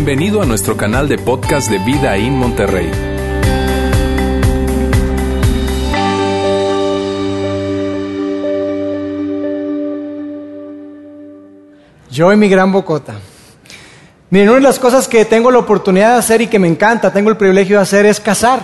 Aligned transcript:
Bienvenido 0.00 0.40
a 0.40 0.46
nuestro 0.46 0.76
canal 0.76 1.08
de 1.08 1.18
podcast 1.18 1.68
de 1.68 1.78
Vida 1.80 2.16
en 2.16 2.36
Monterrey. 2.36 2.88
Yo 12.12 12.32
y 12.32 12.36
mi 12.36 12.48
gran 12.48 12.70
bocota. 12.70 13.14
Miren, 14.30 14.50
una 14.50 14.58
de 14.58 14.62
las 14.62 14.78
cosas 14.78 15.08
que 15.08 15.24
tengo 15.24 15.50
la 15.50 15.58
oportunidad 15.58 16.12
de 16.12 16.18
hacer 16.20 16.42
y 16.42 16.46
que 16.46 16.60
me 16.60 16.68
encanta, 16.68 17.12
tengo 17.12 17.30
el 17.30 17.36
privilegio 17.36 17.78
de 17.78 17.82
hacer, 17.82 18.06
es 18.06 18.20
casar. 18.20 18.60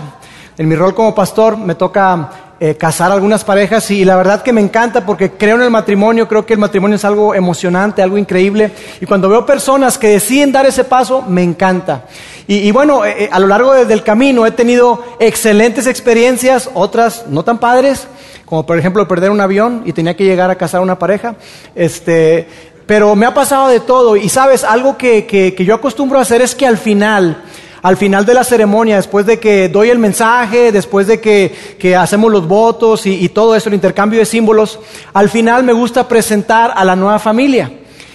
En 0.56 0.68
mi 0.68 0.76
rol 0.76 0.94
como 0.94 1.16
pastor 1.16 1.56
me 1.56 1.74
toca 1.74 2.30
eh, 2.66 2.76
casar 2.76 3.12
algunas 3.12 3.44
parejas 3.44 3.90
y 3.90 4.06
la 4.06 4.16
verdad 4.16 4.40
que 4.42 4.50
me 4.50 4.62
encanta 4.62 5.04
porque 5.04 5.32
creo 5.32 5.56
en 5.56 5.60
el 5.64 5.70
matrimonio, 5.70 6.26
creo 6.26 6.46
que 6.46 6.54
el 6.54 6.58
matrimonio 6.58 6.96
es 6.96 7.04
algo 7.04 7.34
emocionante, 7.34 8.00
algo 8.00 8.16
increíble 8.16 8.70
y 9.02 9.04
cuando 9.04 9.28
veo 9.28 9.44
personas 9.44 9.98
que 9.98 10.08
deciden 10.08 10.50
dar 10.50 10.64
ese 10.64 10.82
paso, 10.82 11.20
me 11.20 11.42
encanta. 11.42 12.06
Y, 12.46 12.70
bueno, 12.72 13.04
eh, 13.04 13.24
eh, 13.24 13.28
a 13.30 13.38
lo 13.38 13.48
largo 13.48 13.74
del 13.74 14.02
camino 14.02 14.46
he 14.46 14.50
tenido 14.50 15.04
excelentes 15.20 15.86
experiencias, 15.86 16.70
otras 16.72 17.26
no 17.28 17.44
tan 17.44 17.58
padres, 17.58 18.08
como 18.46 18.64
por 18.64 18.78
ejemplo 18.78 19.06
perder 19.06 19.30
un 19.30 19.42
avión 19.42 19.82
y 19.84 19.92
tenía 19.92 20.16
que 20.16 20.24
llegar 20.24 20.50
a 20.50 20.54
casar 20.54 20.80
a 20.80 20.84
una 20.84 20.98
pareja. 20.98 21.34
Este, 21.74 22.48
pero 22.86 23.14
me 23.14 23.26
ha 23.26 23.34
pasado 23.34 23.68
de 23.68 23.80
todo 23.80 24.16
y 24.16 24.30
sabes, 24.30 24.64
algo 24.64 24.96
que, 24.96 25.26
que 25.26 25.64
yo 25.66 25.74
acostumbro 25.74 26.18
a 26.18 26.22
hacer 26.22 26.40
es 26.40 26.54
que 26.54 26.66
al 26.66 26.78
final 26.78 27.42
al 27.84 27.98
final 27.98 28.24
de 28.24 28.32
la 28.32 28.44
ceremonia, 28.44 28.96
después 28.96 29.26
de 29.26 29.38
que 29.38 29.68
doy 29.68 29.90
el 29.90 29.98
mensaje, 29.98 30.72
después 30.72 31.06
de 31.06 31.20
que, 31.20 31.94
hacemos 31.94 32.32
los 32.32 32.48
votos 32.48 33.04
y, 33.04 33.28
todo 33.28 33.54
eso, 33.54 33.68
el 33.68 33.74
intercambio 33.74 34.20
de 34.20 34.24
símbolos, 34.24 34.80
al 35.12 35.28
final 35.28 35.64
me 35.64 35.74
gusta 35.74 36.08
presentar 36.08 36.72
a 36.74 36.82
la 36.82 36.96
nueva 36.96 37.18
familia. 37.18 37.70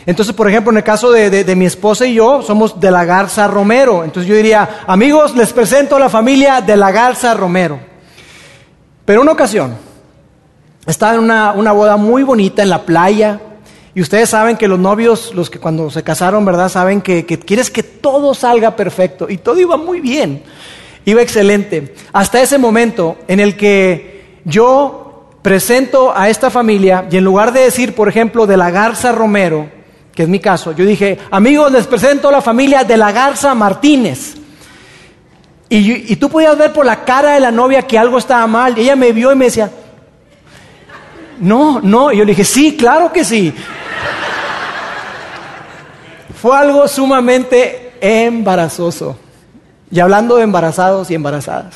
Entonces, 0.07 0.33
por 0.33 0.49
ejemplo, 0.49 0.71
en 0.71 0.77
el 0.77 0.83
caso 0.83 1.11
de, 1.11 1.55
mi 1.55 1.67
esposa 1.67 2.07
y 2.07 2.15
yo, 2.15 2.41
somos 2.41 2.79
de 2.79 2.89
la 2.89 3.05
Garza 3.05 3.47
Romero. 3.47 4.03
Entonces 4.03 4.27
yo 4.27 4.35
diría, 4.35 4.67
amigos, 4.87 5.35
les 5.35 5.53
presento 5.53 5.97
a 5.97 5.99
la 5.99 6.09
familia 6.09 6.61
de 6.61 6.75
la 6.75 6.89
Garza 6.89 7.35
Romero. 7.35 7.79
Pero 9.05 9.21
una 9.21 9.33
ocasión, 9.33 9.75
estaba 10.87 11.13
en 11.13 11.19
una, 11.19 11.51
una 11.51 11.73
boda 11.73 11.95
muy 11.95 12.23
bonita 12.23 12.63
en 12.63 12.71
la 12.71 12.81
playa, 12.81 13.39
y 13.99 14.01
ustedes 14.01 14.29
saben 14.29 14.55
que 14.55 14.69
los 14.69 14.79
novios, 14.79 15.33
los 15.35 15.49
que 15.49 15.59
cuando 15.59 15.91
se 15.91 16.03
casaron, 16.03 16.45
¿verdad? 16.45 16.69
Saben 16.69 17.01
que, 17.01 17.25
quieres 17.25 17.69
que 17.69 17.83
todo 17.83 18.33
salga 18.33 18.73
perfecto. 18.73 19.29
Y 19.29 19.39
todo 19.39 19.59
iba 19.59 19.75
muy 19.75 19.99
bien. 19.99 20.41
Iba 21.03 21.21
excelente. 21.21 21.93
Hasta 22.13 22.41
ese 22.41 22.57
momento 22.57 23.17
en 23.27 23.41
el 23.41 23.57
que 23.57 24.39
yo 24.45 25.31
presento 25.41 26.13
a 26.15 26.29
esta 26.29 26.49
familia 26.49 27.09
y 27.11 27.17
en 27.17 27.25
lugar 27.25 27.51
de 27.51 27.59
decir, 27.59 27.93
por 27.93 28.07
ejemplo, 28.07 28.47
de 28.47 28.55
la 28.55 28.71
Garza 28.71 29.11
Romero, 29.11 29.69
que 30.15 30.23
es 30.23 30.29
mi 30.29 30.39
caso, 30.39 30.71
yo 30.71 30.85
dije, 30.85 31.19
amigos, 31.29 31.69
les 31.69 31.85
presento 31.85 32.29
a 32.29 32.31
la 32.31 32.41
familia 32.41 32.85
de 32.85 32.95
la 32.95 33.11
Garza 33.11 33.53
Martínez. 33.53 34.35
Y, 35.67 36.13
y 36.13 36.15
tú 36.15 36.29
podías 36.29 36.57
ver 36.57 36.71
por 36.71 36.85
la 36.85 37.03
cara 37.03 37.33
de 37.33 37.41
la 37.41 37.51
novia 37.51 37.81
que 37.81 37.99
algo 37.99 38.17
estaba 38.17 38.47
mal. 38.47 38.77
Y 38.77 38.83
ella 38.83 38.95
me 38.95 39.11
vio 39.11 39.33
y 39.33 39.35
me 39.35 39.43
decía, 39.43 39.69
no, 41.39 41.79
no. 41.81 42.11
Y 42.11 42.17
yo 42.17 42.25
le 42.25 42.31
dije, 42.31 42.43
sí, 42.43 42.75
claro 42.77 43.11
que 43.11 43.23
sí. 43.23 43.53
Fue 46.41 46.57
algo 46.57 46.87
sumamente 46.87 47.93
embarazoso. 48.01 49.17
Y 49.91 49.99
hablando 49.99 50.35
de 50.35 50.43
embarazados 50.43 51.09
y 51.11 51.15
embarazadas. 51.15 51.75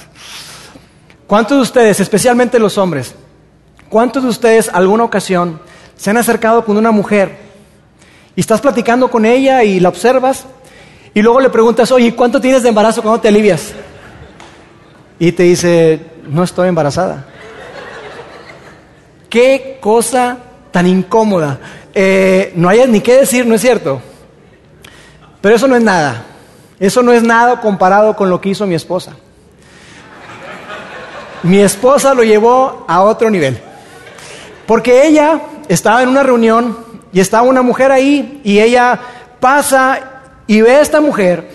¿Cuántos 1.27 1.57
de 1.57 1.61
ustedes, 1.63 1.99
especialmente 1.99 2.59
los 2.59 2.77
hombres, 2.77 3.15
cuántos 3.89 4.23
de 4.23 4.29
ustedes 4.29 4.69
alguna 4.69 5.03
ocasión 5.03 5.59
se 5.95 6.09
han 6.09 6.17
acercado 6.17 6.63
con 6.63 6.77
una 6.77 6.91
mujer 6.91 7.37
y 8.35 8.41
estás 8.41 8.61
platicando 8.61 9.09
con 9.09 9.25
ella 9.25 9.63
y 9.63 9.79
la 9.79 9.89
observas 9.89 10.45
y 11.13 11.21
luego 11.21 11.39
le 11.39 11.49
preguntas, 11.49 11.91
oye, 11.91 12.15
¿cuánto 12.15 12.41
tienes 12.41 12.63
de 12.63 12.69
embarazo 12.69 13.01
cuando 13.01 13.21
te 13.21 13.27
alivias? 13.27 13.73
Y 15.19 15.31
te 15.31 15.43
dice, 15.43 15.99
no 16.27 16.43
estoy 16.43 16.69
embarazada. 16.69 17.25
Qué 19.33 19.79
cosa 19.81 20.37
tan 20.69 20.85
incómoda. 20.85 21.57
Eh, 21.91 22.53
no 22.55 22.69
hay 22.69 22.85
ni 22.87 23.01
qué 23.01 23.15
decir, 23.15 23.47
¿no 23.47 23.55
es 23.55 23.61
cierto? 23.61 23.99
Pero 25.41 25.55
eso 25.55 25.67
no 25.67 25.75
es 25.75 25.81
nada. 25.81 26.23
Eso 26.79 27.01
no 27.01 27.11
es 27.11 27.23
nada 27.23 27.59
comparado 27.59 28.15
con 28.15 28.29
lo 28.29 28.39
que 28.39 28.49
hizo 28.49 28.67
mi 28.67 28.75
esposa. 28.75 29.13
Mi 31.41 31.61
esposa 31.61 32.13
lo 32.13 32.23
llevó 32.23 32.85
a 32.87 33.01
otro 33.01 33.31
nivel. 33.31 33.59
Porque 34.67 35.07
ella 35.07 35.41
estaba 35.67 36.03
en 36.03 36.09
una 36.09 36.21
reunión 36.21 36.77
y 37.11 37.19
estaba 37.19 37.41
una 37.41 37.63
mujer 37.63 37.91
ahí 37.91 38.39
y 38.43 38.59
ella 38.59 38.99
pasa 39.39 39.99
y 40.45 40.61
ve 40.61 40.75
a 40.75 40.81
esta 40.81 41.01
mujer 41.01 41.49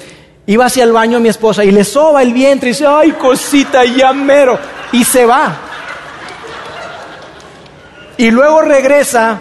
va 0.57 0.67
hacia 0.67 0.83
el 0.83 0.91
baño 0.91 1.19
a 1.19 1.21
mi 1.21 1.29
esposa 1.29 1.65
y 1.65 1.71
le 1.71 1.85
soba 1.85 2.23
el 2.23 2.33
vientre 2.33 2.71
y 2.71 2.73
dice, 2.73 2.89
ay 2.89 3.13
cosita, 3.13 3.85
ya 3.85 4.13
mero. 4.13 4.59
Y 4.91 5.05
se 5.05 5.25
va. 5.25 5.68
Y 8.19 8.31
luego 8.31 8.61
regresa 8.61 9.41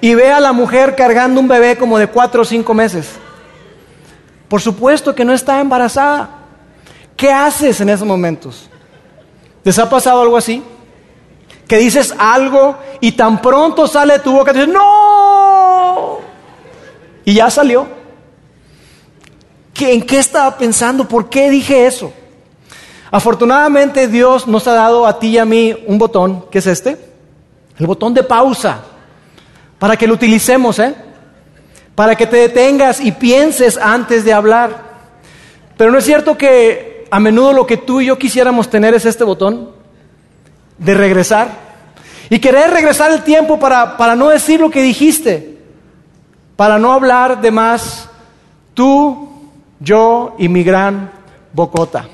y 0.00 0.14
ve 0.14 0.30
a 0.30 0.40
la 0.40 0.52
mujer 0.52 0.96
cargando 0.96 1.40
un 1.40 1.48
bebé 1.48 1.78
como 1.78 1.96
de 1.96 2.08
cuatro 2.08 2.42
o 2.42 2.44
cinco 2.44 2.74
meses. 2.74 3.08
Por 4.48 4.60
supuesto 4.60 5.14
que 5.14 5.24
no 5.24 5.32
está 5.32 5.60
embarazada. 5.60 6.28
¿Qué 7.16 7.30
haces 7.30 7.80
en 7.80 7.88
esos 7.88 8.06
momentos? 8.06 8.68
¿Les 9.62 9.78
ha 9.78 9.88
pasado 9.88 10.22
algo 10.22 10.36
así? 10.36 10.62
Que 11.68 11.78
dices 11.78 12.12
algo 12.18 12.76
y 13.00 13.12
tan 13.12 13.40
pronto 13.40 13.86
sale 13.86 14.14
de 14.14 14.18
tu 14.18 14.32
boca, 14.32 14.52
dices, 14.52 14.68
no. 14.68 16.18
Y 17.24 17.34
ya 17.34 17.48
salió. 17.48 17.86
¿En 19.78 20.02
qué 20.02 20.18
estaba 20.18 20.58
pensando? 20.58 21.06
¿Por 21.06 21.30
qué 21.30 21.48
dije 21.48 21.86
eso? 21.86 22.12
Afortunadamente 23.10 24.08
Dios 24.08 24.46
nos 24.46 24.66
ha 24.66 24.74
dado 24.74 25.06
a 25.06 25.18
ti 25.18 25.28
y 25.28 25.38
a 25.38 25.44
mí 25.44 25.74
un 25.86 25.96
botón, 25.96 26.46
que 26.50 26.58
es 26.58 26.66
este, 26.66 27.09
el 27.80 27.86
botón 27.86 28.12
de 28.12 28.22
pausa, 28.22 28.82
para 29.78 29.96
que 29.96 30.06
lo 30.06 30.14
utilicemos, 30.14 30.78
¿eh? 30.78 30.94
para 31.94 32.14
que 32.14 32.26
te 32.26 32.36
detengas 32.36 33.00
y 33.00 33.12
pienses 33.12 33.78
antes 33.78 34.24
de 34.24 34.32
hablar. 34.32 34.90
Pero 35.76 35.90
no 35.90 35.98
es 35.98 36.04
cierto 36.04 36.36
que 36.36 37.06
a 37.10 37.18
menudo 37.18 37.52
lo 37.52 37.66
que 37.66 37.78
tú 37.78 38.00
y 38.00 38.06
yo 38.06 38.18
quisiéramos 38.18 38.68
tener 38.68 38.94
es 38.94 39.06
este 39.06 39.24
botón 39.24 39.70
de 40.78 40.94
regresar. 40.94 41.70
Y 42.28 42.38
querer 42.38 42.70
regresar 42.70 43.10
el 43.10 43.22
tiempo 43.22 43.58
para, 43.58 43.96
para 43.96 44.14
no 44.14 44.28
decir 44.28 44.60
lo 44.60 44.70
que 44.70 44.82
dijiste, 44.82 45.58
para 46.54 46.78
no 46.78 46.92
hablar 46.92 47.40
de 47.40 47.50
más 47.50 48.08
tú, 48.74 49.28
yo 49.80 50.34
y 50.38 50.48
mi 50.48 50.62
gran 50.62 51.10
bocota. 51.52 52.06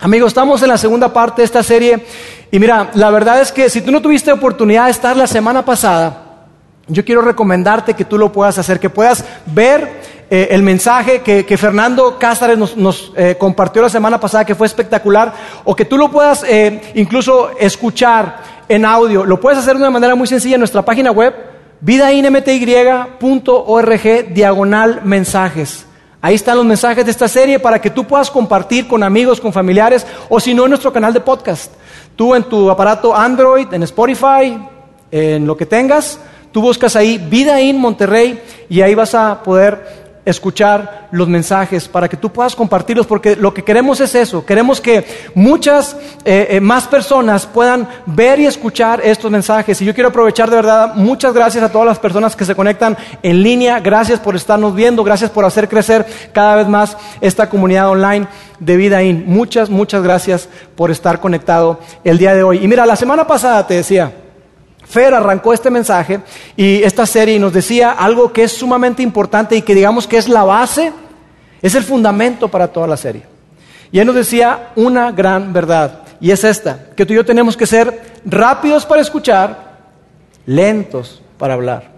Amigos, 0.00 0.28
estamos 0.28 0.62
en 0.62 0.68
la 0.68 0.78
segunda 0.78 1.12
parte 1.12 1.42
de 1.42 1.46
esta 1.46 1.62
serie 1.62 2.04
y 2.54 2.58
mira, 2.60 2.92
la 2.94 3.10
verdad 3.10 3.40
es 3.40 3.50
que 3.50 3.68
si 3.68 3.80
tú 3.80 3.90
no 3.90 4.00
tuviste 4.00 4.30
oportunidad 4.30 4.84
de 4.84 4.92
estar 4.92 5.16
la 5.16 5.26
semana 5.26 5.64
pasada, 5.64 6.46
yo 6.86 7.04
quiero 7.04 7.20
recomendarte 7.20 7.94
que 7.94 8.04
tú 8.04 8.16
lo 8.16 8.30
puedas 8.30 8.56
hacer, 8.58 8.78
que 8.78 8.88
puedas 8.88 9.24
ver 9.46 10.00
eh, 10.30 10.46
el 10.52 10.62
mensaje 10.62 11.22
que, 11.22 11.58
Fernando 11.58 12.16
Cázares 12.16 12.56
nos, 12.56 13.12
eh, 13.16 13.34
compartió 13.40 13.82
la 13.82 13.88
semana 13.88 14.20
pasada, 14.20 14.44
que 14.44 14.54
fue 14.54 14.68
espectacular, 14.68 15.34
o 15.64 15.74
que 15.74 15.84
tú 15.84 15.98
lo 15.98 16.12
puedas 16.12 16.44
eh, 16.44 16.92
incluso 16.94 17.50
escuchar 17.58 18.36
en 18.68 18.84
audio. 18.84 19.24
Lo 19.24 19.40
puedes 19.40 19.58
hacer 19.58 19.74
de 19.74 19.80
una 19.80 19.90
manera 19.90 20.14
muy 20.14 20.28
sencilla 20.28 20.54
en 20.54 20.60
nuestra 20.60 20.82
página 20.82 21.10
web, 21.10 21.34
vidainmty.org, 21.80 24.32
diagonal 24.32 25.00
mensajes. 25.02 25.86
Ahí 26.20 26.36
están 26.36 26.56
los 26.56 26.66
mensajes 26.66 27.04
de 27.04 27.10
esta 27.10 27.26
serie 27.26 27.58
para 27.58 27.80
que 27.80 27.90
tú 27.90 28.04
puedas 28.04 28.30
compartir 28.30 28.86
con 28.86 29.02
amigos, 29.02 29.40
con 29.40 29.52
familiares, 29.52 30.06
o 30.28 30.38
si 30.38 30.54
no 30.54 30.62
en 30.62 30.70
nuestro 30.70 30.92
canal 30.92 31.12
de 31.12 31.18
podcast. 31.18 31.72
Tú 32.16 32.34
en 32.34 32.44
tu 32.44 32.70
aparato 32.70 33.14
Android, 33.14 33.72
en 33.72 33.82
Spotify, 33.82 34.58
en 35.10 35.46
lo 35.46 35.56
que 35.56 35.66
tengas 35.66 36.18
Tú 36.54 36.62
buscas 36.62 36.94
ahí 36.94 37.18
Vida 37.18 37.60
en 37.60 37.80
Monterrey 37.80 38.40
y 38.68 38.80
ahí 38.80 38.94
vas 38.94 39.12
a 39.16 39.42
poder 39.42 40.03
escuchar 40.24 41.08
los 41.10 41.28
mensajes 41.28 41.86
para 41.86 42.08
que 42.08 42.16
tú 42.16 42.30
puedas 42.30 42.56
compartirlos, 42.56 43.06
porque 43.06 43.36
lo 43.36 43.52
que 43.52 43.62
queremos 43.62 44.00
es 44.00 44.14
eso, 44.14 44.44
queremos 44.44 44.80
que 44.80 45.04
muchas 45.34 45.96
eh, 46.24 46.48
eh, 46.50 46.60
más 46.60 46.86
personas 46.86 47.46
puedan 47.46 47.88
ver 48.06 48.40
y 48.40 48.46
escuchar 48.46 49.00
estos 49.04 49.30
mensajes. 49.30 49.80
Y 49.80 49.84
yo 49.84 49.94
quiero 49.94 50.08
aprovechar 50.08 50.50
de 50.50 50.56
verdad, 50.56 50.94
muchas 50.94 51.34
gracias 51.34 51.62
a 51.62 51.70
todas 51.70 51.86
las 51.86 51.98
personas 51.98 52.34
que 52.36 52.44
se 52.44 52.54
conectan 52.54 52.96
en 53.22 53.42
línea, 53.42 53.80
gracias 53.80 54.20
por 54.20 54.34
estarnos 54.36 54.74
viendo, 54.74 55.04
gracias 55.04 55.30
por 55.30 55.44
hacer 55.44 55.68
crecer 55.68 56.06
cada 56.32 56.56
vez 56.56 56.68
más 56.68 56.96
esta 57.20 57.48
comunidad 57.48 57.90
online 57.90 58.26
de 58.58 58.76
Vida 58.76 59.02
In. 59.02 59.24
Muchas, 59.26 59.68
muchas 59.68 60.02
gracias 60.02 60.48
por 60.74 60.90
estar 60.90 61.20
conectado 61.20 61.80
el 62.02 62.18
día 62.18 62.34
de 62.34 62.42
hoy. 62.42 62.64
Y 62.64 62.68
mira, 62.68 62.86
la 62.86 62.96
semana 62.96 63.26
pasada 63.26 63.66
te 63.66 63.74
decía, 63.74 64.12
Fer 64.94 65.12
arrancó 65.12 65.52
este 65.52 65.70
mensaje 65.70 66.20
y 66.56 66.80
esta 66.84 67.04
serie 67.04 67.34
y 67.34 67.38
nos 67.40 67.52
decía 67.52 67.90
algo 67.90 68.32
que 68.32 68.44
es 68.44 68.52
sumamente 68.52 69.02
importante 69.02 69.56
y 69.56 69.62
que 69.62 69.74
digamos 69.74 70.06
que 70.06 70.18
es 70.18 70.28
la 70.28 70.44
base, 70.44 70.92
es 71.60 71.74
el 71.74 71.82
fundamento 71.82 72.46
para 72.46 72.68
toda 72.68 72.86
la 72.86 72.96
serie. 72.96 73.24
Y 73.90 73.98
él 73.98 74.06
nos 74.06 74.14
decía 74.14 74.70
una 74.76 75.10
gran 75.10 75.52
verdad, 75.52 76.02
y 76.20 76.30
es 76.30 76.44
esta, 76.44 76.90
que 76.94 77.04
tú 77.04 77.12
y 77.12 77.16
yo 77.16 77.24
tenemos 77.24 77.56
que 77.56 77.66
ser 77.66 78.20
rápidos 78.24 78.86
para 78.86 79.02
escuchar, 79.02 79.80
lentos 80.46 81.20
para 81.38 81.54
hablar. 81.54 81.90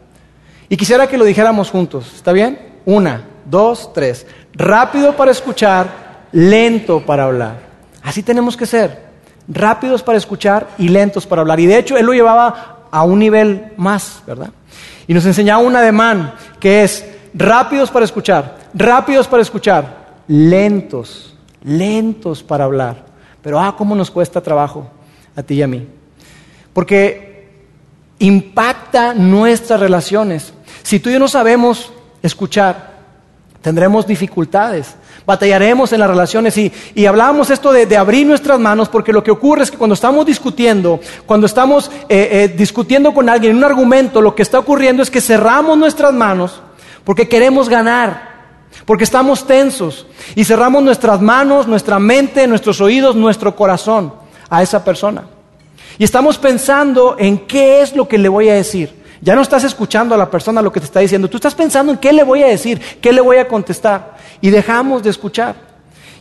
Y 0.71 0.79
quisiera 0.79 1.07
que 1.07 1.19
lo 1.19 1.27
dijéramos 1.27 1.69
juntos, 1.69 2.11
¿está 2.17 2.33
bien? 2.33 2.59
Una, 2.87 3.25
dos, 3.45 3.93
tres. 3.93 4.27
Rápido 4.55 5.15
para 5.15 5.33
escuchar, 5.33 5.87
lento 6.33 7.05
para 7.05 7.25
hablar. 7.25 7.59
Así 8.03 8.23
tenemos 8.23 8.57
que 8.57 8.65
ser. 8.65 9.05
Rápidos 9.49 10.03
para 10.03 10.17
escuchar 10.17 10.67
y 10.79 10.89
lentos 10.89 11.27
para 11.27 11.43
hablar. 11.43 11.61
Y 11.61 11.67
de 11.67 11.77
hecho, 11.77 11.99
él 11.99 12.07
lo 12.07 12.15
llevaba 12.15 12.76
a 12.91 13.03
un 13.03 13.19
nivel 13.19 13.73
más, 13.77 14.23
¿verdad? 14.27 14.51
Y 15.07 15.15
nos 15.15 15.27
enseñaba 15.27 15.63
un 15.63 15.77
ademán 15.77 16.35
que 16.59 16.83
es 16.83 17.05
rápidos 17.35 17.91
para 17.91 18.05
escuchar, 18.05 18.59
rápidos 18.75 19.29
para 19.29 19.43
escuchar, 19.43 20.07
lentos, 20.29 21.37
lentos 21.63 22.43
para 22.43 22.65
hablar. 22.65 23.05
Pero 23.43 23.61
ah, 23.61 23.77
cómo 23.77 23.95
nos 23.95 24.11
cuesta 24.11 24.41
trabajo 24.41 24.91
a 25.37 25.43
ti 25.43 25.55
y 25.55 25.63
a 25.63 25.67
mí. 25.67 25.87
Porque 26.73 27.49
impacta 28.19 29.15
nuestras 29.15 29.79
relaciones. 29.79 30.53
Si 30.83 30.99
tú 30.99 31.11
y 31.11 31.15
yo 31.15 31.19
no 31.19 31.29
sabemos 31.29 31.93
escuchar, 32.23 32.96
tendremos 33.61 34.07
dificultades, 34.07 34.95
batallaremos 35.27 35.93
en 35.93 36.01
las 36.01 36.09
relaciones 36.09 36.57
y, 36.57 36.73
y 36.95 37.07
hablábamos 37.07 37.51
esto 37.51 37.73
de, 37.73 37.97
abrir 37.97 38.27
nuestras 38.27 38.59
manos 38.61 38.89
porque 38.89 39.13
lo 39.13 39.23
que 39.23 39.31
ocurre 39.31 39.65
es 39.65 39.71
que 39.71 39.77
cuando 39.77 39.95
estamos 39.95 40.25
discutiendo, 40.25 41.01
cuando 41.27 41.47
estamos 41.47 41.91
eh, 42.09 42.29
eh, 42.31 42.55
discutiendo 42.57 43.13
con 43.13 43.29
alguien 43.29 43.53
en 43.53 43.59
un 43.59 43.65
argumento, 43.65 44.21
lo 44.21 44.35
que 44.35 44.43
está 44.43 44.59
ocurriendo 44.59 45.03
es 45.03 45.11
que 45.11 45.21
cerramos 45.21 45.77
nuestras 45.77 46.13
manos 46.13 46.63
porque 47.05 47.29
queremos 47.29 47.69
ganar, 47.69 48.37
porque 48.85 49.05
estamos 49.05 49.47
tensos 49.47 50.07
y 50.35 50.45
cerramos 50.45 50.83
nuestras 50.83 51.21
manos, 51.21 51.67
nuestra 51.67 51.99
mente, 51.99 52.47
nuestros 52.47 52.81
oídos, 52.81 53.17
nuestro 53.17 53.55
corazón 53.57 54.13
a 54.49 54.63
esa 54.63 54.85
persona. 54.85 55.25
Y 55.99 56.05
estamos 56.05 56.37
pensando 56.39 57.17
en 57.19 57.39
qué 57.47 57.81
es 57.81 57.97
lo 57.97 58.07
que 58.07 58.19
le 58.19 58.29
voy 58.29 58.49
a 58.49 58.55
decir. 58.55 59.06
Ya 59.21 59.35
no 59.35 59.43
estás 59.43 59.65
escuchando 59.65 60.15
a 60.15 60.19
la 60.19 60.31
persona 60.31 60.63
lo 60.63 60.73
que 60.73 60.81
te 60.81 60.87
está 60.87 61.01
diciendo, 61.01 61.29
tú 61.29 61.37
estás 61.37 61.55
pensando 61.55 61.93
en 61.93 61.99
qué 61.99 62.13
le 62.13 62.23
voy 62.23 62.43
a 62.43 62.47
decir, 62.47 62.81
qué 63.01 63.13
le 63.13 63.21
voy 63.21 63.39
a 63.39 63.49
contestar. 63.49 64.17
Y 64.41 64.51
dejamos 64.51 65.03
de 65.03 65.11
escuchar. 65.11 65.55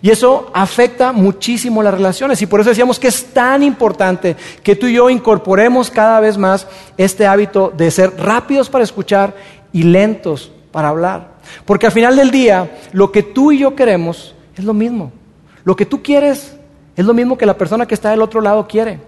Y 0.02 0.12
eso 0.12 0.52
afecta 0.54 1.12
muchísimo 1.12 1.82
las 1.82 1.94
relaciones. 1.94 2.42
Y 2.42 2.46
por 2.46 2.62
eso 2.62 2.70
decíamos 2.70 3.00
que 3.00 3.08
es 3.08 3.34
tan 3.34 3.64
importante 3.64 4.36
que 4.62 4.76
tú 4.76 4.86
y 4.88 4.94
yo 4.94 5.10
incorporemos 5.10 5.90
cada 5.90 6.20
vez 6.20 6.38
más 6.38 6.68
este 6.98 7.26
hábito 7.26 7.74
de 7.76 7.90
ser 7.90 8.14
rápidos 8.18 8.70
para 8.70 8.84
escuchar 8.84 9.34
y 9.74 9.84
lentos 9.84 10.52
para 10.72 10.90
hablar. 10.90 11.36
Porque 11.66 11.88
al 11.88 11.92
final 11.92 12.16
del 12.16 12.32
día, 12.32 12.78
lo 12.92 13.12
que 13.12 13.24
tú 13.24 13.52
y 13.52 13.60
yo 13.60 13.76
queremos 13.76 14.36
es 14.56 14.64
lo 14.64 14.74
mismo. 14.74 15.12
Lo 15.64 15.76
que 15.76 15.86
tú 15.86 16.04
quieres 16.04 16.56
es 16.96 17.06
lo 17.06 17.14
mismo 17.14 17.38
que 17.38 17.46
la 17.46 17.58
persona 17.58 17.88
que 17.88 17.96
está 17.96 18.12
del 18.12 18.22
otro 18.22 18.42
lado 18.42 18.68
quiere. 18.68 19.00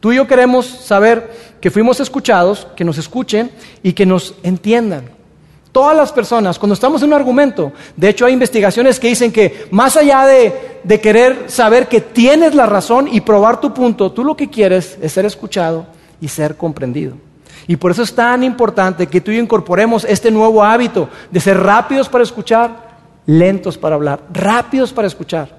Tú 0.00 0.12
y 0.12 0.16
yo 0.16 0.26
queremos 0.26 0.66
saber 0.66 1.30
que 1.60 1.70
fuimos 1.70 1.98
escuchados, 2.00 2.66
que 2.76 2.84
nos 2.84 2.98
escuchen 2.98 3.50
y 3.82 3.92
que 3.92 4.06
nos 4.06 4.34
entiendan. 4.42 5.10
Todas 5.72 5.96
las 5.96 6.12
personas, 6.12 6.58
cuando 6.58 6.74
estamos 6.74 7.02
en 7.02 7.08
un 7.08 7.14
argumento, 7.14 7.72
de 7.96 8.08
hecho 8.08 8.24
hay 8.24 8.32
investigaciones 8.32 8.98
que 8.98 9.08
dicen 9.08 9.32
que 9.32 9.66
más 9.70 9.96
allá 9.96 10.24
de, 10.26 10.80
de, 10.82 11.00
querer 11.00 11.44
saber 11.48 11.88
que 11.88 12.00
tienes 12.00 12.54
la 12.54 12.66
razón 12.66 13.08
y 13.10 13.20
probar 13.20 13.60
tu 13.60 13.74
punto, 13.74 14.10
tú 14.12 14.24
lo 14.24 14.36
que 14.36 14.48
quieres 14.48 14.98
es 15.02 15.12
ser 15.12 15.26
escuchado 15.26 15.86
y 16.20 16.28
ser 16.28 16.56
comprendido. 16.56 17.14
Y 17.66 17.76
por 17.76 17.90
eso 17.90 18.02
es 18.02 18.14
tan 18.14 18.42
importante 18.44 19.06
que 19.06 19.20
tú 19.20 19.30
y 19.30 19.36
yo 19.36 19.42
incorporemos 19.42 20.04
este 20.04 20.30
nuevo 20.30 20.64
hábito 20.64 21.10
de 21.30 21.38
ser 21.38 21.58
rápidos 21.58 22.08
para 22.08 22.24
escuchar, 22.24 22.88
lentos 23.26 23.76
para 23.76 23.94
hablar, 23.94 24.20
rápidos 24.32 24.92
para 24.92 25.06
escuchar, 25.06 25.58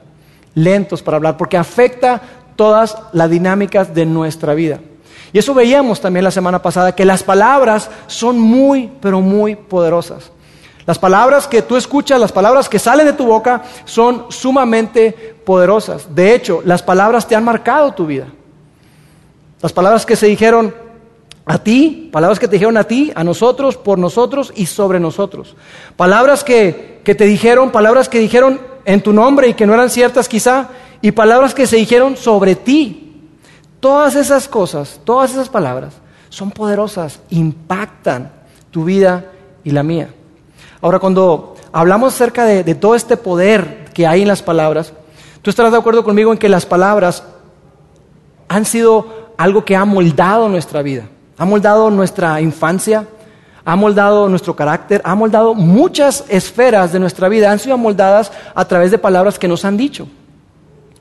lentos 0.55 1.03
para 1.03 1.17
hablar, 1.17 1.37
porque 1.37 1.55
afecta 1.55 2.19
todas 2.59 2.97
las 3.13 3.29
dinámicas 3.29 3.93
de 3.95 4.05
nuestra 4.05 4.53
vida. 4.53 4.81
Y 5.31 5.39
eso 5.39 5.53
veíamos 5.53 6.01
también 6.01 6.25
la 6.25 6.31
semana 6.31 6.61
pasada, 6.61 6.93
que 6.93 7.05
las 7.05 7.23
palabras 7.23 7.89
son 8.07 8.37
muy, 8.37 8.91
pero 8.99 9.21
muy 9.21 9.55
poderosas. 9.55 10.29
Las 10.85 10.99
palabras 10.99 11.47
que 11.47 11.61
tú 11.61 11.77
escuchas, 11.77 12.19
las 12.19 12.33
palabras 12.33 12.67
que 12.67 12.77
salen 12.77 13.05
de 13.05 13.13
tu 13.13 13.25
boca 13.25 13.61
son 13.85 14.25
sumamente 14.27 15.37
poderosas. 15.45 16.13
De 16.13 16.35
hecho, 16.35 16.61
las 16.65 16.83
palabras 16.83 17.25
te 17.25 17.33
han 17.33 17.45
marcado 17.45 17.93
tu 17.93 18.05
vida. 18.05 18.27
Las 19.61 19.71
palabras 19.71 20.05
que 20.05 20.17
se 20.17 20.27
dijeron 20.27 20.75
a 21.45 21.59
ti, 21.59 22.09
palabras 22.11 22.39
que 22.39 22.49
te 22.49 22.57
dijeron 22.57 22.75
a 22.75 22.83
ti, 22.83 23.13
a 23.15 23.23
nosotros, 23.23 23.77
por 23.77 23.97
nosotros 23.97 24.51
y 24.53 24.65
sobre 24.65 24.99
nosotros. 24.99 25.55
Palabras 25.95 26.43
que, 26.43 26.99
que 27.05 27.15
te 27.15 27.23
dijeron, 27.23 27.71
palabras 27.71 28.09
que 28.09 28.19
dijeron 28.19 28.59
en 28.83 28.99
tu 28.99 29.13
nombre 29.13 29.47
y 29.47 29.53
que 29.53 29.65
no 29.65 29.73
eran 29.73 29.89
ciertas 29.89 30.27
quizá, 30.27 30.67
y 31.01 31.11
palabras 31.11 31.53
que 31.53 31.67
se 31.67 31.77
dijeron 31.77 32.17
sobre 32.17 32.55
ti. 32.55 33.05
Todas 33.79 34.15
esas 34.15 34.47
cosas, 34.47 34.99
todas 35.05 35.31
esas 35.31 35.47
palabras 35.47 35.93
son 36.29 36.51
poderosas, 36.51 37.21
impactan 37.29 38.31
tu 38.71 38.83
vida 38.83 39.25
y 39.63 39.71
la 39.71 39.83
mía. 39.83 40.09
Ahora, 40.81 40.99
cuando 40.99 41.55
hablamos 41.71 42.13
acerca 42.13 42.45
de, 42.45 42.75
todo 42.75 42.95
este 42.95 43.17
poder 43.17 43.85
que 43.93 44.05
hay 44.07 44.21
en 44.21 44.27
las 44.27 44.41
palabras, 44.41 44.93
tú 45.41 45.49
estarás 45.49 45.71
de 45.71 45.77
acuerdo 45.77 46.03
conmigo 46.03 46.31
en 46.31 46.37
que 46.37 46.49
las 46.49 46.65
palabras 46.65 47.23
han 48.47 48.65
sido 48.65 49.29
algo 49.37 49.63
que 49.63 49.75
ha 49.75 49.85
moldado 49.85 50.49
nuestra 50.49 50.81
vida, 50.81 51.07
ha 51.37 51.45
moldado 51.45 51.89
nuestra 51.89 52.41
infancia, 52.41 53.07
ha 53.63 53.75
moldado 53.75 54.27
nuestro 54.27 54.55
carácter, 54.55 55.01
ha 55.05 55.15
moldado 55.15 55.53
muchas 55.53 56.25
esferas 56.27 56.91
de 56.91 56.99
nuestra 56.99 57.29
vida, 57.29 57.51
han 57.51 57.59
sido 57.59 57.77
moldadas 57.77 58.31
a 58.55 58.65
través 58.65 58.91
de 58.91 58.97
palabras 58.97 59.39
que 59.39 59.47
nos 59.47 59.63
han 59.63 59.77
dicho. 59.77 60.07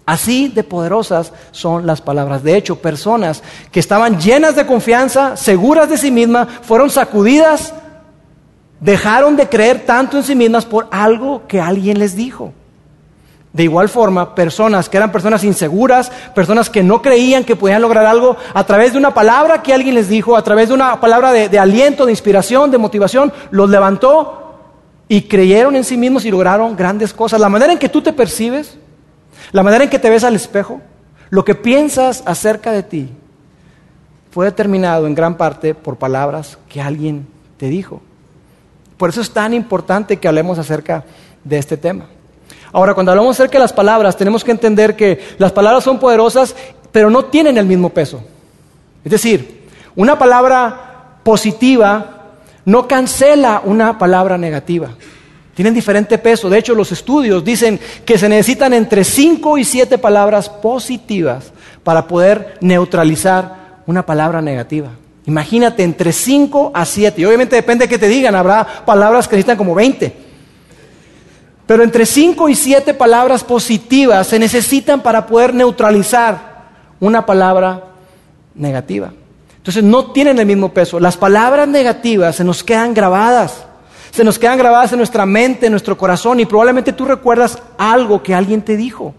Así 0.09 0.49
de 0.49 0.65
poderosas 0.65 1.35
son 1.51 1.87
las 1.87 2.01
palabras. 2.01 2.43
De 2.43 2.57
hecho, 2.57 2.77
personas 2.77 3.43
que 3.71 3.79
estaban 3.79 4.19
llenas 4.19 4.57
de 4.57 4.65
confianza, 4.65 5.37
seguras 5.37 5.91
de 5.91 5.99
sí 5.99 6.11
mismas, 6.11 6.49
fueron 6.63 6.89
sacudidas, 6.89 7.75
dejaron 8.81 9.37
de 9.37 9.51
creer 9.51 9.85
tanto 9.85 10.17
en 10.17 10.23
sí 10.23 10.35
mismas 10.35 10.65
por 10.65 10.89
algo 10.91 11.43
que 11.47 11.61
alguien 11.61 11.99
les 11.99 12.17
dijo. 12.17 12.55
De 13.53 13.65
igual 13.65 13.91
forma, 13.91 14.35
personas 14.35 14.89
que 14.89 14.97
eran 14.97 15.13
personas 15.13 15.45
inseguras, 15.45 16.11
personas 16.35 16.71
que 16.71 16.83
no 16.83 17.03
creían 17.03 17.45
que 17.45 17.55
podían 17.55 17.83
lograr 17.83 18.07
algo, 18.07 18.35
a 18.55 18.65
través 18.65 18.93
de 18.93 18.99
una 18.99 19.13
palabra 19.13 19.63
que 19.63 19.75
alguien 19.75 19.95
les 19.95 20.09
dijo, 20.09 20.39
a 20.39 20.43
través 20.43 20.69
de 20.69 20.75
una 20.75 20.99
palabra 21.03 21.33
de, 21.33 21.51
de 21.51 21.59
aliento, 21.59 22.07
de 22.07 22.13
inspiración, 22.13 22.71
de 22.71 22.79
motivación, 22.79 23.31
los 23.51 23.69
levantó 23.69 24.55
y 25.07 25.29
creyeron 25.29 25.77
en 25.77 25.85
sí 25.85 25.99
mismos 25.99 26.25
y 26.25 26.31
lograron 26.31 26.77
grandes 26.77 27.13
cosas. 27.13 27.39
La 27.39 27.51
manera 27.51 27.75
en 27.75 27.79
que 27.79 27.91
tú 27.91 28.01
te 28.01 28.15
percibes, 28.15 28.79
la 29.53 29.63
manera 29.63 29.85
en 29.85 29.91
que 29.91 29.99
te 29.99 30.11
ves 30.11 30.25
al 30.25 30.37
espejo, 30.37 30.81
lo 31.31 31.45
que 31.45 31.55
piensas 31.55 32.23
acerca 32.27 32.73
de 32.73 32.83
ti, 32.83 33.11
fue 34.31 34.47
determinado 34.47 35.07
en 35.07 35.15
gran 35.15 35.37
parte 35.37 35.75
por 35.75 35.97
palabras 35.97 36.59
que 36.69 36.81
alguien 36.81 37.27
te 37.57 37.69
dijo. 37.69 38.01
Por 38.97 39.11
eso 39.11 39.21
es 39.21 39.31
tan 39.31 39.55
importante 39.55 40.17
que 40.17 40.29
hablemos 40.29 40.59
acerca 40.59 41.05
de 41.45 41.59
este 41.59 41.77
tema. 41.77 42.07
Ahora, 42.73 42.95
cuando 42.95 43.13
hablamos 43.13 43.37
acerca 43.37 43.55
de 43.55 43.65
las 43.65 43.73
palabras, 43.73 44.17
tenemos 44.17 44.45
que 44.45 44.51
entender 44.51 44.97
que 44.97 45.21
las 45.39 45.53
palabras 45.53 45.85
son 45.85 45.99
poderosas, 45.99 46.55
pero 46.93 47.09
no 47.09 47.27
tienen 47.27 47.57
el 47.57 47.67
mismo 47.67 47.89
peso. 47.91 48.23
Es 49.05 49.13
decir, 49.13 49.69
una 49.97 50.19
palabra 50.19 51.21
positiva 51.23 52.19
no 52.65 52.87
cancela 52.87 53.63
una 53.65 53.99
palabra 53.99 54.37
negativa. 54.37 54.91
Tienen 55.59 55.75
diferente 55.75 56.19
peso. 56.19 56.49
De 56.49 56.57
hecho, 56.57 56.73
los 56.73 56.93
estudios 56.93 57.45
dicen 57.45 57.81
que 58.05 58.17
se 58.17 58.29
necesitan 58.29 58.73
entre 58.75 59.03
5 59.03 59.59
y 59.59 59.65
7 59.65 59.99
palabras 59.99 60.49
positivas 60.49 61.51
para 61.83 62.07
poder 62.07 62.59
neutralizar 62.61 63.81
una 63.85 64.07
palabra 64.07 64.41
negativa. 64.41 64.91
Imagínate, 65.27 65.83
entre 65.83 66.13
5 66.13 66.71
a 66.73 66.85
7. 66.85 67.21
Y 67.21 67.25
obviamente 67.25 67.57
depende 67.57 67.87
de 67.87 67.89
qué 67.89 67.99
te 67.99 68.07
digan. 68.07 68.37
Habrá 68.37 68.85
palabras 68.87 69.27
que 69.27 69.35
necesitan 69.35 69.57
como 69.57 69.75
20. 69.75 70.13
Pero 71.67 71.83
entre 71.83 72.07
5 72.07 72.49
y 72.49 72.55
7 72.55 72.95
palabras 72.95 73.43
positivas 73.43 74.29
se 74.29 74.39
necesitan 74.39 75.03
para 75.03 75.27
poder 75.27 75.55
neutralizar 75.55 76.69
una 77.01 77.27
palabra 77.27 77.83
negativa. 78.55 79.13
Entonces 79.57 79.83
no 79.83 80.13
tienen 80.13 80.39
el 80.39 80.47
mismo 80.47 80.73
peso. 80.73 81.01
Las 81.01 81.17
palabras 81.17 81.67
negativas 81.67 82.37
se 82.37 82.45
nos 82.45 82.63
quedan 82.63 82.95
grabadas 82.95 83.65
se 84.19 84.25
nos 84.25 84.37
quedan 84.37 84.59
grabadas 84.59 84.91
en 84.91 84.99
nuestra 84.99 85.25
mente, 85.27 85.67
en 85.67 85.73
nuestro 85.73 85.97
corazón 85.97 86.41
y 86.41 86.45
probablemente 86.45 86.93
tú 86.93 87.05
recuerdas 87.05 87.63
algo 87.79 88.21
que 88.21 88.35
alguien 88.35 88.63
te 88.63 88.77
dijo. 88.77 89.15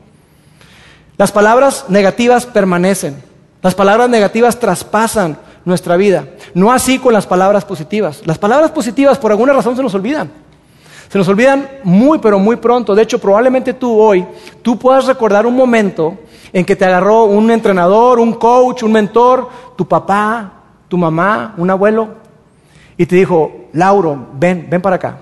Las 1.15 1.31
palabras 1.31 1.85
negativas 1.87 2.45
permanecen, 2.45 3.23
las 3.61 3.75
palabras 3.75 4.09
negativas 4.09 4.59
traspasan 4.59 5.37
nuestra 5.63 5.95
vida, 5.95 6.25
no 6.53 6.69
así 6.73 6.99
con 6.99 7.13
las 7.13 7.25
palabras 7.25 7.63
positivas. 7.63 8.23
Las 8.25 8.37
palabras 8.37 8.71
positivas 8.71 9.17
por 9.17 9.31
alguna 9.31 9.53
razón 9.53 9.77
se 9.77 9.81
nos 9.81 9.95
olvidan. 9.95 10.29
Se 11.07 11.17
nos 11.17 11.29
olvidan 11.29 11.69
muy, 11.85 12.19
pero 12.19 12.37
muy 12.37 12.57
pronto. 12.57 12.93
De 12.93 13.03
hecho, 13.03 13.19
probablemente 13.19 13.71
tú 13.71 13.97
hoy, 13.97 14.27
tú 14.61 14.77
puedas 14.77 15.05
recordar 15.05 15.45
un 15.45 15.55
momento 15.55 16.17
en 16.51 16.65
que 16.65 16.75
te 16.75 16.83
agarró 16.83 17.23
un 17.23 17.49
entrenador, 17.51 18.19
un 18.19 18.33
coach, 18.33 18.83
un 18.83 18.91
mentor, 18.91 19.47
tu 19.77 19.87
papá, 19.87 20.51
tu 20.89 20.97
mamá, 20.97 21.53
un 21.55 21.69
abuelo, 21.69 22.18
y 22.99 23.05
te 23.05 23.15
dijo, 23.15 23.69
Lauro, 23.71 24.27
ven, 24.33 24.67
ven 24.69 24.81
para 24.81 24.97
acá. 24.97 25.19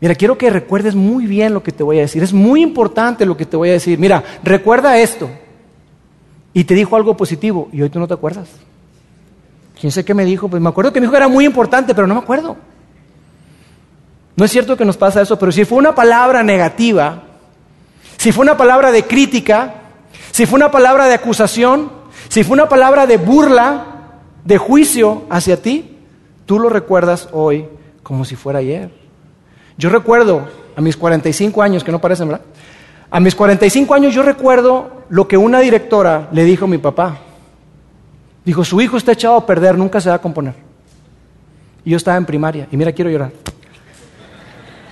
Mira, 0.00 0.14
quiero 0.14 0.38
que 0.38 0.48
recuerdes 0.50 0.94
muy 0.94 1.26
bien 1.26 1.52
lo 1.52 1.60
que 1.60 1.72
te 1.72 1.82
voy 1.82 1.98
a 1.98 2.02
decir. 2.02 2.22
Es 2.22 2.32
muy 2.32 2.62
importante 2.62 3.26
lo 3.26 3.36
que 3.36 3.44
te 3.44 3.56
voy 3.56 3.70
a 3.70 3.72
decir. 3.72 3.98
Mira, 3.98 4.22
recuerda 4.44 4.96
esto. 4.96 5.28
Y 6.54 6.62
te 6.62 6.74
dijo 6.74 6.94
algo 6.94 7.16
positivo 7.16 7.68
y 7.72 7.82
hoy 7.82 7.90
tú 7.90 7.98
no 7.98 8.06
te 8.06 8.14
acuerdas. 8.14 8.50
¿Quién 9.80 9.90
sé 9.90 10.04
qué 10.04 10.14
me 10.14 10.24
dijo? 10.24 10.46
Pues 10.46 10.62
me 10.62 10.68
acuerdo 10.68 10.92
que 10.92 11.00
me 11.00 11.06
dijo 11.06 11.10
que 11.10 11.16
era 11.16 11.26
muy 11.26 11.44
importante, 11.44 11.92
pero 11.92 12.06
no 12.06 12.14
me 12.14 12.20
acuerdo. 12.20 12.56
No 14.36 14.44
es 14.44 14.52
cierto 14.52 14.76
que 14.76 14.84
nos 14.84 14.96
pasa 14.96 15.22
eso, 15.22 15.36
pero 15.40 15.50
si 15.50 15.64
fue 15.64 15.78
una 15.78 15.96
palabra 15.96 16.44
negativa, 16.44 17.24
si 18.16 18.30
fue 18.30 18.44
una 18.44 18.56
palabra 18.56 18.92
de 18.92 19.02
crítica, 19.02 19.74
si 20.30 20.46
fue 20.46 20.56
una 20.56 20.70
palabra 20.70 21.08
de 21.08 21.14
acusación, 21.14 21.90
si 22.28 22.44
fue 22.44 22.54
una 22.54 22.68
palabra 22.68 23.08
de 23.08 23.16
burla, 23.16 23.86
de 24.44 24.56
juicio 24.56 25.24
hacia 25.30 25.60
ti, 25.60 25.91
tú 26.52 26.58
lo 26.58 26.68
recuerdas 26.68 27.30
hoy 27.32 27.64
como 28.02 28.26
si 28.26 28.36
fuera 28.36 28.58
ayer. 28.58 28.90
Yo 29.78 29.88
recuerdo 29.88 30.46
a 30.76 30.82
mis 30.82 30.98
45 30.98 31.62
años, 31.62 31.82
que 31.82 31.90
no 31.90 31.98
parecen, 31.98 32.28
¿verdad? 32.28 32.44
A 33.10 33.20
mis 33.20 33.34
45 33.34 33.94
años 33.94 34.12
yo 34.12 34.22
recuerdo 34.22 35.04
lo 35.08 35.26
que 35.26 35.38
una 35.38 35.60
directora 35.60 36.28
le 36.30 36.44
dijo 36.44 36.66
a 36.66 36.68
mi 36.68 36.76
papá. 36.76 37.16
Dijo, 38.44 38.66
su 38.66 38.82
hijo 38.82 38.98
está 38.98 39.12
echado 39.12 39.36
a 39.36 39.46
perder, 39.46 39.78
nunca 39.78 39.98
se 39.98 40.10
va 40.10 40.16
a 40.16 40.18
componer. 40.20 40.52
Y 41.86 41.92
yo 41.92 41.96
estaba 41.96 42.18
en 42.18 42.26
primaria, 42.26 42.68
y 42.70 42.76
mira, 42.76 42.92
quiero 42.92 43.10
llorar. 43.10 43.32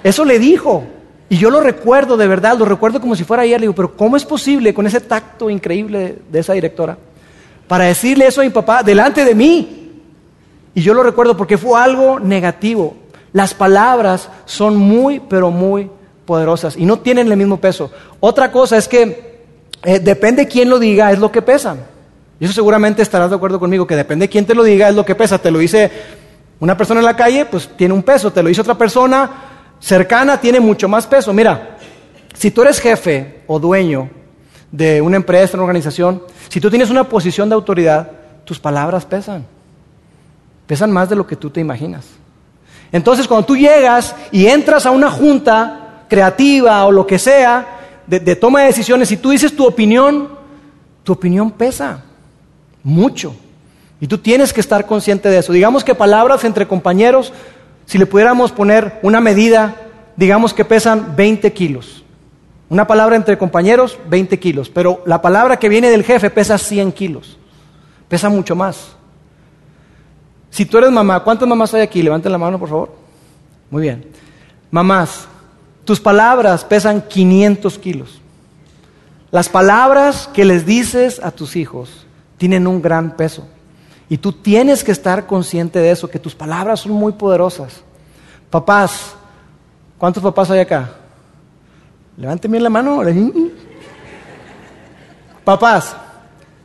Eso 0.02 0.24
le 0.24 0.38
dijo. 0.38 0.84
Y 1.28 1.36
yo 1.36 1.50
lo 1.50 1.60
recuerdo 1.60 2.16
de 2.16 2.26
verdad, 2.26 2.56
lo 2.56 2.64
recuerdo 2.64 3.02
como 3.02 3.14
si 3.14 3.24
fuera 3.24 3.42
ayer. 3.42 3.60
Le 3.60 3.64
digo, 3.64 3.74
pero 3.74 3.94
¿cómo 3.94 4.16
es 4.16 4.24
posible 4.24 4.72
con 4.72 4.86
ese 4.86 5.02
tacto 5.02 5.50
increíble 5.50 6.20
de 6.32 6.38
esa 6.38 6.54
directora 6.54 6.96
para 7.68 7.84
decirle 7.84 8.28
eso 8.28 8.40
a 8.40 8.44
mi 8.44 8.50
papá 8.50 8.82
delante 8.82 9.26
de 9.26 9.34
mí? 9.34 9.79
Y 10.74 10.82
yo 10.82 10.94
lo 10.94 11.02
recuerdo 11.02 11.36
porque 11.36 11.58
fue 11.58 11.80
algo 11.80 12.20
negativo. 12.20 12.96
Las 13.32 13.54
palabras 13.54 14.28
son 14.44 14.76
muy, 14.76 15.20
pero 15.20 15.50
muy 15.50 15.90
poderosas 16.24 16.76
y 16.76 16.84
no 16.84 17.00
tienen 17.00 17.30
el 17.30 17.36
mismo 17.36 17.58
peso. 17.58 17.90
Otra 18.20 18.52
cosa 18.52 18.76
es 18.76 18.86
que 18.86 19.40
eh, 19.82 19.98
depende 19.98 20.46
quién 20.46 20.68
lo 20.68 20.78
diga, 20.78 21.10
es 21.12 21.18
lo 21.18 21.32
que 21.32 21.42
pesa. 21.42 21.76
Y 22.38 22.44
eso 22.44 22.54
seguramente 22.54 23.02
estarás 23.02 23.30
de 23.30 23.36
acuerdo 23.36 23.58
conmigo, 23.58 23.86
que 23.86 23.96
depende 23.96 24.28
quién 24.28 24.46
te 24.46 24.54
lo 24.54 24.62
diga, 24.62 24.88
es 24.88 24.94
lo 24.94 25.04
que 25.04 25.14
pesa. 25.14 25.38
Te 25.38 25.50
lo 25.50 25.58
dice 25.58 25.90
una 26.60 26.76
persona 26.76 27.00
en 27.00 27.06
la 27.06 27.16
calle, 27.16 27.44
pues 27.46 27.68
tiene 27.76 27.94
un 27.94 28.02
peso. 28.02 28.32
Te 28.32 28.42
lo 28.42 28.48
dice 28.48 28.60
otra 28.60 28.78
persona, 28.78 29.30
cercana 29.78 30.40
tiene 30.40 30.60
mucho 30.60 30.88
más 30.88 31.06
peso. 31.06 31.32
Mira, 31.32 31.76
si 32.34 32.50
tú 32.50 32.62
eres 32.62 32.80
jefe 32.80 33.42
o 33.46 33.58
dueño 33.58 34.08
de 34.70 35.02
una 35.02 35.16
empresa, 35.16 35.56
una 35.56 35.64
organización, 35.64 36.22
si 36.48 36.60
tú 36.60 36.70
tienes 36.70 36.90
una 36.90 37.04
posición 37.04 37.48
de 37.48 37.54
autoridad, 37.54 38.10
tus 38.44 38.58
palabras 38.58 39.04
pesan. 39.04 39.44
Pesan 40.70 40.92
más 40.92 41.08
de 41.08 41.16
lo 41.16 41.26
que 41.26 41.34
tú 41.34 41.50
te 41.50 41.58
imaginas. 41.58 42.06
Entonces, 42.92 43.26
cuando 43.26 43.44
tú 43.44 43.56
llegas 43.56 44.14
y 44.30 44.46
entras 44.46 44.86
a 44.86 44.92
una 44.92 45.10
junta 45.10 46.04
creativa 46.08 46.84
o 46.84 46.92
lo 46.92 47.08
que 47.08 47.18
sea, 47.18 47.66
de, 48.06 48.36
toma 48.36 48.60
de 48.60 48.66
decisiones, 48.66 49.10
y 49.10 49.16
tú 49.16 49.30
dices 49.30 49.56
tu 49.56 49.66
opinión, 49.66 50.28
tu 51.02 51.12
opinión 51.12 51.50
pesa 51.50 52.04
mucho. 52.84 53.34
Y 54.00 54.06
tú 54.06 54.18
tienes 54.18 54.52
que 54.52 54.60
estar 54.60 54.86
consciente 54.86 55.28
de 55.28 55.38
eso. 55.38 55.52
Digamos 55.52 55.82
que 55.82 55.96
palabras 55.96 56.44
entre 56.44 56.68
compañeros 56.68 57.32
si 57.86 57.98
le 57.98 58.06
pudiéramos 58.06 58.52
poner 58.52 59.00
una 59.02 59.20
medida, 59.20 59.74
digamos 60.14 60.54
que 60.54 60.64
pesan 60.64 61.16
20 61.16 61.52
kilos. 61.52 62.04
Una 62.68 62.86
palabra 62.86 63.16
entre 63.16 63.36
compañeros, 63.36 63.98
20 64.08 64.38
kilos. 64.38 64.70
Pero 64.70 65.02
la 65.04 65.20
palabra 65.20 65.56
que 65.56 65.68
viene 65.68 65.90
del 65.90 66.04
jefe 66.04 66.30
pesa 66.30 66.58
100 66.58 66.92
kilos. 66.92 67.38
Pesa 68.08 68.28
mucho 68.28 68.54
más. 68.54 68.99
Si 70.50 70.66
tú 70.66 70.78
eres 70.78 70.90
mamá, 70.90 71.22
¿cuántas 71.22 71.48
mamás 71.48 71.72
hay 71.74 71.82
aquí? 71.82 72.02
Levanten 72.02 72.32
la 72.32 72.38
mano, 72.38 72.58
por 72.58 72.68
favor. 72.68 72.92
Muy 73.70 73.82
bien. 73.82 74.04
Mamás, 74.70 75.26
tus 75.84 76.00
palabras 76.00 76.64
pesan 76.64 77.02
500 77.02 77.78
kilos. 77.78 78.20
Las 79.30 79.48
palabras 79.48 80.28
que 80.32 80.44
les 80.44 80.66
dices 80.66 81.20
a 81.22 81.30
tus 81.30 81.54
hijos 81.54 82.06
tienen 82.36 82.66
un 82.66 82.82
gran 82.82 83.16
peso. 83.16 83.46
Y 84.08 84.18
tú 84.18 84.32
tienes 84.32 84.82
que 84.82 84.90
estar 84.90 85.26
consciente 85.26 85.78
de 85.78 85.92
eso, 85.92 86.10
que 86.10 86.18
tus 86.18 86.34
palabras 86.34 86.80
son 86.80 86.92
muy 86.92 87.12
poderosas. 87.12 87.82
Papás, 88.50 89.14
¿cuántos 89.98 90.20
papás 90.20 90.50
hay 90.50 90.58
acá? 90.58 90.90
Levanten 92.16 92.50
bien 92.50 92.64
la 92.64 92.70
mano. 92.70 93.02
Papás, 95.44 95.96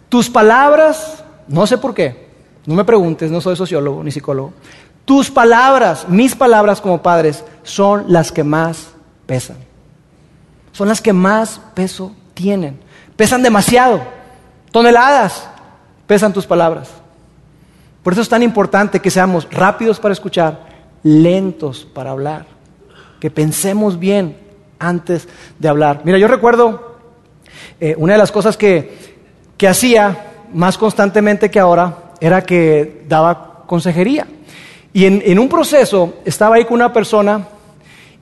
tus 0.09 0.27
palabras, 0.27 1.23
no 1.47 1.67
sé 1.67 1.77
por 1.77 1.93
qué, 1.93 2.24
no 2.65 2.75
me 2.75 2.85
preguntes, 2.85 3.31
no 3.31 3.41
soy 3.41 3.55
sociólogo 3.55 4.03
ni 4.03 4.11
psicólogo. 4.11 4.53
Tus 5.05 5.29
palabras, 5.29 6.07
mis 6.09 6.35
palabras 6.35 6.81
como 6.81 7.01
padres, 7.01 7.43
son 7.63 8.05
las 8.07 8.31
que 8.31 8.43
más 8.43 8.89
pesan. 9.25 9.57
Son 10.71 10.87
las 10.87 11.01
que 11.01 11.13
más 11.13 11.61
peso 11.73 12.15
tienen. 12.33 12.79
Pesan 13.15 13.43
demasiado. 13.43 14.01
Toneladas 14.71 15.47
pesan 16.07 16.33
tus 16.33 16.45
palabras. 16.45 16.89
Por 18.03 18.13
eso 18.13 18.21
es 18.21 18.29
tan 18.29 18.43
importante 18.43 18.99
que 18.99 19.09
seamos 19.09 19.47
rápidos 19.51 19.99
para 19.99 20.13
escuchar, 20.13 20.67
lentos 21.01 21.87
para 21.91 22.11
hablar, 22.11 22.45
que 23.19 23.31
pensemos 23.31 23.97
bien 23.97 24.37
antes 24.77 25.27
de 25.57 25.67
hablar. 25.67 26.01
Mira, 26.03 26.17
yo 26.17 26.27
recuerdo 26.27 26.97
eh, 27.79 27.95
una 27.97 28.13
de 28.13 28.19
las 28.19 28.31
cosas 28.31 28.57
que, 28.57 29.15
hacía 29.67 30.33
más 30.53 30.77
constantemente 30.77 31.49
que 31.49 31.59
ahora 31.59 32.04
era 32.25 32.43
que 32.43 33.03
daba 33.07 33.63
consejería. 33.67 34.27
Y 34.93 35.05
en, 35.05 35.39
un 35.39 35.49
proceso 35.49 36.15
estaba 36.23 36.55
ahí 36.55 36.65
con 36.65 36.75
una 36.75 36.93
persona 36.93 37.47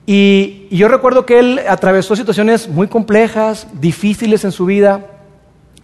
y, 0.06 0.66
yo 0.70 0.88
recuerdo 0.88 1.24
que 1.24 1.38
él 1.38 1.60
atravesó 1.68 2.16
situaciones 2.16 2.68
muy 2.68 2.88
complejas, 2.88 3.68
difíciles 3.74 4.44
en 4.44 4.50
su 4.50 4.66
vida 4.66 5.06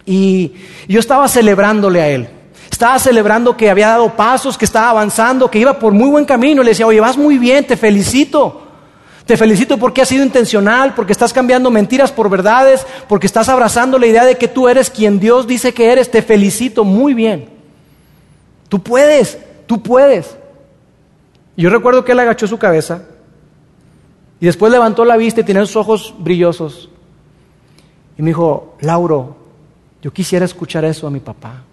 y 0.05 0.53
yo 0.89 0.99
estaba 0.99 1.29
celebrándole 1.29 2.01
a 2.01 2.09
él 2.09 2.29
estaba 2.69 2.97
celebrando 2.97 3.55
que 3.55 3.69
había 3.69 3.89
dado 3.89 4.15
pasos, 4.15 4.57
que 4.57 4.65
estaba 4.65 4.89
avanzando, 4.89 5.51
que 5.51 5.59
iba 5.59 5.77
por 5.77 5.93
muy 5.93 6.09
buen 6.09 6.25
camino. 6.25 6.63
Le 6.63 6.69
decía, 6.69 6.87
oye, 6.87 6.99
vas 6.99 7.15
muy 7.15 7.37
bien, 7.37 7.67
te 7.67 7.77
felicito. 7.77 8.61
Te 9.25 9.37
felicito 9.37 9.77
porque 9.77 10.01
has 10.01 10.07
sido 10.07 10.23
intencional, 10.23 10.95
porque 10.95 11.11
estás 11.11 11.31
cambiando 11.31 11.69
mentiras 11.69 12.11
por 12.11 12.27
verdades, 12.27 12.87
porque 13.07 13.27
estás 13.27 13.49
abrazando 13.49 13.99
la 13.99 14.07
idea 14.07 14.25
de 14.25 14.35
que 14.35 14.47
tú 14.47 14.67
eres 14.67 14.89
quien 14.89 15.19
Dios 15.19 15.45
dice 15.45 15.75
que 15.75 15.91
eres. 15.91 16.09
Te 16.09 16.23
felicito 16.23 16.83
muy 16.83 17.13
bien. 17.13 17.60
Tú 18.71 18.81
puedes, 18.81 19.37
tú 19.67 19.83
puedes. 19.83 20.37
Y 21.57 21.63
yo 21.63 21.69
recuerdo 21.69 22.05
que 22.05 22.13
él 22.13 22.19
agachó 22.21 22.47
su 22.47 22.57
cabeza 22.57 23.03
y 24.39 24.45
después 24.45 24.71
levantó 24.71 25.03
la 25.03 25.17
vista 25.17 25.41
y 25.41 25.43
tenía 25.43 25.65
sus 25.65 25.75
ojos 25.75 26.15
brillosos. 26.17 26.89
Y 28.17 28.21
me 28.21 28.29
dijo, 28.29 28.77
Lauro, 28.79 29.35
yo 30.01 30.13
quisiera 30.13 30.45
escuchar 30.45 30.85
eso 30.85 31.05
a 31.05 31.11
mi 31.11 31.19
papá. 31.19 31.63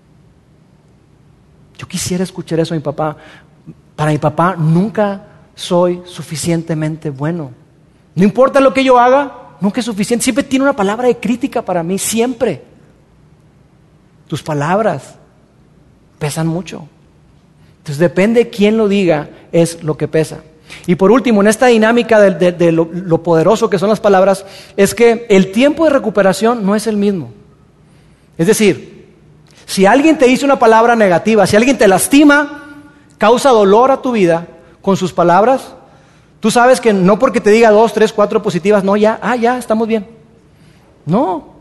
Yo 1.78 1.86
quisiera 1.86 2.24
escuchar 2.24 2.58
eso 2.58 2.74
a 2.74 2.76
mi 2.76 2.82
papá. 2.82 3.16
Para 3.94 4.10
mi 4.10 4.18
papá 4.18 4.56
nunca 4.58 5.24
soy 5.54 6.02
suficientemente 6.04 7.10
bueno. 7.10 7.52
No 8.16 8.24
importa 8.24 8.58
lo 8.58 8.74
que 8.74 8.82
yo 8.82 8.98
haga, 8.98 9.54
nunca 9.60 9.78
es 9.78 9.86
suficiente. 9.86 10.24
Siempre 10.24 10.42
tiene 10.42 10.64
una 10.64 10.74
palabra 10.74 11.06
de 11.06 11.16
crítica 11.16 11.62
para 11.62 11.84
mí, 11.84 11.96
siempre. 11.96 12.64
Tus 14.26 14.42
palabras 14.42 15.17
pesan 16.18 16.46
mucho. 16.46 16.88
Entonces 17.78 17.98
depende 17.98 18.44
de 18.44 18.50
quién 18.50 18.76
lo 18.76 18.88
diga, 18.88 19.30
es 19.52 19.82
lo 19.82 19.96
que 19.96 20.08
pesa. 20.08 20.40
Y 20.86 20.96
por 20.96 21.10
último, 21.10 21.40
en 21.40 21.48
esta 21.48 21.66
dinámica 21.66 22.20
de, 22.20 22.72
lo 22.72 23.22
poderoso 23.22 23.70
que 23.70 23.78
son 23.78 23.88
las 23.88 24.00
palabras, 24.00 24.44
es 24.76 24.94
que 24.94 25.26
el 25.30 25.52
tiempo 25.52 25.84
de 25.84 25.90
recuperación 25.90 26.64
no 26.64 26.74
es 26.74 26.86
el 26.86 26.96
mismo. 26.96 27.30
Es 28.36 28.46
decir, 28.46 29.06
si 29.66 29.86
alguien 29.86 30.18
te 30.18 30.26
dice 30.26 30.44
una 30.44 30.58
palabra 30.58 30.96
negativa, 30.96 31.46
si 31.46 31.56
alguien 31.56 31.78
te 31.78 31.88
lastima, 31.88 32.84
causa 33.18 33.50
dolor 33.50 33.90
a 33.90 34.02
tu 34.02 34.12
vida 34.12 34.46
con 34.80 34.96
sus 34.96 35.12
palabras, 35.12 35.74
tú 36.40 36.50
sabes 36.50 36.80
que 36.80 36.92
no 36.92 37.18
porque 37.18 37.40
te 37.40 37.50
diga 37.50 37.70
dos, 37.70 37.92
tres, 37.92 38.12
cuatro 38.12 38.42
positivas, 38.42 38.84
no, 38.84 38.96
ya, 38.96 39.18
ah, 39.22 39.36
ya, 39.36 39.58
estamos 39.58 39.88
bien. 39.88 40.06
No. 41.04 41.57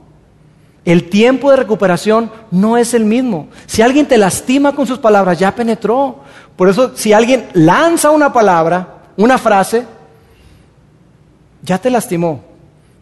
El 0.87 1.09
tiempo 1.09 1.51
de 1.51 1.57
recuperación 1.57 2.31
no 2.49 2.77
es 2.77 2.93
el 2.93 3.03
mismo. 3.03 3.49
Si 3.65 3.81
alguien 3.81 4.05
te 4.05 4.17
lastima 4.17 4.73
con 4.73 4.87
sus 4.87 4.99
palabras, 4.99 5.37
ya 5.37 5.53
penetró. 5.53 6.19
Por 6.55 6.69
eso, 6.69 6.93
si 6.95 7.11
alguien 7.11 7.49
lanza 7.51 8.09
una 8.09 8.31
palabra, 8.31 8.99
una 9.17 9.37
frase, 9.37 9.85
ya 11.61 11.77
te 11.77 11.89
lastimó. 11.89 12.39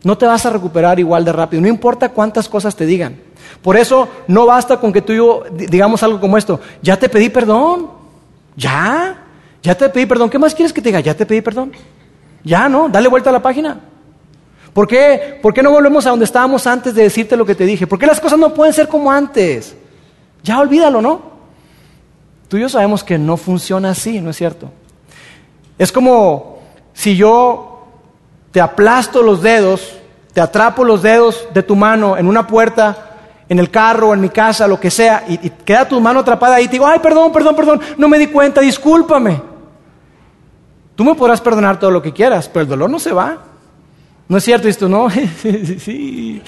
No 0.03 0.17
te 0.17 0.25
vas 0.25 0.43
a 0.47 0.49
recuperar 0.49 0.99
igual 0.99 1.23
de 1.23 1.31
rápido. 1.31 1.61
No 1.61 1.67
importa 1.67 2.09
cuántas 2.09 2.49
cosas 2.49 2.75
te 2.75 2.87
digan. 2.87 3.17
Por 3.61 3.77
eso 3.77 4.09
no 4.27 4.47
basta 4.47 4.79
con 4.79 4.91
que 4.91 5.03
tú 5.03 5.13
y 5.13 5.17
yo 5.17 5.43
digamos 5.51 6.01
algo 6.01 6.19
como 6.19 6.39
esto, 6.39 6.59
ya 6.81 6.97
te 6.97 7.07
pedí 7.07 7.29
perdón, 7.29 7.91
ya, 8.57 9.15
ya 9.61 9.75
te 9.75 9.89
pedí 9.89 10.07
perdón, 10.07 10.31
¿qué 10.31 10.39
más 10.39 10.55
quieres 10.55 10.73
que 10.73 10.81
te 10.81 10.89
diga? 10.89 11.01
Ya 11.01 11.13
te 11.13 11.27
pedí 11.27 11.41
perdón, 11.41 11.71
ya 12.43 12.67
no, 12.67 12.89
dale 12.89 13.09
vuelta 13.09 13.29
a 13.29 13.33
la 13.33 13.43
página. 13.43 13.79
¿Por 14.75 14.89
qué? 14.89 15.39
¿Por 15.41 15.53
qué 15.53 15.63
no 15.63 15.71
volvemos 15.71 16.05
a 16.05 16.09
donde 16.09 16.25
estábamos 16.25 16.67
antes 16.67 16.93
de 16.93 17.03
decirte 17.03 17.37
lo 17.37 17.45
que 17.45 17.55
te 17.55 17.63
dije? 17.63 17.87
¿Por 17.87 17.97
qué 17.97 18.05
las 18.05 18.19
cosas 18.19 18.37
no 18.37 18.53
pueden 18.53 18.73
ser 18.73 18.89
como 18.89 19.09
antes? 19.09 19.73
Ya 20.43 20.59
olvídalo, 20.59 21.01
¿no? 21.01 21.21
Tú 22.49 22.57
y 22.57 22.59
yo 22.59 22.67
sabemos 22.67 23.01
que 23.01 23.17
no 23.17 23.37
funciona 23.37 23.91
así, 23.91 24.19
¿no 24.19 24.31
es 24.31 24.35
cierto? 24.35 24.69
Es 25.77 25.93
como 25.93 26.59
si 26.91 27.15
yo 27.15 27.87
te 28.51 28.59
aplasto 28.59 29.23
los 29.23 29.41
dedos, 29.41 29.95
te 30.33 30.41
atrapo 30.41 30.83
los 30.83 31.01
dedos 31.01 31.47
de 31.53 31.63
tu 31.63 31.77
mano 31.77 32.17
en 32.17 32.27
una 32.27 32.45
puerta 32.45 33.13
en 33.47 33.59
el 33.59 33.71
carro, 33.71 34.13
en 34.13 34.19
mi 34.19 34.27
casa, 34.27 34.67
lo 34.67 34.77
que 34.77 34.91
sea, 34.91 35.23
y, 35.25 35.37
queda 35.37 35.87
tu 35.87 36.01
mano 36.01 36.19
atrapada 36.19 36.55
ahí 36.55 36.65
y 36.65 36.67
te 36.67 36.73
digo, 36.73 36.85
ay, 36.85 36.99
perdón, 36.99 37.31
perdón, 37.31 37.55
perdón, 37.55 37.79
no 37.97 38.09
me 38.09 38.19
di 38.19 38.27
cuenta, 38.27 38.59
discúlpame. 38.59 39.41
Tú 40.97 41.05
me 41.05 41.15
podrás 41.15 41.39
perdonar 41.39 41.79
todo 41.79 41.91
lo 41.91 42.01
que 42.01 42.11
quieras, 42.11 42.49
pero 42.49 42.63
el 42.63 42.67
dolor 42.67 42.89
no 42.89 42.99
se 42.99 43.13
va. 43.13 43.54
¿No 44.27 44.37
es 44.37 44.43
cierto? 44.43 44.67
Tú, 44.73 44.89
no, 44.89 45.07
sí. 45.79 46.41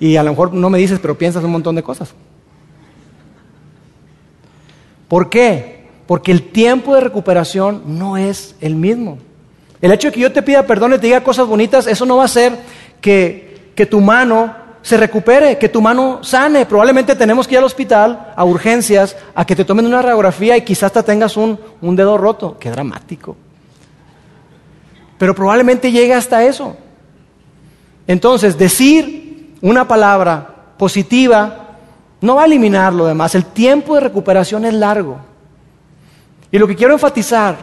Y 0.00 0.16
a 0.16 0.22
lo 0.22 0.30
mejor 0.30 0.54
no 0.54 0.70
me 0.70 0.78
dices, 0.78 0.98
pero 1.00 1.18
piensas 1.18 1.44
un 1.44 1.50
montón 1.50 1.74
de 1.74 1.82
cosas. 1.82 2.14
¿Por 5.08 5.28
qué? 5.28 5.88
Porque 6.06 6.32
el 6.32 6.50
tiempo 6.50 6.94
de 6.94 7.00
recuperación 7.00 7.82
no 7.86 8.16
es 8.16 8.54
el 8.60 8.74
mismo. 8.74 9.18
El 9.80 9.92
hecho 9.92 10.08
de 10.08 10.14
que 10.14 10.20
yo 10.20 10.32
te 10.32 10.42
pida 10.42 10.66
perdón 10.66 10.94
y 10.94 10.96
te 10.96 11.06
diga 11.06 11.22
cosas 11.22 11.46
bonitas, 11.46 11.86
eso 11.86 12.04
no 12.06 12.16
va 12.16 12.22
a 12.22 12.26
hacer 12.26 12.58
que, 13.00 13.72
que 13.74 13.86
tu 13.86 14.00
mano 14.00 14.54
se 14.82 14.96
recupere, 14.96 15.58
que 15.58 15.68
tu 15.68 15.80
mano 15.80 16.20
sane. 16.22 16.66
Probablemente 16.66 17.14
tenemos 17.14 17.46
que 17.46 17.54
ir 17.54 17.58
al 17.58 17.64
hospital, 17.64 18.32
a 18.34 18.44
urgencias, 18.44 19.16
a 19.34 19.44
que 19.44 19.56
te 19.56 19.64
tomen 19.64 19.86
una 19.86 20.02
radiografía 20.02 20.56
y 20.56 20.62
quizás 20.62 20.84
hasta 20.84 21.02
tengas 21.02 21.36
un, 21.36 21.58
un 21.80 21.96
dedo 21.96 22.16
roto. 22.16 22.56
Qué 22.58 22.70
dramático. 22.70 23.36
Pero 25.18 25.34
probablemente 25.34 25.90
llegue 25.90 26.14
hasta 26.14 26.44
eso. 26.44 26.76
Entonces, 28.06 28.56
decir 28.56 29.56
una 29.60 29.86
palabra 29.86 30.74
positiva 30.78 31.66
no 32.20 32.36
va 32.36 32.42
a 32.42 32.46
eliminar 32.46 32.92
lo 32.92 33.06
demás. 33.06 33.34
El 33.34 33.44
tiempo 33.44 33.94
de 33.94 34.00
recuperación 34.00 34.64
es 34.64 34.74
largo. 34.74 35.18
Y 36.50 36.58
lo 36.58 36.66
que 36.66 36.76
quiero 36.76 36.94
enfatizar 36.94 37.56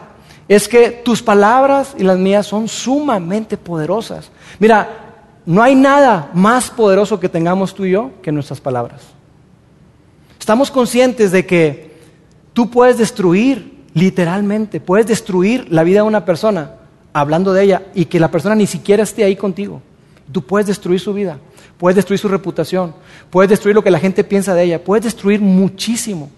es 0.48 0.68
que 0.68 0.92
tus 0.92 1.24
palabras 1.24 1.96
y 1.98 2.04
las 2.04 2.20
mías 2.20 2.46
son 2.46 2.68
sumamente 2.68 3.58
poderosas. 3.58 4.30
Mira, 4.60 5.06
no 5.46 5.64
hay 5.64 5.76
nada 5.76 6.30
más 6.34 6.70
poderoso 6.70 7.20
que 7.20 7.30
tengamos 7.30 7.74
tú 7.74 7.86
y 7.86 7.92
yo 7.92 8.12
que 8.22 8.32
nuestras 8.32 8.62
palabras. 8.62 9.02
Estamos 10.40 10.70
conscientes 10.70 11.32
de 11.32 11.46
que 11.46 12.00
tú 12.54 12.70
puedes 12.70 12.98
destruir, 12.98 13.86
literalmente, 13.94 14.80
puedes 14.80 15.08
destruir 15.08 15.72
la 15.72 15.84
vida 15.84 16.02
de 16.02 16.08
una 16.08 16.26
persona 16.26 16.72
hablando 17.16 17.54
de 17.54 17.64
ella 17.64 17.82
y 17.94 18.06
que 18.06 18.20
la 18.20 18.30
persona 18.30 18.56
ni 18.56 18.68
siquiera 18.68 19.04
esté 19.04 19.24
ahí 19.24 19.38
contigo. 19.38 19.82
Tú 20.34 20.42
puedes 20.42 20.68
destruir 20.68 21.00
su 21.00 21.14
vida, 21.14 21.38
puedes 21.78 21.96
destruir 21.96 22.20
su 22.20 22.28
reputación, 22.28 22.94
puedes 23.30 23.50
destruir 23.50 23.74
lo 23.74 23.82
que 23.82 23.90
la 23.90 24.00
gente 24.00 24.26
piensa 24.26 24.54
de 24.54 24.64
ella, 24.64 24.84
puedes 24.84 25.06
destruir 25.06 25.40
muchísimo. 25.40 26.30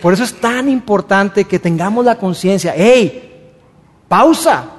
Por 0.00 0.14
eso 0.14 0.24
es 0.24 0.32
tan 0.32 0.70
importante 0.70 1.44
que 1.44 1.58
tengamos 1.58 2.02
la 2.02 2.16
conciencia, 2.16 2.72
hey, 2.74 3.50
pausa, 4.08 4.70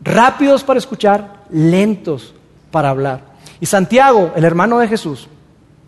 rápidos 0.00 0.62
para 0.62 0.78
escuchar, 0.78 1.46
lentos 1.50 2.32
para 2.70 2.90
hablar. 2.90 3.34
Y 3.58 3.66
Santiago, 3.66 4.30
el 4.36 4.44
hermano 4.44 4.78
de 4.78 4.86
Jesús, 4.86 5.26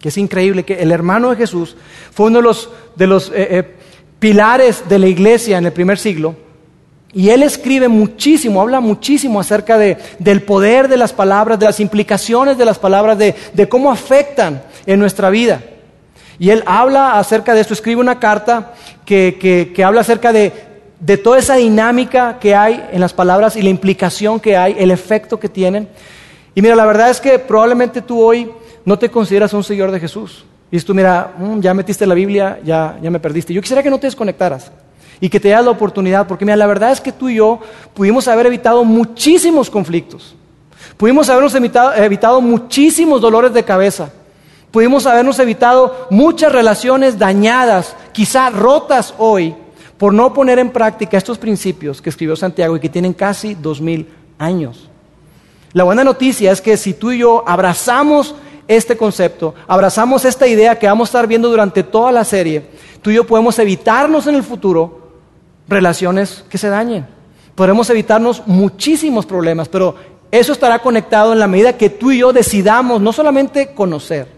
que 0.01 0.09
es 0.09 0.19
increíble 0.19 0.65
que 0.65 0.83
el 0.83 0.91
hermano 0.91 1.31
de 1.31 1.37
Jesús 1.37 1.77
fue 2.11 2.27
uno 2.27 2.39
de 2.39 2.43
los, 2.43 2.71
de 2.97 3.07
los 3.07 3.29
eh, 3.29 3.33
eh, 3.37 3.77
pilares 4.19 4.89
de 4.89 4.99
la 4.99 5.07
iglesia 5.07 5.59
en 5.59 5.67
el 5.67 5.73
primer 5.73 5.97
siglo, 5.97 6.35
y 7.15 7.29
él 7.29 7.43
escribe 7.43 7.89
muchísimo, 7.89 8.61
habla 8.61 8.81
muchísimo 8.81 9.39
acerca 9.39 9.77
de, 9.77 9.99
del 10.19 10.43
poder 10.43 10.89
de 10.89 10.97
las 10.97 11.13
palabras, 11.13 11.59
de 11.59 11.67
las 11.67 11.79
implicaciones 11.79 12.57
de 12.57 12.65
las 12.65 12.79
palabras, 12.79 13.19
de, 13.19 13.35
de, 13.53 13.69
cómo 13.69 13.93
afectan 13.93 14.63
en 14.87 14.99
nuestra 14.99 15.29
vida. 15.29 15.61
Y 16.39 16.51
él 16.51 16.63
habla 16.65 17.19
acerca 17.19 17.53
de 17.53 17.61
esto, 17.61 17.75
escribe 17.75 18.01
una 18.01 18.19
carta 18.19 18.73
que, 19.05 19.71
que, 19.75 19.85
habla 19.85 20.01
acerca 20.01 20.33
de, 20.33 20.53
de 21.01 21.19
toda 21.19 21.39
esa 21.39 21.57
dinámica 21.57 22.39
que 22.41 22.55
hay 22.55 22.83
en 22.93 23.01
las 23.01 23.13
palabras 23.13 23.57
y 23.57 23.63
la 23.63 23.69
implicación 23.69 24.41
que 24.41 24.57
hay, 24.57 24.75
el 24.79 24.91
efecto 24.91 25.39
que 25.39 25.51
tienen. 25.51 25.89
Y 26.55 26.63
mira, 26.63 26.75
la 26.75 26.87
verdad 26.87 27.11
es 27.11 27.21
que 27.21 27.39
probablemente 27.39 28.01
tú 28.01 28.23
hoy 28.23 28.51
no 28.87 28.99
te 28.99 29.11
consideras 29.11 29.53
un 29.53 29.63
seguidor 29.63 29.91
de 29.91 30.01
Jesús. 30.01 30.47
Y 30.71 30.81
tú, 30.81 30.95
mira, 30.95 31.35
mm, 31.37 31.61
ya 31.61 31.75
metiste 31.75 32.07
la 32.07 32.15
Biblia, 32.15 32.59
ya, 32.65 32.99
ya 33.03 33.11
me 33.11 33.21
perdiste. 33.21 33.53
Yo 33.53 33.61
quisiera 33.61 33.83
que 33.83 33.91
no 33.91 34.01
te 34.01 34.07
desconectaras 34.07 34.73
y 35.23 35.29
que 35.29 35.39
te 35.39 35.51
das 35.51 35.65
la 35.65 35.71
oportunidad, 35.71 36.27
porque 36.27 36.45
mira, 36.45 36.57
la 36.57 36.67
verdad 36.67 36.91
es 36.91 37.01
que 37.01 37.13
tú 37.13 37.29
y 37.29 37.37
yo 37.37 37.61
pudimos 37.95 38.27
haber 38.27 38.47
evitado 38.47 38.85
muchísimos 38.85 39.71
conflictos, 39.71 40.35
pudimos 40.97 41.29
habernos 41.29 41.55
evitado, 41.55 41.95
evitado 41.95 42.41
muchísimos 42.41 43.21
dolores 43.21 43.53
de 43.53 43.65
cabeza, 43.65 44.11
pudimos 44.73 45.07
habernos 45.07 45.39
evitado 45.39 46.09
muchas 46.11 46.51
relaciones 46.51 47.21
dañadas, 47.21 47.95
quizá 48.11 48.51
rotas 48.51 49.15
hoy, 49.17 49.55
por 49.97 50.13
no 50.13 50.35
poner 50.35 50.59
en 50.59 50.71
práctica 50.71 51.19
estos 51.19 51.39
principios 51.39 52.03
que 52.03 52.11
escribió 52.11 52.35
Santiago 52.35 52.77
y 52.77 52.81
que 52.81 52.89
tienen 52.89 53.13
casi 53.13 53.55
dos 53.55 53.81
mil 53.81 54.09
años. 54.39 54.91
La 55.73 55.85
buena 55.85 56.03
noticia 56.03 56.51
es 56.51 56.61
que 56.61 56.77
si 56.77 56.95
tú 56.95 57.13
y 57.13 57.19
yo 57.19 57.45
abrazamos 57.47 58.35
este 58.67 58.97
concepto, 58.97 59.55
abrazamos 59.69 60.25
esta 60.25 60.49
idea 60.49 60.77
que 60.77 60.89
vamos 60.89 61.07
a 61.07 61.11
estar 61.11 61.29
viendo 61.29 61.49
durante 61.49 61.85
toda 61.85 62.11
la 62.11 62.25
serie, 62.25 62.67
tú 63.01 63.11
y 63.11 63.15
yo 63.15 63.25
podemos 63.25 63.57
evitarnos 63.61 64.27
en 64.27 64.35
el 64.35 64.43
futuro 64.43 65.02
relaciones 65.73 66.45
que 66.49 66.59
se 66.59 66.69
dañen. 66.69 67.07
Podremos 67.55 67.89
evitarnos 67.91 68.43
muchísimos 68.47 69.27
problemas, 69.27 69.69
pero 69.69 69.95
eso 70.31 70.53
estará 70.53 70.79
conectado 70.79 71.33
en 71.33 71.39
la 71.39 71.47
medida 71.47 71.77
que 71.77 71.91
tú 71.91 72.11
y 72.11 72.19
yo 72.19 72.33
decidamos 72.33 73.01
no 73.01 73.13
solamente 73.13 73.75
conocer, 73.75 74.29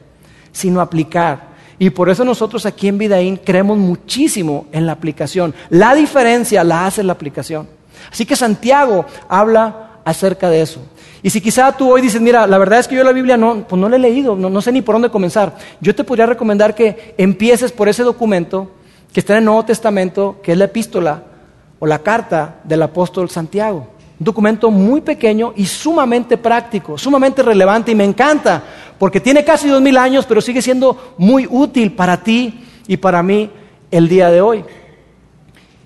sino 0.52 0.80
aplicar. 0.80 1.54
Y 1.78 1.90
por 1.90 2.08
eso 2.08 2.24
nosotros 2.24 2.66
aquí 2.66 2.88
en 2.88 2.98
Vidaín 2.98 3.36
creemos 3.36 3.78
muchísimo 3.78 4.66
en 4.72 4.86
la 4.86 4.92
aplicación. 4.92 5.54
La 5.70 5.94
diferencia 5.94 6.64
la 6.64 6.86
hace 6.86 7.02
la 7.02 7.12
aplicación. 7.12 7.68
Así 8.10 8.26
que 8.26 8.36
Santiago 8.36 9.06
habla 9.28 10.00
acerca 10.04 10.50
de 10.50 10.62
eso. 10.62 10.80
Y 11.22 11.30
si 11.30 11.40
quizá 11.40 11.72
tú 11.76 11.90
hoy 11.90 12.02
dices, 12.02 12.20
mira, 12.20 12.46
la 12.46 12.58
verdad 12.58 12.80
es 12.80 12.88
que 12.88 12.96
yo 12.96 13.02
la 13.02 13.12
Biblia 13.12 13.36
no, 13.36 13.66
pues 13.66 13.80
no 13.80 13.88
la 13.88 13.96
he 13.96 13.98
leído, 13.98 14.36
no, 14.36 14.50
no 14.50 14.60
sé 14.60 14.72
ni 14.72 14.82
por 14.82 14.94
dónde 14.94 15.10
comenzar, 15.10 15.56
yo 15.80 15.94
te 15.94 16.04
podría 16.04 16.26
recomendar 16.26 16.74
que 16.74 17.14
empieces 17.16 17.72
por 17.72 17.88
ese 17.88 18.02
documento 18.02 18.70
que 19.14 19.20
está 19.20 19.34
en 19.34 19.38
el 19.38 19.44
Nuevo 19.44 19.64
Testamento, 19.64 20.40
que 20.42 20.52
es 20.52 20.58
la 20.58 20.64
epístola 20.64 21.22
o 21.78 21.86
la 21.86 22.00
carta 22.00 22.56
del 22.64 22.82
apóstol 22.82 23.30
Santiago. 23.30 23.86
Un 24.18 24.24
documento 24.24 24.72
muy 24.72 25.02
pequeño 25.02 25.52
y 25.54 25.66
sumamente 25.66 26.36
práctico, 26.36 26.98
sumamente 26.98 27.40
relevante 27.40 27.92
y 27.92 27.94
me 27.94 28.04
encanta 28.04 28.64
porque 28.98 29.20
tiene 29.20 29.44
casi 29.44 29.68
dos 29.68 29.80
mil 29.80 29.96
años, 29.98 30.26
pero 30.26 30.40
sigue 30.40 30.60
siendo 30.60 31.14
muy 31.16 31.46
útil 31.48 31.92
para 31.92 32.24
ti 32.24 32.64
y 32.88 32.96
para 32.96 33.22
mí 33.22 33.50
el 33.88 34.08
día 34.08 34.30
de 34.30 34.40
hoy. 34.40 34.64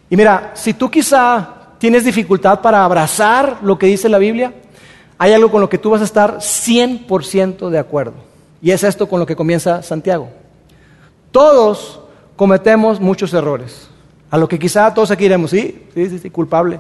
Y 0.09 0.17
mira, 0.17 0.53
si 0.55 0.73
tú 0.73 0.91
quizá 0.91 1.75
tienes 1.77 2.07
dificultad 2.07 2.63
para 2.63 2.83
abrazar 2.83 3.59
lo 3.61 3.79
que 3.79 3.89
dice 3.89 4.09
la 4.09 4.17
Biblia, 4.17 4.55
hay 5.19 5.35
algo 5.35 5.51
con 5.51 5.61
lo 5.61 5.69
que 5.69 5.77
tú 5.77 5.91
vas 5.91 6.01
a 6.01 6.05
estar 6.05 6.39
100% 6.39 7.69
de 7.69 7.79
acuerdo. 7.79 8.15
Y 8.63 8.71
es 8.71 8.83
esto 8.85 9.07
con 9.07 9.21
lo 9.21 9.27
que 9.27 9.37
comienza 9.37 9.83
Santiago. 9.83 10.31
Todos 11.31 12.08
cometemos 12.39 13.01
muchos 13.01 13.35
errores. 13.35 13.89
A 14.31 14.39
lo 14.39 14.47
que 14.49 14.61
quizá 14.61 14.95
todos 14.95 15.11
aquí 15.11 15.25
diremos, 15.25 15.51
sí, 15.51 15.89
sí, 15.93 16.09
sí, 16.09 16.21
sí, 16.21 16.31
culpable. 16.31 16.79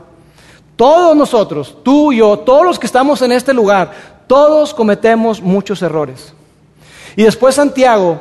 Todos 0.77 1.16
nosotros, 1.16 1.79
tú 1.83 2.12
y 2.12 2.18
yo, 2.18 2.38
todos 2.38 2.64
los 2.64 2.79
que 2.79 2.87
estamos 2.87 3.21
en 3.23 3.33
este 3.33 3.53
lugar, 3.53 3.92
todos 4.29 4.73
cometemos 4.73 5.42
muchos 5.42 5.83
errores. 5.83 6.33
Y 7.16 7.25
después 7.25 7.57
Santiago 7.57 8.21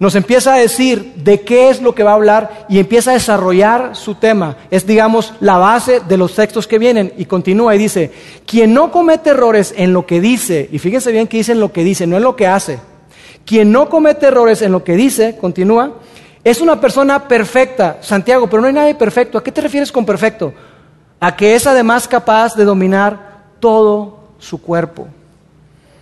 nos 0.00 0.16
empieza 0.16 0.54
a 0.54 0.58
decir 0.58 1.14
de 1.14 1.42
qué 1.42 1.70
es 1.70 1.80
lo 1.80 1.94
que 1.94 2.02
va 2.02 2.10
a 2.10 2.14
hablar 2.14 2.66
y 2.68 2.80
empieza 2.80 3.12
a 3.12 3.14
desarrollar 3.14 3.94
su 3.94 4.16
tema. 4.16 4.56
Es, 4.68 4.84
digamos, 4.84 5.32
la 5.38 5.58
base 5.58 6.00
de 6.00 6.16
los 6.16 6.34
textos 6.34 6.66
que 6.66 6.80
vienen. 6.80 7.12
Y 7.16 7.26
continúa 7.26 7.76
y 7.76 7.78
dice, 7.78 8.10
quien 8.44 8.74
no 8.74 8.90
comete 8.90 9.30
errores 9.30 9.72
en 9.76 9.92
lo 9.92 10.06
que 10.06 10.20
dice, 10.20 10.68
y 10.72 10.80
fíjense 10.80 11.12
bien 11.12 11.28
que 11.28 11.36
dice 11.36 11.52
en 11.52 11.60
lo 11.60 11.72
que 11.72 11.84
dice, 11.84 12.08
no 12.08 12.16
en 12.16 12.24
lo 12.24 12.34
que 12.34 12.48
hace. 12.48 12.80
Quien 13.46 13.70
no 13.70 13.88
comete 13.88 14.26
errores 14.26 14.60
en 14.62 14.72
lo 14.72 14.82
que 14.82 14.96
dice, 14.96 15.36
continúa, 15.36 15.92
es 16.44 16.60
una 16.60 16.78
persona 16.78 17.26
perfecta, 17.26 17.98
Santiago, 18.02 18.46
pero 18.48 18.60
no 18.60 18.68
hay 18.68 18.74
nadie 18.74 18.94
perfecto. 18.94 19.38
¿A 19.38 19.42
qué 19.42 19.50
te 19.50 19.62
refieres 19.62 19.90
con 19.90 20.04
perfecto? 20.04 20.52
A 21.18 21.34
que 21.34 21.54
es 21.54 21.66
además 21.66 22.06
capaz 22.06 22.54
de 22.54 22.66
dominar 22.66 23.44
todo 23.60 24.18
su 24.38 24.60
cuerpo. 24.60 25.08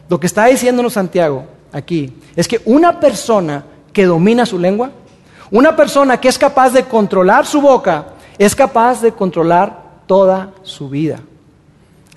Lo 0.09 0.18
que 0.18 0.26
está 0.26 0.46
diciéndonos 0.46 0.94
Santiago 0.94 1.46
aquí 1.72 2.12
es 2.35 2.48
que 2.48 2.61
una 2.64 2.98
persona 2.98 3.64
que 3.92 4.05
domina 4.05 4.44
su 4.44 4.59
lengua, 4.59 4.90
una 5.50 5.76
persona 5.76 6.18
que 6.18 6.28
es 6.28 6.38
capaz 6.38 6.70
de 6.70 6.85
controlar 6.85 7.46
su 7.46 7.61
boca, 7.61 8.07
es 8.37 8.57
capaz 8.57 9.00
de 9.00 9.12
controlar 9.12 10.02
toda 10.07 10.50
su 10.64 10.88
vida. 10.88 11.20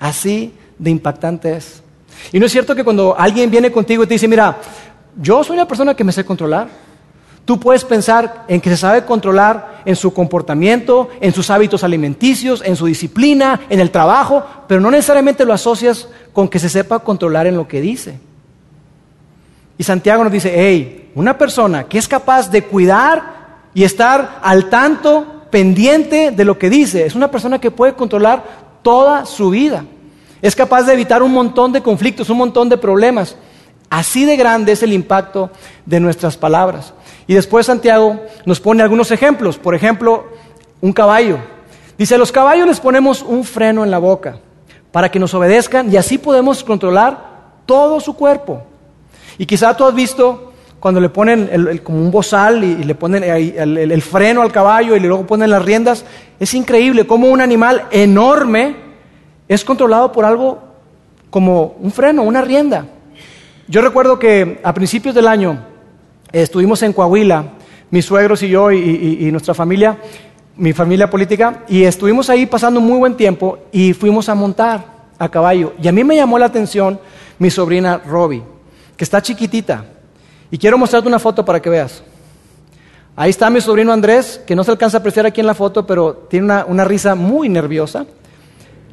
Así 0.00 0.52
de 0.78 0.90
impactante 0.90 1.56
es. 1.56 1.82
Y 2.32 2.40
no 2.40 2.46
es 2.46 2.52
cierto 2.52 2.74
que 2.74 2.82
cuando 2.82 3.14
alguien 3.16 3.50
viene 3.50 3.70
contigo 3.70 4.02
y 4.02 4.06
te 4.06 4.14
dice, 4.14 4.26
mira, 4.26 4.58
yo 5.20 5.44
soy 5.44 5.54
una 5.54 5.68
persona 5.68 5.94
que 5.94 6.04
me 6.04 6.12
sé 6.12 6.24
controlar, 6.24 6.68
Tú 7.46 7.60
puedes 7.60 7.84
pensar 7.84 8.44
en 8.48 8.60
que 8.60 8.70
se 8.70 8.76
sabe 8.76 9.04
controlar 9.04 9.82
en 9.84 9.94
su 9.94 10.12
comportamiento, 10.12 11.08
en 11.20 11.32
sus 11.32 11.48
hábitos 11.48 11.84
alimenticios, 11.84 12.60
en 12.64 12.74
su 12.74 12.86
disciplina, 12.86 13.60
en 13.70 13.78
el 13.78 13.92
trabajo, 13.92 14.44
pero 14.66 14.80
no 14.80 14.90
necesariamente 14.90 15.44
lo 15.44 15.52
asocias 15.52 16.08
con 16.32 16.48
que 16.48 16.58
se 16.58 16.68
sepa 16.68 16.98
controlar 16.98 17.46
en 17.46 17.56
lo 17.56 17.68
que 17.68 17.80
dice. 17.80 18.18
Y 19.78 19.84
Santiago 19.84 20.24
nos 20.24 20.32
dice, 20.32 20.52
hey, 20.56 21.12
una 21.14 21.38
persona 21.38 21.84
que 21.84 21.98
es 21.98 22.08
capaz 22.08 22.50
de 22.50 22.64
cuidar 22.64 23.36
y 23.74 23.84
estar 23.84 24.40
al 24.42 24.68
tanto, 24.68 25.44
pendiente 25.48 26.32
de 26.32 26.44
lo 26.44 26.58
que 26.58 26.68
dice, 26.68 27.06
es 27.06 27.14
una 27.14 27.30
persona 27.30 27.60
que 27.60 27.70
puede 27.70 27.94
controlar 27.94 28.42
toda 28.82 29.24
su 29.24 29.50
vida. 29.50 29.84
Es 30.42 30.56
capaz 30.56 30.82
de 30.82 30.94
evitar 30.94 31.22
un 31.22 31.32
montón 31.32 31.72
de 31.72 31.80
conflictos, 31.80 32.28
un 32.28 32.38
montón 32.38 32.68
de 32.68 32.76
problemas. 32.76 33.36
Así 33.88 34.24
de 34.24 34.36
grande 34.36 34.72
es 34.72 34.82
el 34.82 34.92
impacto 34.92 35.50
de 35.84 36.00
nuestras 36.00 36.36
palabras. 36.36 36.92
Y 37.26 37.34
después 37.34 37.66
Santiago 37.66 38.20
nos 38.44 38.60
pone 38.60 38.82
algunos 38.82 39.10
ejemplos. 39.10 39.58
Por 39.58 39.74
ejemplo, 39.74 40.26
un 40.80 40.92
caballo. 40.92 41.38
Dice, 41.98 42.14
a 42.14 42.18
los 42.18 42.32
caballos 42.32 42.66
les 42.66 42.80
ponemos 42.80 43.22
un 43.22 43.44
freno 43.44 43.84
en 43.84 43.90
la 43.90 43.98
boca 43.98 44.38
para 44.92 45.10
que 45.10 45.18
nos 45.18 45.34
obedezcan 45.34 45.92
y 45.92 45.96
así 45.96 46.18
podemos 46.18 46.62
controlar 46.62 47.36
todo 47.66 48.00
su 48.00 48.14
cuerpo. 48.14 48.62
Y 49.38 49.46
quizá 49.46 49.76
tú 49.76 49.84
has 49.84 49.94
visto 49.94 50.52
cuando 50.80 51.00
le 51.00 51.08
ponen 51.08 51.80
como 51.82 51.98
un 51.98 52.10
bozal 52.10 52.62
y, 52.62 52.84
le 52.84 52.94
ponen 52.94 53.24
el, 53.24 54.02
freno 54.02 54.42
al 54.42 54.52
caballo 54.52 54.94
y 54.94 55.00
luego 55.00 55.26
ponen 55.26 55.50
las 55.50 55.64
riendas, 55.64 56.04
es 56.38 56.54
increíble 56.54 57.06
cómo 57.06 57.28
un 57.28 57.40
animal 57.40 57.86
enorme 57.90 58.76
es 59.48 59.64
controlado 59.64 60.12
por 60.12 60.24
algo 60.24 60.62
como 61.30 61.76
un 61.80 61.90
freno, 61.90 62.22
una 62.22 62.40
rienda. 62.40 62.86
Yo 63.68 63.80
recuerdo 63.80 64.18
que 64.18 64.60
a 64.62 64.72
principios 64.74 65.14
del 65.14 65.26
año 65.26 65.58
estuvimos 66.32 66.82
en 66.82 66.92
Coahuila, 66.92 67.44
mis 67.90 68.04
suegros 68.04 68.42
y 68.42 68.48
yo 68.48 68.72
y, 68.72 69.30
nuestra 69.30 69.54
familia, 69.54 69.96
mi 70.56 70.72
familia 70.72 71.08
política, 71.08 71.64
y 71.68 71.84
estuvimos 71.84 72.30
ahí 72.30 72.46
pasando 72.46 72.80
muy 72.80 72.98
buen 72.98 73.16
tiempo 73.16 73.58
y 73.72 73.92
fuimos 73.92 74.28
a 74.28 74.34
montar 74.34 74.84
a 75.18 75.28
caballo. 75.28 75.74
Y 75.82 75.88
a 75.88 75.92
mí 75.92 76.04
me 76.04 76.16
llamó 76.16 76.38
la 76.38 76.46
atención 76.46 76.98
mi 77.38 77.50
sobrina 77.50 77.98
Robbie, 77.98 78.42
que 78.96 79.04
está 79.04 79.20
chiquitita. 79.22 79.84
Y 80.50 80.58
quiero 80.58 80.78
mostrarte 80.78 81.08
una 81.08 81.18
foto 81.18 81.44
para 81.44 81.60
que 81.60 81.70
veas. 81.70 82.02
Ahí 83.14 83.30
está 83.30 83.48
mi 83.50 83.60
sobrino 83.60 83.92
Andrés, 83.92 84.40
que 84.46 84.54
no 84.54 84.62
se 84.62 84.70
alcanza 84.70 84.98
a 84.98 85.00
apreciar 85.00 85.26
aquí 85.26 85.40
en 85.40 85.46
la 85.46 85.54
foto, 85.54 85.86
pero 85.86 86.26
tiene 86.28 86.44
una, 86.44 86.64
una 86.66 86.84
risa 86.84 87.14
muy 87.14 87.48
nerviosa. 87.48 88.06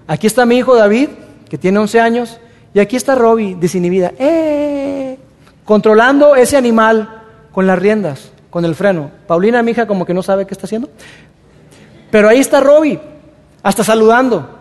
Aquí 0.08 0.28
está 0.28 0.46
mi 0.46 0.58
hijo 0.58 0.76
David, 0.76 1.10
que 1.50 1.58
tiene 1.58 1.80
11 1.80 2.00
años, 2.00 2.40
y 2.74 2.80
aquí 2.80 2.96
está 2.96 3.16
Robbie, 3.16 3.56
desinhibida, 3.56 4.14
¡eh! 4.18 5.18
controlando 5.66 6.36
ese 6.36 6.58
animal 6.58 7.23
con 7.54 7.66
las 7.68 7.80
riendas, 7.80 8.32
con 8.50 8.66
el 8.66 8.76
freno. 8.76 9.12
Paulina, 9.28 9.64
mi 9.64 9.72
hija, 9.72 9.88
como 9.88 10.06
que 10.06 10.14
no 10.14 10.22
sabe 10.22 10.46
qué 10.46 10.54
está 10.54 10.66
haciendo. 10.66 10.90
Pero 12.12 12.28
ahí 12.28 12.40
está 12.40 12.60
Robbie, 12.60 13.00
hasta 13.62 13.84
saludando, 13.84 14.60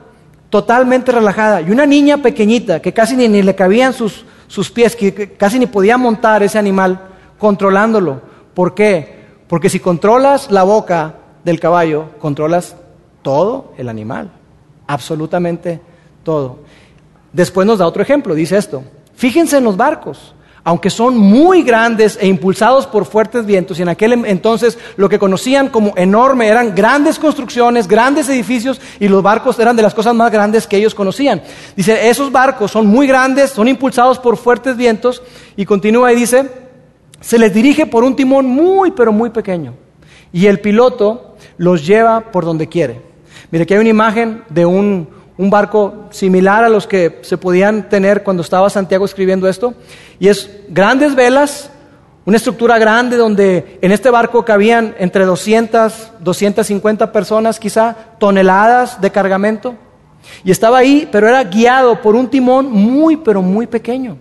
totalmente 0.49 1.11
relajada. 1.11 1.63
Y 1.63 1.71
una 1.71 1.87
niña 1.87 2.19
pequeñita, 2.19 2.81
que 2.81 2.93
casi 2.93 3.17
ni, 3.17 3.43
le 3.43 3.55
cabían 3.55 3.93
sus, 3.93 4.25
sus 4.47 4.71
pies, 4.71 4.95
que 4.95 5.33
casi 5.33 5.59
ni 5.59 5.67
podía 5.67 5.97
montar 5.97 6.43
ese 6.43 6.59
animal, 6.59 7.01
controlándolo. 7.39 8.21
¿Por 8.55 8.75
qué? 8.75 9.23
Porque 9.49 9.69
si 9.69 9.81
controlas 9.81 10.51
la 10.51 10.63
boca 10.63 11.15
del 11.45 11.59
caballo, 11.59 12.11
controlas 12.19 12.77
todo 13.23 13.73
el 13.79 13.89
animal, 13.89 14.31
absolutamente 14.87 15.81
todo. 16.23 16.61
Después 17.33 17.67
nos 17.67 17.79
da 17.79 17.87
otro 17.87 18.03
ejemplo, 18.03 18.35
dice 18.35 18.57
esto. 18.59 18.85
Fíjense 19.15 19.59
en 19.59 19.65
los 19.65 19.77
barcos, 19.77 20.35
aunque 20.65 20.91
son 20.91 21.17
muy 21.17 21.63
grandes 21.63 22.19
e 22.21 22.27
impulsados 22.27 22.87
por 22.87 23.05
fuertes 23.05 23.45
vientos, 23.45 23.79
y 23.79 23.83
en 23.83 23.89
aquel 23.89 24.13
entonces 24.27 24.79
lo 24.97 25.09
que 25.09 25.19
conocían 25.19 25.69
como 25.69 25.93
enorme 25.97 26.49
eran 26.49 26.75
grandes 26.75 27.19
construcciones, 27.19 27.89
grandes 27.89 28.29
edificios, 28.29 28.81
y 29.01 29.09
los 29.09 29.23
barcos 29.23 29.59
eran 29.59 29.77
de 29.77 29.83
las 29.83 29.95
cosas 29.95 30.15
más 30.15 30.31
grandes 30.31 30.67
que 30.67 30.77
ellos 30.77 30.95
conocían. 30.95 31.43
Dice, 31.77 32.09
esos 32.09 32.31
barcos 32.31 32.71
son 32.71 32.87
muy 32.87 33.07
grandes, 33.07 33.51
son 33.51 33.69
impulsados 33.69 34.19
por 34.19 34.37
fuertes 34.37 34.77
vientos, 34.77 35.23
y 35.57 35.65
continúa 35.65 36.13
y 36.13 36.17
dice, 36.17 36.51
se 37.21 37.39
les 37.39 37.53
dirige 37.53 37.87
por 37.87 38.05
un 38.05 38.15
timón 38.15 38.47
muy, 38.47 38.93
pero 38.93 39.13
muy 39.13 39.31
pequeño, 39.31 39.75
y 40.33 40.47
el 40.47 40.61
piloto 40.61 41.37
los 41.57 41.87
lleva 41.87 42.21
por 42.33 42.45
donde 42.45 42.69
quiere. 42.69 43.03
Mire, 43.51 43.65
aquí 43.65 43.75
hay 43.75 43.81
una 43.81 43.91
imagen 43.91 44.45
de 44.49 44.65
un 44.65 45.22
un 45.39 45.51
barco 45.51 46.07
similar 46.11 46.65
a 46.65 46.69
los 46.69 46.87
que 46.87 47.21
se 47.23 47.39
podían 47.39 47.89
tener 47.89 48.23
cuando 48.23 48.43
estaba 48.43 48.71
Santiago 48.71 49.05
escribiendo 49.05 49.49
esto. 49.49 49.75
Y 50.19 50.29
es 50.29 50.51
grandes 50.69 51.15
velas, 51.15 51.71
una 52.25 52.37
estructura 52.37 52.79
grande 52.79 53.17
donde 53.17 53.79
en 53.81 53.93
este 53.93 54.11
barco 54.11 54.45
cabían 54.45 54.95
entre 54.99 55.25
200, 55.25 56.13
250 56.21 57.13
personas, 57.13 57.59
quizá 57.59 57.97
toneladas 58.19 59.01
de 59.01 59.11
cargamento. 59.11 59.75
Y 60.45 60.51
estaba 60.51 60.79
ahí, 60.79 61.09
pero 61.11 61.29
era 61.29 61.43
guiado 61.45 62.01
por 62.01 62.15
un 62.15 62.29
timón 62.29 62.71
muy, 62.71 63.17
pero 63.17 63.43
muy 63.43 63.67
pequeño. 63.67 64.17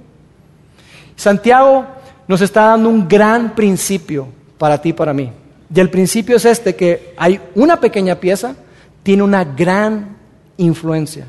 Santiago 1.16 1.86
nos 2.28 2.42
está 2.42 2.68
dando 2.68 2.90
un 2.90 3.08
gran 3.08 3.54
principio 3.54 4.28
para 4.58 4.82
ti 4.82 4.94
para 4.94 5.14
mí. 5.14 5.32
Y 5.74 5.80
el 5.80 5.90
principio 5.90 6.38
es 6.38 6.46
este, 6.46 6.76
que 6.76 7.14
hay 7.18 7.40
una 7.56 7.80
pequeña 7.80 8.16
pieza, 8.16 8.56
tiene 9.04 9.24
una 9.24 9.44
gran 9.44 10.18
influencia. 10.58 11.28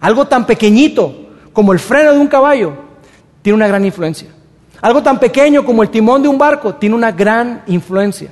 Algo 0.00 0.26
tan 0.26 0.46
pequeñito 0.46 1.14
como 1.52 1.72
el 1.72 1.78
freno 1.78 2.12
de 2.12 2.18
un 2.18 2.26
caballo 2.26 2.72
tiene 3.42 3.56
una 3.56 3.68
gran 3.68 3.84
influencia. 3.84 4.28
Algo 4.80 5.02
tan 5.02 5.18
pequeño 5.18 5.64
como 5.64 5.82
el 5.82 5.90
timón 5.90 6.22
de 6.22 6.28
un 6.28 6.36
barco 6.36 6.74
tiene 6.74 6.94
una 6.94 7.10
gran 7.10 7.62
influencia. 7.66 8.30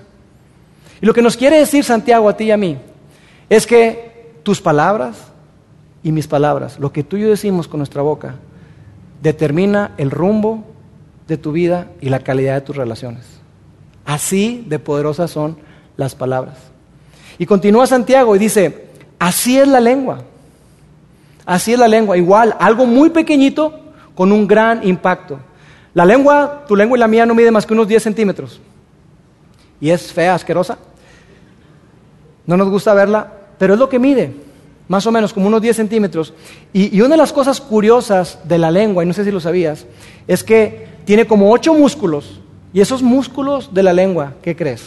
Y 1.00 1.06
lo 1.06 1.14
que 1.14 1.22
nos 1.22 1.36
quiere 1.36 1.58
decir 1.58 1.84
Santiago 1.84 2.28
a 2.28 2.36
ti 2.36 2.44
y 2.44 2.50
a 2.50 2.56
mí 2.56 2.78
es 3.48 3.66
que 3.66 4.36
tus 4.42 4.60
palabras 4.60 5.16
y 6.02 6.12
mis 6.12 6.26
palabras, 6.26 6.78
lo 6.78 6.92
que 6.92 7.04
tú 7.04 7.16
y 7.16 7.22
yo 7.22 7.30
decimos 7.30 7.68
con 7.68 7.78
nuestra 7.78 8.02
boca, 8.02 8.34
determina 9.22 9.92
el 9.98 10.10
rumbo 10.10 10.64
de 11.28 11.36
tu 11.36 11.52
vida 11.52 11.88
y 12.00 12.08
la 12.08 12.20
calidad 12.20 12.54
de 12.54 12.60
tus 12.60 12.76
relaciones. 12.76 13.24
Así 14.04 14.64
de 14.68 14.78
poderosas 14.78 15.30
son 15.30 15.56
las 15.96 16.14
palabras. 16.14 16.58
Y 17.38 17.46
continúa 17.46 17.86
Santiago 17.86 18.36
y 18.36 18.38
dice, 18.38 18.88
así 19.18 19.58
es 19.58 19.68
la 19.68 19.80
lengua. 19.80 20.24
Así 21.44 21.72
es 21.72 21.78
la 21.78 21.88
lengua, 21.88 22.16
igual, 22.16 22.56
algo 22.58 22.86
muy 22.86 23.10
pequeñito 23.10 23.80
con 24.14 24.30
un 24.32 24.46
gran 24.46 24.86
impacto. 24.86 25.38
La 25.94 26.04
lengua, 26.04 26.64
tu 26.66 26.76
lengua 26.76 26.96
y 26.96 27.00
la 27.00 27.08
mía 27.08 27.26
no 27.26 27.34
mide 27.34 27.50
más 27.50 27.66
que 27.66 27.74
unos 27.74 27.88
10 27.88 28.02
centímetros. 28.02 28.60
Y 29.80 29.90
es 29.90 30.12
fea, 30.12 30.34
asquerosa. 30.34 30.78
No 32.46 32.56
nos 32.56 32.68
gusta 32.68 32.94
verla, 32.94 33.30
pero 33.58 33.74
es 33.74 33.80
lo 33.80 33.88
que 33.88 33.98
mide, 33.98 34.34
más 34.88 35.06
o 35.06 35.12
menos 35.12 35.32
como 35.32 35.48
unos 35.48 35.60
10 35.60 35.76
centímetros. 35.76 36.32
Y, 36.72 36.96
y 36.96 37.00
una 37.00 37.10
de 37.10 37.18
las 37.18 37.32
cosas 37.32 37.60
curiosas 37.60 38.38
de 38.44 38.58
la 38.58 38.70
lengua, 38.70 39.02
y 39.02 39.06
no 39.06 39.12
sé 39.12 39.24
si 39.24 39.30
lo 39.30 39.40
sabías, 39.40 39.86
es 40.26 40.42
que 40.44 40.88
tiene 41.04 41.26
como 41.26 41.50
ocho 41.50 41.74
músculos. 41.74 42.40
Y 42.72 42.80
esos 42.80 43.02
músculos 43.02 43.74
de 43.74 43.82
la 43.82 43.92
lengua, 43.92 44.34
¿qué 44.40 44.56
crees? 44.56 44.82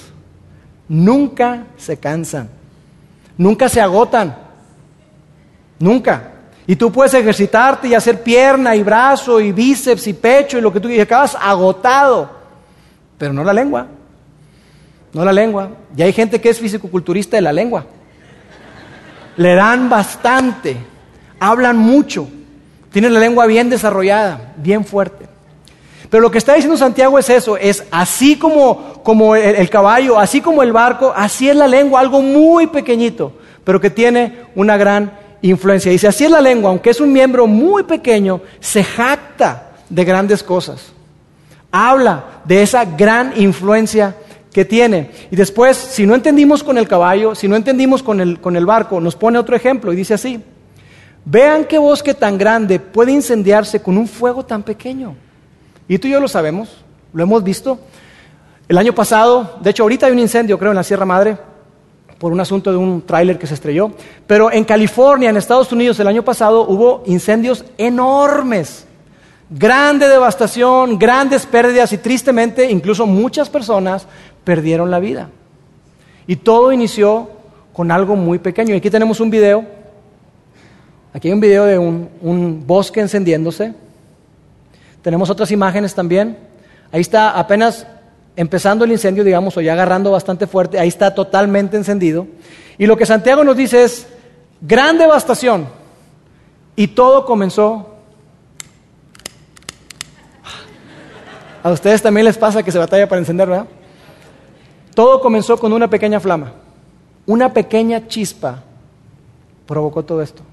Nunca 0.88 1.68
se 1.78 1.98
cansan, 1.98 2.50
nunca 3.38 3.70
se 3.70 3.82
agotan, 3.82 4.36
nunca. 5.80 6.32
Y 6.68 6.76
tú 6.76 6.92
puedes 6.92 7.14
ejercitarte 7.14 7.88
y 7.88 7.94
hacer 7.94 8.24
pierna 8.24 8.76
y 8.76 8.82
brazo 8.82 9.40
y 9.40 9.52
bíceps 9.52 10.08
y 10.08 10.14
pecho 10.14 10.58
y 10.58 10.62
lo 10.62 10.74
que 10.74 10.80
tú 10.80 10.90
y 10.90 11.00
acabas 11.00 11.38
agotado, 11.40 12.30
pero 13.18 13.34
no 13.34 13.44
la 13.44 13.54
lengua. 13.54 13.88
No 15.14 15.24
la 15.24 15.32
lengua. 15.32 15.70
Y 15.96 16.02
hay 16.02 16.12
gente 16.12 16.42
que 16.42 16.50
es 16.50 16.60
fisicoculturista 16.60 17.38
de 17.38 17.42
la 17.42 17.54
lengua. 17.54 17.86
Le 19.38 19.54
dan 19.54 19.90
bastante, 19.90 20.78
hablan 21.40 21.78
mucho, 21.78 22.28
tienen 22.92 23.14
la 23.14 23.20
lengua 23.20 23.46
bien 23.46 23.70
desarrollada, 23.70 24.54
bien 24.58 24.86
fuerte. 24.86 25.28
Pero 26.10 26.22
lo 26.22 26.32
que 26.32 26.38
está 26.38 26.54
diciendo 26.54 26.78
Santiago 26.78 27.20
es 27.20 27.30
eso, 27.30 27.58
es 27.58 27.84
así 27.92 28.38
como, 28.38 29.04
como 29.04 29.36
el, 29.36 29.56
el 29.56 29.70
caballo, 29.70 30.18
así 30.18 30.42
como 30.42 30.64
el 30.64 30.72
barco, 30.72 31.14
así 31.16 31.50
es 31.50 31.56
la 31.56 31.68
lengua, 31.68 32.00
algo 32.00 32.22
muy 32.22 32.68
pequeñito, 32.68 33.34
pero 33.64 33.80
que 33.80 33.90
tiene 33.90 34.46
una 34.56 34.78
gran 34.78 35.12
influencia. 35.50 35.92
Dice, 35.92 36.08
así 36.08 36.26
es 36.26 36.32
la 36.32 36.42
lengua, 36.42 36.70
aunque 36.70 36.90
es 36.90 37.00
un 37.00 37.12
miembro 37.12 37.48
muy 37.48 37.84
pequeño, 37.84 38.42
se 38.60 38.84
jacta 38.84 39.72
de 39.90 40.06
grandes 40.06 40.44
cosas. 40.44 40.92
Habla 41.72 42.42
de 42.46 42.62
esa 42.62 42.86
gran 42.86 43.34
influencia 43.36 44.16
que 44.52 44.66
tiene. 44.66 45.12
Y 45.32 45.36
después, 45.36 45.76
si 45.76 46.06
no 46.06 46.16
entendimos 46.16 46.64
con 46.64 46.78
el 46.78 46.88
caballo, 46.88 47.36
si 47.36 47.48
no 47.48 47.56
entendimos 47.56 48.02
con 48.02 48.22
el, 48.22 48.40
con 48.40 48.56
el 48.56 48.66
barco, 48.66 49.02
nos 49.02 49.16
pone 49.16 49.38
otro 49.38 49.56
ejemplo 49.56 49.92
y 49.92 49.96
dice 49.96 50.14
así, 50.14 50.42
vean 51.26 51.66
qué 51.66 51.78
bosque 51.78 52.14
tan 52.14 52.38
grande 52.38 52.80
puede 52.80 53.12
incendiarse 53.12 53.82
con 53.82 53.98
un 53.98 54.08
fuego 54.08 54.46
tan 54.46 54.64
pequeño. 54.64 55.16
Y 55.88 55.98
tú 55.98 56.08
y 56.08 56.12
yo 56.12 56.20
lo 56.20 56.28
sabemos, 56.28 56.70
lo 57.14 57.24
hemos 57.24 57.44
visto. 57.44 57.80
El 58.68 58.78
año 58.78 58.96
pasado, 58.96 59.58
de 59.62 59.70
hecho 59.70 59.84
ahorita 59.84 60.08
hay 60.08 60.14
un 60.14 60.20
incendio, 60.20 60.58
creo, 60.58 60.72
en 60.72 60.78
la 60.78 60.84
Sierra 60.84 61.06
Madre, 61.06 61.38
por 62.18 62.32
un 62.32 62.40
asunto 62.40 62.72
de 62.72 62.78
un 62.78 63.02
tráiler 63.02 63.38
que 63.38 63.48
se 63.48 63.54
estrelló. 63.54 63.92
Pero 64.28 64.52
en 64.52 64.64
California, 64.64 65.30
en 65.30 65.38
Estados 65.38 65.72
Unidos, 65.72 66.00
el 66.00 66.08
año 66.08 66.24
pasado 66.24 66.68
hubo 66.68 67.04
incendios 67.06 67.66
enormes, 67.78 68.86
grande 69.50 70.08
devastación, 70.08 70.98
grandes 70.98 71.46
pérdidas 71.46 71.92
y 71.94 71.98
tristemente 71.98 72.70
incluso 72.70 73.06
muchas 73.06 73.50
personas 73.50 74.08
perdieron 74.44 74.90
la 74.90 75.00
vida. 75.00 75.30
Y 76.28 76.38
todo 76.38 76.72
inició 76.72 77.30
con 77.74 77.92
algo 77.92 78.16
muy 78.16 78.40
pequeño. 78.40 78.74
Y 78.74 78.78
aquí 78.78 78.90
tenemos 78.90 79.20
un 79.20 79.30
video. 79.30 79.66
Aquí 81.14 81.28
hay 81.28 81.34
un 81.34 81.40
video 81.40 81.66
de 81.66 81.78
un, 81.78 82.10
un 82.22 82.66
bosque 82.66 83.02
encendiéndose. 83.02 83.74
Tenemos 85.02 85.30
otras 85.30 85.52
imágenes 85.52 85.94
también. 85.94 86.38
Ahí 86.92 87.02
está 87.02 87.38
apenas 87.38 87.86
empezando 88.36 88.86
el 88.86 88.92
incendio, 88.92 89.24
digamos, 89.24 89.56
o 89.58 89.62
ya 89.62 89.74
agarrando 89.74 90.12
bastante 90.12 90.48
fuerte, 90.48 90.80
ahí 90.80 90.88
está 90.88 91.14
totalmente 91.14 91.78
encendido. 91.78 92.28
Y 92.78 92.86
lo 92.86 92.98
que 92.98 93.06
Santiago 93.06 93.44
nos 93.44 93.56
dice 93.56 93.84
es, 93.84 94.08
gran 94.62 94.98
devastación. 94.98 95.68
Y 96.76 96.88
todo 96.88 97.26
comenzó... 97.26 97.92
A 101.64 101.72
ustedes 101.72 102.00
también 102.00 102.26
les 102.26 102.38
pasa 102.38 102.62
que 102.62 102.72
se 102.72 102.78
batalla 102.78 103.10
para 103.10 103.18
encender, 103.18 103.50
¿verdad? 103.50 103.66
Todo 104.94 105.20
comenzó 105.20 105.58
con 105.58 105.74
una 105.74 105.90
pequeña 105.90 106.20
flama, 106.20 106.54
una 107.26 107.52
pequeña 107.52 108.08
chispa 108.08 108.62
provocó 109.66 110.06
todo 110.06 110.22
esto. 110.22 110.44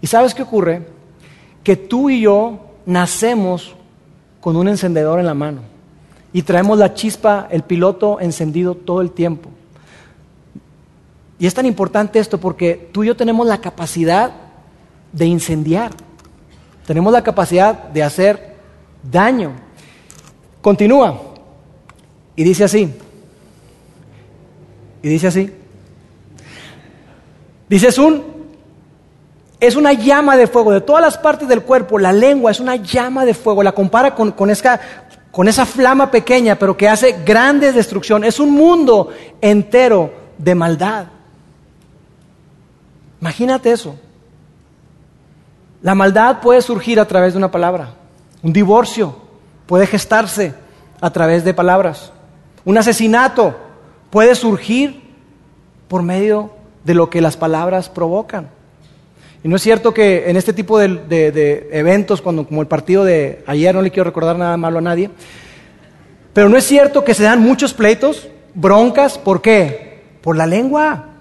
¿Y 0.00 0.06
sabes 0.06 0.32
qué 0.32 0.42
ocurre? 0.42 0.86
Que 1.64 1.74
tú 1.74 2.10
y 2.10 2.20
yo 2.20 2.60
nacemos 2.86 3.74
con 4.40 4.54
un 4.54 4.68
encendedor 4.68 5.18
en 5.18 5.26
la 5.26 5.34
mano 5.34 5.73
y 6.34 6.42
traemos 6.42 6.80
la 6.80 6.94
chispa, 6.94 7.46
el 7.48 7.62
piloto 7.62 8.18
encendido 8.20 8.74
todo 8.74 9.00
el 9.00 9.12
tiempo. 9.12 9.50
Y 11.38 11.46
es 11.46 11.54
tan 11.54 11.64
importante 11.64 12.18
esto 12.18 12.40
porque 12.40 12.90
tú 12.92 13.04
y 13.04 13.06
yo 13.06 13.16
tenemos 13.16 13.46
la 13.46 13.58
capacidad 13.58 14.32
de 15.12 15.26
incendiar, 15.26 15.92
tenemos 16.88 17.12
la 17.12 17.22
capacidad 17.22 17.84
de 17.84 18.02
hacer 18.02 18.56
daño. 19.00 19.52
Continúa. 20.60 21.20
Y 22.34 22.42
dice 22.42 22.64
así, 22.64 22.92
y 25.02 25.08
dice 25.08 25.28
así, 25.28 25.52
dice 27.68 27.86
es 27.86 27.98
un, 27.98 28.24
es 29.60 29.76
una 29.76 29.92
llama 29.92 30.36
de 30.36 30.46
fuego. 30.46 30.72
De 30.72 30.80
todas 30.80 31.02
las 31.02 31.16
partes 31.16 31.48
del 31.48 31.62
cuerpo, 31.62 31.98
la 31.98 32.12
lengua 32.12 32.50
es 32.50 32.60
una 32.60 32.76
llama 32.76 33.24
de 33.24 33.34
fuego, 33.34 33.62
la 33.62 33.72
compara 33.72 34.14
con, 34.14 34.32
con, 34.32 34.50
esa, 34.50 34.80
con 35.34 35.48
esa 35.48 35.66
flama 35.66 36.12
pequeña 36.12 36.54
pero 36.54 36.76
que 36.76 36.88
hace 36.88 37.24
grandes 37.24 37.74
destrucción, 37.74 38.22
es 38.22 38.38
un 38.38 38.52
mundo 38.52 39.10
entero 39.40 40.12
de 40.38 40.54
maldad. 40.54 41.06
Imagínate 43.20 43.72
eso. 43.72 43.96
La 45.82 45.96
maldad 45.96 46.40
puede 46.40 46.62
surgir 46.62 47.00
a 47.00 47.08
través 47.08 47.32
de 47.32 47.38
una 47.38 47.50
palabra. 47.50 47.94
Un 48.44 48.52
divorcio 48.52 49.16
puede 49.66 49.88
gestarse 49.88 50.54
a 51.00 51.10
través 51.10 51.42
de 51.42 51.52
palabras. 51.52 52.12
Un 52.64 52.78
asesinato 52.78 53.56
puede 54.10 54.36
surgir 54.36 55.02
por 55.88 56.04
medio 56.04 56.52
de 56.84 56.94
lo 56.94 57.10
que 57.10 57.20
las 57.20 57.36
palabras 57.36 57.88
provocan. 57.88 58.50
Y 59.44 59.48
no 59.48 59.54
es 59.54 59.62
cierto 59.62 59.94
que 59.94 60.28
en 60.28 60.36
este 60.36 60.52
tipo 60.52 60.78
de, 60.78 61.68
eventos, 61.70 62.20
cuando, 62.20 62.44
como 62.46 62.62
el 62.62 62.66
partido 62.66 63.04
de 63.04 63.44
ayer, 63.46 63.72
no 63.72 63.82
le 63.82 63.92
quiero 63.92 64.04
recordar 64.04 64.36
nada 64.36 64.56
malo 64.56 64.78
a 64.78 64.82
nadie, 64.82 65.10
pero 66.32 66.48
no 66.48 66.56
es 66.56 66.64
cierto 66.64 67.04
que 67.04 67.14
se 67.14 67.22
dan 67.22 67.40
muchos 67.40 67.72
pleitos, 67.72 68.28
broncas, 68.54 69.18
¿por 69.18 69.40
qué? 69.40 70.02
Por 70.20 70.36
la 70.36 70.46
lengua 70.46 71.14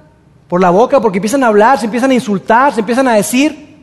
por 0.53 0.61
la 0.61 0.69
boca, 0.69 1.01
porque 1.01 1.17
empiezan 1.17 1.43
a 1.43 1.47
hablar, 1.47 1.79
se 1.79 1.85
empiezan 1.85 2.11
a 2.11 2.13
insultar, 2.13 2.71
se 2.71 2.81
empiezan 2.81 3.07
a 3.07 3.15
decir. 3.15 3.73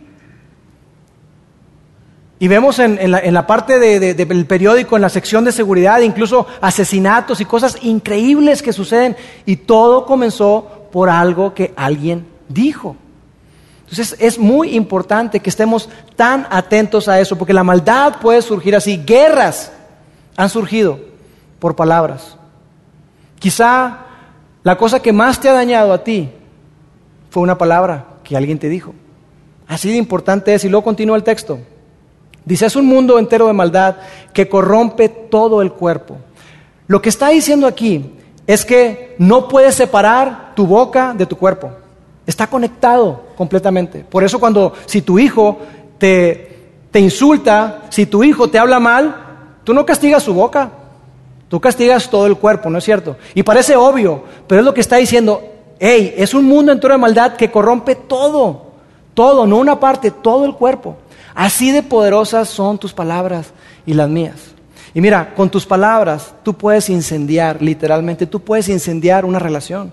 Y 2.38 2.46
vemos 2.46 2.78
en, 2.78 3.10
la, 3.10 3.44
parte 3.44 3.80
del 3.80 4.46
periódico, 4.46 4.94
en 4.94 5.02
la 5.02 5.08
sección 5.08 5.44
de 5.44 5.50
seguridad, 5.50 6.00
incluso 6.00 6.46
asesinatos 6.60 7.40
y 7.40 7.44
cosas 7.44 7.76
increíbles 7.82 8.62
que 8.62 8.72
suceden. 8.72 9.16
Y 9.46 9.56
todo 9.56 10.06
comenzó 10.06 10.86
por 10.92 11.10
algo 11.10 11.54
que 11.54 11.74
alguien 11.74 12.24
dijo. 12.48 12.94
Entonces 13.90 14.16
es 14.20 14.38
muy 14.38 14.76
importante 14.76 15.40
que 15.40 15.50
estemos 15.50 15.88
tan 16.14 16.46
atentos 16.48 17.08
a 17.08 17.18
eso, 17.18 17.36
porque 17.36 17.52
la 17.52 17.64
maldad 17.64 18.20
puede 18.20 18.40
surgir 18.40 18.76
así. 18.76 19.02
Guerras 19.04 19.72
han 20.36 20.48
surgido 20.48 21.00
por 21.58 21.74
palabras. 21.74 22.36
Quizá 23.40 23.98
la 24.62 24.78
cosa 24.78 25.00
que 25.00 25.12
más 25.12 25.40
te 25.40 25.48
ha 25.48 25.52
dañado 25.52 25.92
a 25.92 26.04
ti 26.04 26.30
fue 27.30 27.42
una 27.42 27.58
palabra 27.58 28.06
que 28.22 28.36
alguien 28.36 28.60
te 28.60 28.68
dijo. 28.68 28.94
Así 29.66 29.90
de 29.90 29.96
importante 29.96 30.54
es. 30.54 30.64
Y 30.64 30.68
luego 30.68 30.84
continúa 30.84 31.16
el 31.16 31.24
texto. 31.24 31.58
Dice, 32.44 32.66
es 32.66 32.76
un 32.76 32.86
mundo 32.86 33.18
entero 33.18 33.48
de 33.48 33.52
maldad 33.52 33.96
que 34.32 34.48
corrompe 34.48 35.08
todo 35.08 35.62
el 35.62 35.72
cuerpo. 35.72 36.16
Lo 36.86 37.02
que 37.02 37.08
está 37.08 37.30
diciendo 37.30 37.66
aquí 37.66 38.14
es 38.46 38.64
que 38.64 39.16
no 39.18 39.48
puedes 39.48 39.74
separar 39.74 40.54
tu 40.54 40.66
boca 40.66 41.12
de 41.12 41.26
tu 41.26 41.36
cuerpo. 41.36 41.72
Está 42.26 42.46
conectado 42.46 43.24
completamente. 43.36 44.04
Por 44.08 44.24
eso 44.24 44.38
cuando, 44.38 44.74
si 44.86 45.02
tu 45.02 45.18
hijo 45.18 45.58
te, 45.98 46.58
te 46.90 47.00
insulta, 47.00 47.82
si 47.90 48.06
tu 48.06 48.22
hijo 48.22 48.48
te 48.48 48.58
habla 48.58 48.78
mal, 48.78 49.16
tú 49.64 49.74
no 49.74 49.84
castigas 49.86 50.22
su 50.22 50.34
boca, 50.34 50.70
tú 51.48 51.60
castigas 51.60 52.08
todo 52.08 52.26
el 52.26 52.36
cuerpo, 52.36 52.70
¿no 52.70 52.78
es 52.78 52.84
cierto? 52.84 53.16
Y 53.34 53.42
parece 53.42 53.76
obvio, 53.76 54.24
pero 54.46 54.60
es 54.60 54.64
lo 54.64 54.74
que 54.74 54.80
está 54.80 54.96
diciendo, 54.96 55.42
Hey, 55.82 56.12
es 56.18 56.34
un 56.34 56.44
mundo 56.44 56.72
entero 56.72 56.92
de 56.92 57.00
maldad 57.00 57.36
que 57.36 57.50
corrompe 57.50 57.94
todo, 57.94 58.66
todo, 59.14 59.46
no 59.46 59.56
una 59.56 59.80
parte, 59.80 60.10
todo 60.10 60.44
el 60.44 60.54
cuerpo. 60.54 60.98
Así 61.34 61.72
de 61.72 61.82
poderosas 61.82 62.50
son 62.50 62.76
tus 62.76 62.92
palabras 62.92 63.54
y 63.86 63.94
las 63.94 64.10
mías. 64.10 64.36
Y 64.92 65.00
mira, 65.00 65.32
con 65.34 65.48
tus 65.48 65.64
palabras 65.64 66.34
tú 66.42 66.52
puedes 66.52 66.90
incendiar, 66.90 67.62
literalmente, 67.62 68.26
tú 68.26 68.40
puedes 68.40 68.68
incendiar 68.68 69.24
una 69.24 69.38
relación. 69.38 69.90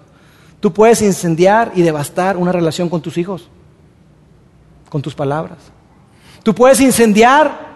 Tú 0.60 0.74
puedes 0.74 1.02
incendiar 1.02 1.72
y 1.76 1.82
devastar 1.82 2.38
una 2.38 2.52
relación 2.52 2.90
con 2.90 3.02
tus 3.02 3.18
hijos, 3.18 3.48
con 4.90 5.02
tus 5.02 5.14
palabras. 5.14 5.58
Tú 6.44 6.56
puedes 6.56 6.80
incendiar 6.80 7.68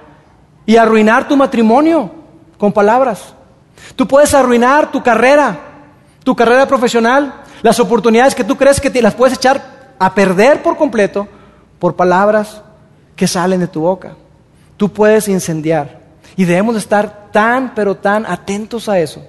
y 0.66 0.78
arruinar 0.78 1.28
tu 1.28 1.38
matrimonio 1.38 2.12
con 2.58 2.72
palabras. 2.72 3.34
Tú 3.96 4.08
puedes 4.08 4.34
arruinar 4.34 4.92
tu 4.92 5.04
carrera, 5.04 5.60
tu 6.24 6.36
carrera 6.36 6.68
profesional. 6.68 7.34
Las 7.62 7.80
oportunidades 7.80 8.34
que 8.34 8.44
tú 8.44 8.58
crees 8.58 8.80
que 8.82 8.90
te 8.90 9.02
las 9.02 9.14
puedes 9.14 9.38
echar 9.38 9.94
a 10.00 10.14
perder 10.16 10.64
por 10.64 10.78
completo 10.78 11.28
por 11.78 11.96
palabras 11.96 12.62
que 13.16 13.28
salen 13.28 13.60
de 13.60 13.68
tu 13.68 13.82
boca. 13.82 14.16
Tú 14.78 14.90
puedes 14.90 15.28
incendiar. 15.28 16.02
Y 16.36 16.46
debemos 16.46 16.76
estar 16.76 17.30
tan, 17.32 17.76
pero 17.76 17.96
tan 17.96 18.26
atentos 18.26 18.90
a 18.90 19.00
eso. 19.00 19.24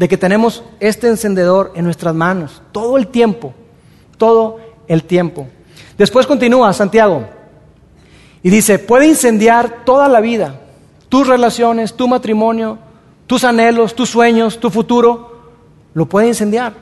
De 0.00 0.08
que 0.08 0.16
tenemos 0.16 0.64
este 0.80 1.08
encendedor 1.08 1.72
en 1.74 1.84
nuestras 1.84 2.14
manos 2.14 2.62
todo 2.72 2.96
el 2.96 3.08
tiempo. 3.08 3.52
Todo 4.16 4.58
el 4.88 5.04
tiempo. 5.04 5.46
Después 5.98 6.26
continúa 6.26 6.72
Santiago. 6.72 7.26
Y 8.42 8.48
dice, 8.48 8.78
puede 8.78 9.06
incendiar 9.06 9.84
toda 9.84 10.08
la 10.08 10.22
vida. 10.22 10.58
Tus 11.10 11.26
relaciones, 11.26 11.92
tu 11.92 12.08
matrimonio, 12.08 12.78
tus 13.26 13.44
anhelos, 13.44 13.94
tus 13.94 14.08
sueños, 14.08 14.58
tu 14.58 14.70
futuro. 14.70 15.38
Lo 15.92 16.06
puede 16.06 16.28
incendiar 16.28 16.72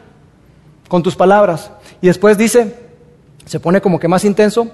con 0.87 1.03
tus 1.03 1.17
palabras. 1.17 1.73
Y 2.01 2.07
después 2.07 2.39
dice, 2.39 2.73
se 3.47 3.59
pone 3.59 3.81
como 3.81 3.99
que 3.99 4.07
más 4.07 4.25
intenso, 4.25 4.69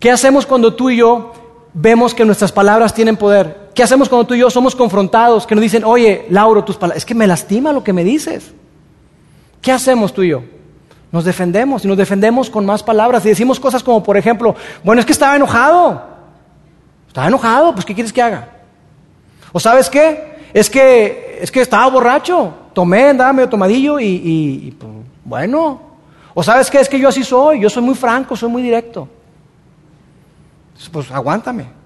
¿qué 0.00 0.10
hacemos 0.10 0.46
cuando 0.46 0.72
tú 0.72 0.88
y 0.88 0.96
yo 0.96 1.34
vemos 1.74 2.14
que 2.14 2.24
nuestras 2.24 2.52
palabras 2.52 2.94
tienen 2.94 3.18
poder? 3.18 3.65
¿Qué 3.76 3.82
hacemos 3.82 4.08
cuando 4.08 4.26
tú 4.26 4.32
y 4.32 4.38
yo 4.38 4.48
somos 4.48 4.74
confrontados, 4.74 5.46
que 5.46 5.54
nos 5.54 5.60
dicen, 5.60 5.84
oye, 5.84 6.24
Lauro, 6.30 6.64
tus 6.64 6.76
palabras, 6.78 6.96
es 6.96 7.04
que 7.04 7.14
me 7.14 7.26
lastima 7.26 7.74
lo 7.74 7.84
que 7.84 7.92
me 7.92 8.04
dices? 8.04 8.54
¿Qué 9.60 9.70
hacemos 9.70 10.14
tú 10.14 10.22
y 10.22 10.30
yo? 10.30 10.42
Nos 11.12 11.26
defendemos 11.26 11.84
y 11.84 11.88
nos 11.88 11.98
defendemos 11.98 12.48
con 12.48 12.64
más 12.64 12.82
palabras 12.82 13.26
y 13.26 13.28
decimos 13.28 13.60
cosas 13.60 13.82
como, 13.82 14.02
por 14.02 14.16
ejemplo, 14.16 14.56
bueno, 14.82 15.00
es 15.00 15.04
que 15.04 15.12
estaba 15.12 15.36
enojado. 15.36 16.02
Estaba 17.06 17.28
enojado, 17.28 17.74
pues 17.74 17.84
¿qué 17.84 17.92
quieres 17.92 18.14
que 18.14 18.22
haga? 18.22 18.48
¿O 19.52 19.60
sabes 19.60 19.90
qué? 19.90 20.36
Es 20.54 20.70
que, 20.70 21.38
es 21.42 21.50
que 21.50 21.60
estaba 21.60 21.86
borracho. 21.90 22.54
Tomé, 22.72 23.10
andaba 23.10 23.34
medio 23.34 23.50
tomadillo 23.50 24.00
y, 24.00 24.06
y 24.06 24.70
pues, 24.70 24.90
bueno, 25.22 25.82
o 26.32 26.42
sabes 26.42 26.70
qué 26.70 26.80
es 26.80 26.88
que 26.88 26.98
yo 26.98 27.10
así 27.10 27.22
soy, 27.22 27.60
yo 27.60 27.68
soy 27.68 27.82
muy 27.82 27.94
franco, 27.94 28.36
soy 28.36 28.48
muy 28.48 28.62
directo. 28.62 29.06
Pues 30.90 31.10
aguántame. 31.10 31.76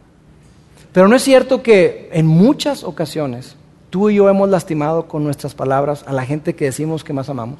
Pero 0.92 1.08
no 1.08 1.16
es 1.16 1.22
cierto 1.22 1.62
que 1.62 2.08
en 2.12 2.26
muchas 2.26 2.84
ocasiones 2.84 3.56
tú 3.90 4.10
y 4.10 4.16
yo 4.16 4.28
hemos 4.28 4.48
lastimado 4.48 5.06
con 5.06 5.24
nuestras 5.24 5.54
palabras 5.54 6.04
a 6.06 6.12
la 6.12 6.24
gente 6.24 6.54
que 6.54 6.66
decimos 6.66 7.04
que 7.04 7.12
más 7.12 7.28
amamos. 7.28 7.58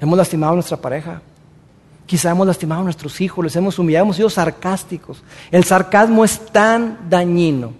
Hemos 0.00 0.16
lastimado 0.16 0.52
a 0.52 0.56
nuestra 0.56 0.76
pareja. 0.76 1.22
Quizá 2.06 2.30
hemos 2.30 2.46
lastimado 2.46 2.82
a 2.82 2.84
nuestros 2.84 3.20
hijos, 3.20 3.44
les 3.44 3.56
hemos 3.56 3.78
humillado, 3.78 4.04
hemos 4.04 4.16
sido 4.16 4.30
sarcásticos. 4.30 5.22
El 5.50 5.64
sarcasmo 5.64 6.24
es 6.24 6.38
tan 6.46 7.10
dañino. 7.10 7.72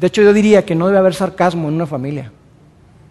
De 0.00 0.08
hecho, 0.08 0.22
yo 0.22 0.32
diría 0.32 0.64
que 0.64 0.74
no 0.74 0.86
debe 0.86 0.98
haber 0.98 1.14
sarcasmo 1.14 1.68
en 1.68 1.74
una 1.74 1.86
familia 1.86 2.32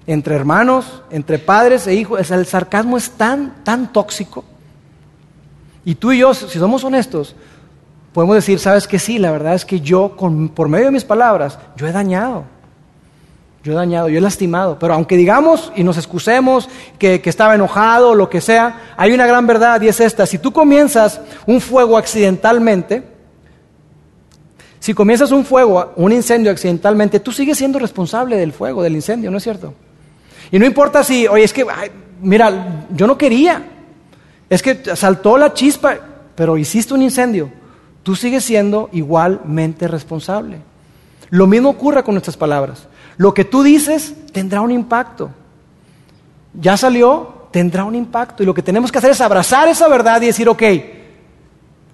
entre 0.08 0.36
hermanos, 0.36 1.04
entre 1.12 1.40
padres 1.40 1.88
e 1.88 1.96
hijos, 1.96 2.32
el 2.32 2.46
sarcasmo 2.46 2.98
es 2.98 3.12
tan, 3.12 3.64
tan 3.64 3.94
tóxico. 3.94 4.44
Y 5.86 5.96
tú 5.96 6.12
y 6.12 6.20
yo, 6.20 6.34
si 6.34 6.60
somos 6.60 6.84
honestos, 6.84 7.36
podemos 8.14 8.36
decir, 8.36 8.60
sabes 8.60 8.88
que 8.88 9.00
sí, 9.00 9.18
la 9.18 9.32
verdad 9.32 9.56
es 9.56 9.66
que 9.66 9.80
yo, 9.80 10.16
por 10.16 10.68
medio 10.68 10.86
de 10.86 10.92
mis 10.92 11.06
palabras, 11.06 11.58
yo 11.76 11.88
he 11.88 11.92
dañado. 11.92 12.46
Yo 13.64 13.74
he 13.74 13.76
dañado, 13.76 14.10
yo 14.10 14.18
he 14.18 14.22
lastimado. 14.22 14.80
Pero 14.80 14.94
aunque 14.94 15.16
digamos 15.16 15.72
y 15.76 15.84
nos 15.84 15.98
excusemos 15.98 16.68
que, 16.98 17.22
estaba 17.24 17.54
enojado 17.54 18.12
o 18.12 18.16
lo 18.16 18.30
que 18.30 18.42
sea, 18.42 18.94
hay 18.98 19.12
una 19.12 19.28
gran 19.28 19.46
verdad 19.46 19.82
y 19.82 19.88
es 19.88 20.00
esta. 20.00 20.26
Si 20.26 20.40
tú 20.40 20.52
comienzas 20.52 21.22
un 21.46 21.62
fuego 21.62 21.98
accidentalmente, 21.98 23.04
si 24.80 24.96
comienzas 24.96 25.32
un 25.32 25.46
fuego, 25.46 25.94
un 25.96 26.12
incendio 26.12 26.52
accidentalmente, 26.52 27.20
tú 27.20 27.32
sigues 27.32 27.58
siendo 27.58 27.78
responsable 27.78 28.36
del 28.36 28.52
fuego, 28.52 28.82
del 28.82 28.96
incendio, 28.96 29.30
¿no 29.30 29.38
es 29.38 29.44
cierto? 29.44 29.76
Y 30.50 30.58
no 30.58 30.66
importa 30.66 31.04
si, 31.04 31.28
oye, 31.28 31.44
es 31.44 31.54
que, 31.54 31.64
mira, 32.20 32.86
yo 32.96 33.06
no 33.06 33.16
quería. 33.16 33.64
Es 34.50 34.64
que 34.64 34.96
saltó 34.96 35.38
la 35.38 35.54
chispa, 35.54 35.98
pero 36.34 36.58
hiciste 36.58 36.96
un 36.96 37.04
incendio. 37.04 37.61
Tú 38.04 38.16
sigues 38.16 38.44
siendo 38.44 38.90
igualmente 38.92 39.88
responsable. 39.88 40.58
Lo 41.30 41.48
mismo 41.48 41.70
ocurre 41.70 42.04
con 42.04 42.16
nuestras 42.16 42.38
palabras. 42.38 42.88
Lo 43.18 43.34
que 43.34 43.46
tú 43.46 43.64
dices 43.64 44.16
tendrá 44.32 44.62
un 44.62 44.72
impacto. 44.72 45.30
Ya 46.54 46.76
salió, 46.78 47.48
tendrá 47.52 47.84
un 47.84 47.96
impacto. 47.96 48.44
Y 48.44 48.46
lo 48.46 48.54
que 48.54 48.64
tenemos 48.64 48.92
que 48.92 48.98
hacer 48.98 49.12
es 49.12 49.22
abrazar 49.22 49.68
esa 49.68 49.88
verdad 49.88 50.22
y 50.22 50.28
decir, 50.28 50.50
ok, 50.50 50.64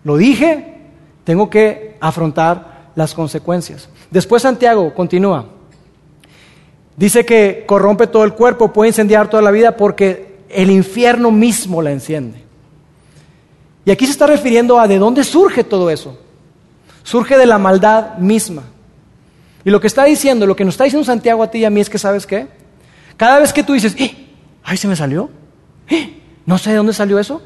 lo 0.03 0.17
dije, 0.17 0.75
tengo 1.23 1.49
que 1.49 1.97
afrontar 1.99 2.91
las 2.95 3.13
consecuencias. 3.13 3.89
Después 4.09 4.43
Santiago 4.43 4.93
continúa. 4.93 5.45
Dice 6.95 7.25
que 7.25 7.63
corrompe 7.67 8.07
todo 8.07 8.23
el 8.23 8.33
cuerpo, 8.33 8.73
puede 8.73 8.89
incendiar 8.89 9.29
toda 9.29 9.43
la 9.43 9.51
vida 9.51 9.77
porque 9.77 10.37
el 10.49 10.71
infierno 10.71 11.29
mismo 11.29 11.81
la 11.81 11.91
enciende. 11.91 12.46
Y 13.87 13.91
aquí 13.91 14.05
se 14.05 14.11
está 14.11 14.27
refiriendo 14.27 14.77
a 14.81 14.85
de 14.85 14.99
dónde 14.99 15.23
surge 15.23 15.63
todo 15.63 15.89
eso. 15.89 16.17
Surge 17.03 17.37
de 17.37 17.45
la 17.45 17.57
maldad 17.57 18.17
misma. 18.17 18.63
Y 19.63 19.69
lo 19.69 19.79
que 19.79 19.87
está 19.87 20.03
diciendo, 20.03 20.45
lo 20.45 20.57
que 20.57 20.65
nos 20.65 20.73
está 20.73 20.83
diciendo 20.83 21.05
Santiago 21.05 21.41
a 21.41 21.49
ti 21.49 21.59
y 21.59 21.63
a 21.63 21.69
mí 21.69 21.79
es 21.79 21.89
que, 21.89 21.97
¿sabes 21.97 22.27
qué? 22.27 22.49
Cada 23.15 23.39
vez 23.39 23.53
que 23.53 23.63
tú 23.63 23.71
dices, 23.71 23.95
¡Eh! 23.97 24.27
¡ay, 24.61 24.75
se 24.75 24.89
me 24.89 24.95
salió! 24.97 25.29
¡Eh! 25.87 26.21
No 26.45 26.57
sé 26.57 26.71
de 26.71 26.75
dónde 26.75 26.91
salió 26.91 27.17
eso. 27.17 27.41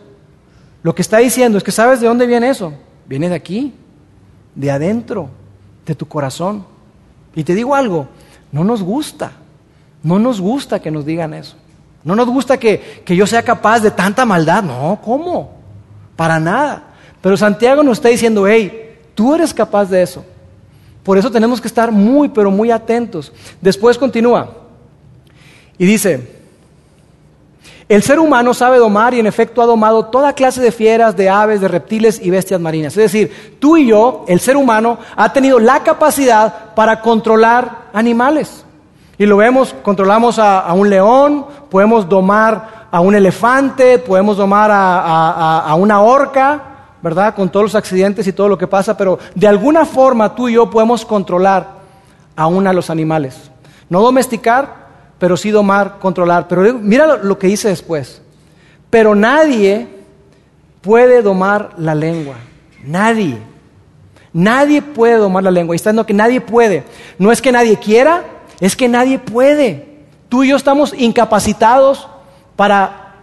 Lo 0.82 0.96
que 0.96 1.04
está 1.04 1.20
diciendo 1.20 1.60
es 1.60 1.64
que, 1.64 1.72
¿sabes 1.72 2.02
de 2.02 2.08
dónde 2.08 2.26
viene 2.26 2.50
eso? 2.50 2.74
Viene 3.06 3.30
de 3.30 3.36
aquí, 3.36 3.76
de 4.56 4.72
adentro, 4.72 5.30
de 5.86 5.94
tu 5.94 6.08
corazón. 6.08 6.66
Y 7.36 7.44
te 7.44 7.54
digo 7.54 7.76
algo, 7.76 8.08
no 8.52 8.64
nos 8.64 8.82
gusta, 8.82 9.34
no 10.02 10.18
nos 10.18 10.42
gusta 10.42 10.80
que 10.80 10.90
nos 10.90 11.06
digan 11.06 11.36
eso. 11.36 11.56
No 12.04 12.16
nos 12.16 12.28
gusta 12.28 12.58
que, 12.58 13.04
que 13.06 13.16
yo 13.16 13.28
sea 13.28 13.44
capaz 13.44 13.82
de 13.82 13.92
tanta 13.92 14.26
maldad. 14.26 14.64
No, 14.64 15.00
¿cómo? 15.06 15.61
Para 16.22 16.40
nada. 16.40 16.84
Pero 17.20 17.36
Santiago 17.36 17.82
nos 17.82 17.98
está 17.98 18.10
diciendo, 18.10 18.48
hey, 18.48 19.00
tú 19.16 19.34
eres 19.34 19.56
capaz 19.56 19.86
de 19.86 20.04
eso. 20.04 20.24
Por 21.02 21.18
eso 21.18 21.32
tenemos 21.32 21.60
que 21.60 21.68
estar 21.68 21.92
muy, 21.92 22.30
pero 22.30 22.52
muy 22.52 22.70
atentos. 22.70 23.34
Después 23.60 23.98
continúa 23.98 24.52
y 25.80 25.86
dice, 25.88 26.32
el 27.90 28.04
ser 28.04 28.20
humano 28.20 28.54
sabe 28.54 28.78
domar 28.78 29.16
y 29.16 29.20
en 29.20 29.26
efecto 29.26 29.64
ha 29.64 29.66
domado 29.66 30.06
toda 30.06 30.34
clase 30.34 30.62
de 30.62 30.72
fieras, 30.72 31.18
de 31.18 31.28
aves, 31.28 31.60
de 31.60 31.68
reptiles 31.68 32.22
y 32.22 32.30
bestias 32.30 32.62
marinas. 32.62 32.96
Es 32.96 33.12
decir, 33.12 33.58
tú 33.60 33.78
y 33.78 33.88
yo, 33.88 34.24
el 34.28 34.40
ser 34.40 34.58
humano, 34.58 35.00
ha 35.16 35.34
tenido 35.34 35.58
la 35.58 35.82
capacidad 35.82 36.76
para 36.76 37.02
controlar 37.02 37.86
animales. 37.94 38.64
Y 39.18 39.26
lo 39.26 39.38
vemos, 39.38 39.74
controlamos 39.82 40.38
a, 40.38 40.72
un 40.74 40.88
león, 40.88 41.48
podemos 41.72 42.08
domar 42.08 42.81
a 42.92 43.00
un 43.00 43.16
elefante, 43.16 44.00
podemos 44.00 44.38
domar 44.38 44.70
a 44.74 45.74
una 45.76 46.02
orca, 46.02 46.72
¿verdad? 47.02 47.34
Con 47.34 47.50
todos 47.50 47.64
los 47.64 47.76
accidentes 47.76 48.28
y 48.28 48.34
todo 48.34 48.48
lo 48.48 48.58
que 48.58 48.68
pasa, 48.68 48.96
pero 48.96 49.18
de 49.34 49.48
alguna 49.48 49.86
forma 49.86 50.36
tú 50.36 50.50
y 50.50 50.54
yo 50.54 50.70
podemos 50.70 51.06
controlar 51.06 51.82
aún 52.36 52.68
a 52.68 52.74
los 52.74 52.90
animales. 52.90 53.52
No 53.90 54.02
domesticar, 54.02 54.82
pero 55.20 55.36
sí 55.36 55.52
domar, 55.52 55.98
controlar. 56.00 56.48
Pero 56.48 56.74
mira 56.74 57.18
lo, 57.18 57.38
que 57.38 57.48
dice 57.48 57.70
después. 57.70 58.22
Pero 58.90 59.16
nadie 59.16 59.88
puede 60.82 61.22
domar 61.22 61.72
la 61.78 61.96
lengua. 61.96 62.36
Nadie. 62.84 63.38
Nadie 64.34 64.82
puede 64.82 65.18
domar 65.18 65.44
la 65.44 65.52
lengua. 65.52 65.76
Y 65.76 65.78
está 65.78 65.90
diciendo 65.90 66.06
que 66.06 66.14
nadie 66.14 66.42
puede. 66.42 66.84
No 67.20 67.32
es 67.32 67.42
que 67.42 67.52
nadie 67.52 67.78
quiera, 67.78 68.24
es 68.60 68.76
que 68.76 68.88
nadie 68.88 69.20
puede. 69.20 70.00
Tú 70.30 70.44
y 70.44 70.50
yo 70.50 70.56
estamos 70.56 70.94
incapacitados 70.98 72.08
para 72.56 73.16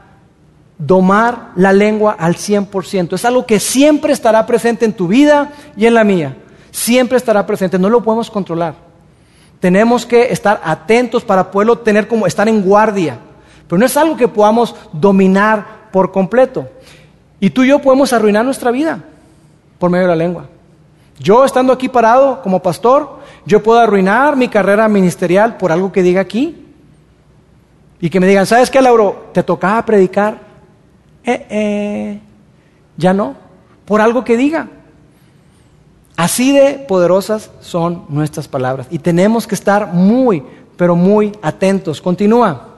domar 0.79 1.51
la 1.57 1.73
lengua 1.73 2.17
al 2.19 2.37
100%. 2.37 3.15
Es 3.15 3.25
algo 3.25 3.45
que 3.45 3.61
siempre 3.61 4.13
estará 4.13 4.47
presente 4.47 4.85
en 4.85 4.93
tu 4.93 5.09
vida 5.09 5.53
y 5.77 5.87
en 5.87 5.95
la 5.95 6.05
mía. 6.05 6.37
Siempre 6.71 7.17
estará 7.17 7.45
presente, 7.47 7.79
no 7.79 7.91
lo 7.91 8.03
podemos 8.03 8.31
controlar. 8.31 8.75
Tenemos 9.61 10.07
que 10.07 10.33
estar 10.33 10.61
atentos 10.65 11.25
para 11.25 11.51
poderlo 11.51 11.79
tener 11.79 12.07
como 12.07 12.27
estar 12.27 12.49
en 12.49 12.63
guardia. 12.63 13.19
Pero 13.67 13.79
no 13.79 13.87
es 13.87 13.97
algo 13.97 14.17
que 14.17 14.29
podamos 14.29 14.75
dominar 14.93 15.89
por 15.91 16.13
completo. 16.13 16.69
Y 17.41 17.51
tú 17.51 17.65
y 17.65 17.69
yo 17.69 17.81
podemos 17.81 18.13
arruinar 18.13 18.45
nuestra 18.45 18.71
vida 18.71 19.03
por 19.79 19.91
medio 19.91 20.05
de 20.05 20.11
la 20.11 20.17
lengua. 20.17 20.47
Yo 21.19 21.45
estando 21.45 21.73
aquí 21.73 21.89
parado 21.89 22.41
como 22.43 22.63
pastor, 22.63 23.19
yo 23.45 23.63
puedo 23.63 23.81
arruinar 23.81 24.37
mi 24.37 24.49
carrera 24.49 24.89
ministerial 24.89 25.57
por 25.57 25.73
algo 25.73 25.91
que 25.91 26.03
diga 26.03 26.21
aquí. 26.21 26.68
Y 28.01 28.11
que 28.11 28.21
me 28.21 28.27
digan, 28.27 28.47
¿sabes 28.47 28.71
qué, 28.71 28.81
Lauro? 28.81 29.31
Te 29.33 29.43
tocaba 29.43 29.85
predicar 29.85 30.39
eh, 31.25 31.47
eh, 31.51 32.21
ya 32.97 33.13
no, 33.13 33.35
por 33.85 34.01
algo 34.01 34.25
que 34.25 34.37
diga. 34.37 34.69
Así 36.17 36.53
de 36.53 36.85
poderosas 36.89 37.51
son 37.61 38.05
nuestras 38.09 38.49
palabras 38.49 38.89
y 38.91 38.99
tenemos 38.99 39.47
que 39.47 39.55
estar 39.55 39.93
muy, 39.93 40.43
pero 40.77 40.97
muy 40.97 41.33
atentos. 41.43 42.01
Continúa. 42.01 42.69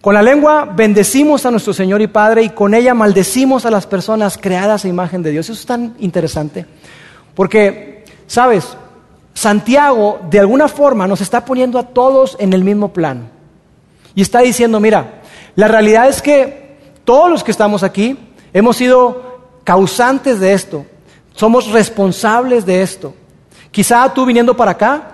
Con 0.00 0.14
la 0.14 0.22
lengua 0.22 0.64
bendecimos 0.64 1.44
a 1.44 1.50
nuestro 1.50 1.72
Señor 1.72 2.00
y 2.00 2.06
Padre 2.06 2.42
y 2.42 2.50
con 2.50 2.72
ella 2.72 2.94
maldecimos 2.94 3.66
a 3.66 3.70
las 3.70 3.86
personas 3.86 4.38
creadas 4.38 4.84
a 4.84 4.88
imagen 4.88 5.22
de 5.22 5.30
Dios. 5.30 5.46
Eso 5.46 5.60
es 5.60 5.66
tan 5.66 5.94
interesante. 5.98 6.66
Porque, 7.34 8.04
¿sabes? 8.26 8.76
Santiago 9.34 10.20
de 10.30 10.40
alguna 10.40 10.68
forma 10.68 11.06
nos 11.06 11.20
está 11.20 11.44
poniendo 11.44 11.78
a 11.78 11.88
todos 11.88 12.36
en 12.38 12.52
el 12.52 12.64
mismo 12.64 12.92
plano. 12.92 13.39
Y 14.14 14.22
está 14.22 14.40
diciendo, 14.40 14.80
mira, 14.80 15.22
la 15.54 15.68
realidad 15.68 16.08
es 16.08 16.22
que 16.22 16.78
todos 17.04 17.30
los 17.30 17.44
que 17.44 17.50
estamos 17.50 17.82
aquí 17.82 18.16
hemos 18.52 18.76
sido 18.76 19.40
causantes 19.64 20.40
de 20.40 20.52
esto, 20.52 20.86
somos 21.34 21.70
responsables 21.70 22.66
de 22.66 22.82
esto. 22.82 23.14
Quizá 23.70 24.12
tú 24.12 24.24
viniendo 24.24 24.56
para 24.56 24.72
acá, 24.72 25.12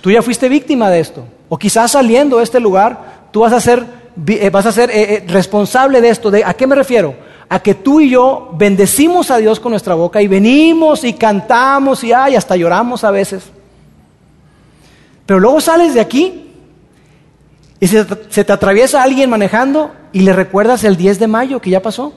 tú 0.00 0.10
ya 0.10 0.22
fuiste 0.22 0.48
víctima 0.48 0.90
de 0.90 1.00
esto, 1.00 1.24
o 1.48 1.58
quizás 1.58 1.92
saliendo 1.92 2.38
de 2.38 2.44
este 2.44 2.60
lugar, 2.60 3.28
tú 3.30 3.40
vas 3.40 3.52
a 3.52 3.60
ser, 3.60 3.84
eh, 4.26 4.50
vas 4.50 4.66
a 4.66 4.72
ser 4.72 4.90
eh, 4.90 5.14
eh, 5.14 5.24
responsable 5.26 6.00
de 6.00 6.10
esto. 6.10 6.30
¿A 6.44 6.54
qué 6.54 6.66
me 6.66 6.74
refiero? 6.74 7.14
A 7.48 7.60
que 7.60 7.74
tú 7.74 8.00
y 8.00 8.10
yo 8.10 8.50
bendecimos 8.54 9.30
a 9.30 9.38
Dios 9.38 9.58
con 9.58 9.70
nuestra 9.70 9.94
boca 9.94 10.22
y 10.22 10.28
venimos 10.28 11.04
y 11.04 11.14
cantamos 11.14 12.04
y 12.04 12.12
ay, 12.12 12.36
hasta 12.36 12.56
lloramos 12.56 13.04
a 13.04 13.10
veces. 13.10 13.44
Pero 15.26 15.40
luego 15.40 15.60
sales 15.60 15.94
de 15.94 16.00
aquí 16.00 16.51
y 17.82 17.88
se, 17.88 18.04
te 18.04 18.52
atraviesa 18.52 19.02
alguien 19.02 19.28
manejando 19.28 19.90
y 20.12 20.20
le 20.20 20.32
recuerdas 20.32 20.84
el 20.84 20.96
10 20.96 21.18
de 21.18 21.26
mayo 21.26 21.60
que 21.60 21.70
ya 21.70 21.82
pasó. 21.82 22.12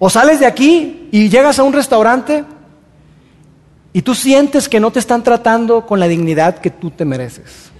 O 0.00 0.10
sales 0.10 0.40
de 0.40 0.46
aquí 0.46 1.08
y 1.12 1.28
llegas 1.28 1.60
a 1.60 1.62
un 1.62 1.72
restaurante 1.72 2.44
y 3.92 4.02
tú 4.02 4.16
sientes 4.16 4.68
que 4.68 4.80
no 4.80 4.90
te 4.90 4.98
están 4.98 5.22
tratando 5.22 5.86
con 5.86 6.00
la 6.00 6.08
dignidad 6.08 6.58
que 6.58 6.70
tú 6.70 6.90
te 6.90 7.04
mereces. 7.04 7.70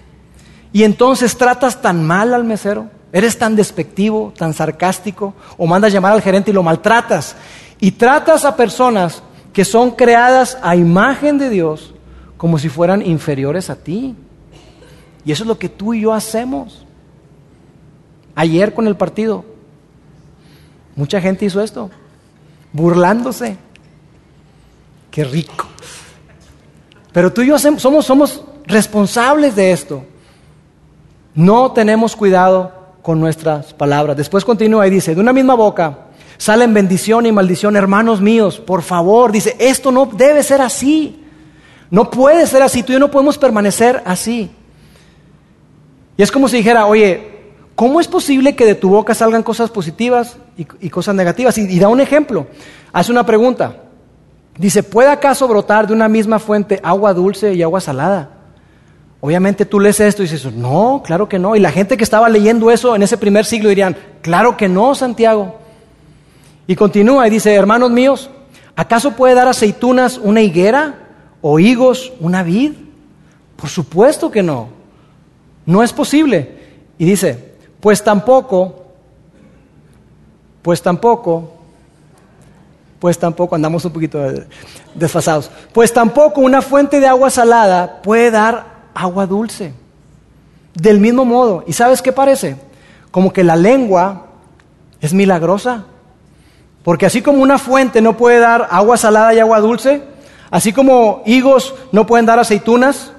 Y 0.73 0.85
entonces 0.85 1.37
tratas 1.37 1.83
tan 1.83 2.05
mal 2.07 2.33
al 2.33 2.45
mesero, 2.45 2.91
eres 3.11 3.37
tan 3.39 3.57
despectivo, 3.57 4.33
tan 4.39 4.55
sarcástico, 4.55 5.35
o 5.59 5.67
mandas 5.67 5.93
llamar 5.93 6.13
al 6.13 6.23
gerente 6.23 6.53
y 6.53 6.55
lo 6.55 6.63
maltratas. 6.63 7.35
Y 7.81 7.91
tratas 7.91 8.45
a 8.45 8.55
personas 8.55 9.21
que 9.53 9.65
son 9.65 9.91
creadas 9.91 10.59
a 10.63 10.77
imagen 10.77 11.39
de 11.39 11.51
Dios 11.51 11.93
como 12.37 12.57
si 12.57 12.69
fueran 12.69 13.05
inferiores 13.05 13.69
a 13.69 13.75
ti. 13.75 14.15
Y 15.25 15.33
eso 15.33 15.45
es 15.45 15.49
lo 15.49 15.59
que 15.59 15.69
tú 15.69 15.95
y 15.95 16.03
yo 16.03 16.13
hacemos. 16.13 16.87
Ayer 18.35 18.73
con 18.75 18.87
el 18.87 18.97
partido, 18.97 19.45
mucha 20.97 21.21
gente 21.21 21.45
hizo 21.45 21.61
esto, 21.63 21.91
burlándose. 22.73 23.57
Qué 25.11 25.25
rico. 25.25 25.67
Pero 27.13 27.33
tú 27.33 27.43
y 27.43 27.49
yo 27.49 27.59
somos, 27.59 28.07
somos 28.07 28.45
responsables 28.67 29.57
de 29.57 29.73
esto. 29.73 30.05
No 31.35 31.73
tenemos 31.73 32.17
cuidado 32.17 32.73
con 33.03 33.21
nuestras 33.21 33.75
palabras. 33.75 34.17
Después 34.17 34.45
continúa 34.45 34.87
y 34.87 34.91
dice, 34.91 35.15
de 35.15 35.21
una 35.21 35.33
misma 35.33 35.55
boca 35.55 36.07
salen 36.39 36.73
bendición 36.73 37.27
y 37.27 37.33
maldición, 37.33 37.77
hermanos 37.77 38.21
míos, 38.23 38.59
por 38.59 38.83
favor, 38.83 39.31
dice, 39.31 39.57
esto 39.59 39.93
no 39.93 40.07
debe 40.07 40.43
ser 40.43 40.63
así. 40.63 41.23
No 41.91 42.11
puede 42.11 42.47
ser 42.47 42.63
así, 42.63 42.83
tú 42.83 42.93
y 42.93 42.95
yo 42.95 42.99
no 42.99 43.11
podemos 43.11 43.37
permanecer 43.37 44.03
así. 44.07 44.51
Y 46.21 46.23
es 46.23 46.31
como 46.31 46.49
si 46.49 46.59
dijera, 46.59 46.85
oye, 46.85 47.31
¿cómo 47.75 47.99
es 47.99 48.07
posible 48.07 48.55
que 48.55 48.66
de 48.66 48.75
tu 48.75 48.91
boca 48.91 49.14
salgan 49.14 49.43
cosas 49.43 49.71
positivas 49.71 50.37
y, 50.55 50.91
cosas 50.91 51.14
negativas? 51.14 51.57
Y, 51.57 51.79
da 51.79 51.89
un 51.89 51.99
ejemplo, 51.99 52.47
hace 52.93 53.11
una 53.11 53.25
pregunta. 53.25 53.77
Dice, 54.59 54.83
¿puede 54.83 55.09
acaso 55.09 55.49
brotar 55.49 55.87
de 55.87 55.95
una 55.95 56.11
misma 56.11 56.39
fuente 56.39 56.79
agua 56.83 57.14
dulce 57.14 57.55
y 57.55 57.62
agua 57.62 57.81
salada? 57.81 58.33
Obviamente 59.23 59.64
tú 59.64 59.81
lees 59.81 59.99
esto 59.99 60.23
y 60.23 60.29
dices, 60.29 60.53
no, 60.53 61.01
claro 61.03 61.27
que 61.27 61.39
no. 61.39 61.57
Y 61.57 61.59
la 61.59 61.73
gente 61.73 61.97
que 61.97 62.05
estaba 62.05 62.29
leyendo 62.29 62.71
eso 62.71 62.95
en 62.95 63.03
ese 63.03 63.16
primer 63.16 63.47
siglo 63.47 63.71
dirían, 63.71 63.97
claro 64.21 64.59
que 64.59 64.68
no, 64.68 64.95
Santiago. 64.95 65.59
Y 66.66 66.77
continúa 66.77 67.29
y 67.29 67.31
dice, 67.31 67.55
hermanos 67.55 67.91
míos, 67.91 68.29
¿acaso 68.77 69.12
puede 69.12 69.35
dar 69.35 69.49
aceitunas 69.49 70.18
una 70.18 70.43
higuera 70.43 70.97
o 71.41 71.59
higos 71.59 72.12
una 72.21 72.43
vid? 72.43 72.73
Por 73.57 73.71
supuesto 73.71 74.31
que 74.31 74.43
no. 74.43 74.80
No 75.67 75.83
es 75.83 75.93
posible. 75.93 76.59
Y 76.99 77.05
dice, 77.05 77.55
pues 77.81 78.03
tampoco, 78.03 78.87
pues 80.63 80.83
tampoco, 80.83 81.55
pues 82.99 83.19
tampoco, 83.19 83.55
andamos 83.55 83.85
un 83.85 83.93
poquito 83.93 84.19
desfasados, 84.95 85.51
pues 85.73 85.93
tampoco 85.93 86.43
una 86.43 86.61
fuente 86.61 87.01
de 87.01 87.07
agua 87.07 87.31
salada 87.31 88.03
puede 88.03 88.31
dar 88.31 88.67
agua 88.95 89.27
dulce. 89.27 89.73
Del 90.75 91.01
mismo 91.01 91.25
modo, 91.25 91.65
¿y 91.67 91.73
sabes 91.73 92.03
qué 92.03 92.13
parece? 92.13 92.57
Como 93.11 93.33
que 93.33 93.43
la 93.43 93.57
lengua 93.57 94.27
es 95.01 95.15
milagrosa. 95.15 95.85
Porque 96.83 97.07
así 97.07 97.23
como 97.23 97.43
una 97.43 97.59
fuente 97.59 98.01
no 98.01 98.17
puede 98.17 98.39
dar 98.39 98.69
agua 98.71 98.97
salada 98.97 99.35
y 99.35 99.39
agua 99.39 99.61
dulce, 99.61 100.03
así 100.51 100.73
como 100.73 101.23
higos 101.27 101.75
no 101.93 102.07
pueden 102.07 102.27
dar 102.27 102.39
aceitunas, 102.39 103.13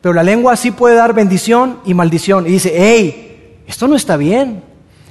pero 0.00 0.14
la 0.14 0.22
lengua 0.22 0.56
sí 0.56 0.70
puede 0.70 0.94
dar 0.94 1.14
bendición 1.14 1.80
y 1.84 1.94
maldición. 1.94 2.46
Y 2.46 2.50
dice, 2.50 2.72
hey, 2.74 3.58
esto 3.66 3.88
no 3.88 3.96
está 3.96 4.16
bien. 4.16 4.62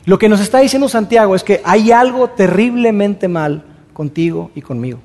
Lo 0.06 0.18
que 0.18 0.30
nos 0.30 0.40
está 0.40 0.60
diciendo 0.60 0.88
Santiago 0.88 1.36
es 1.36 1.44
que 1.44 1.62
hay 1.66 1.92
algo 1.92 2.30
terriblemente 2.30 3.28
mal 3.28 3.66
contigo 3.94 4.52
y 4.56 4.62
conmigo. 4.62 5.00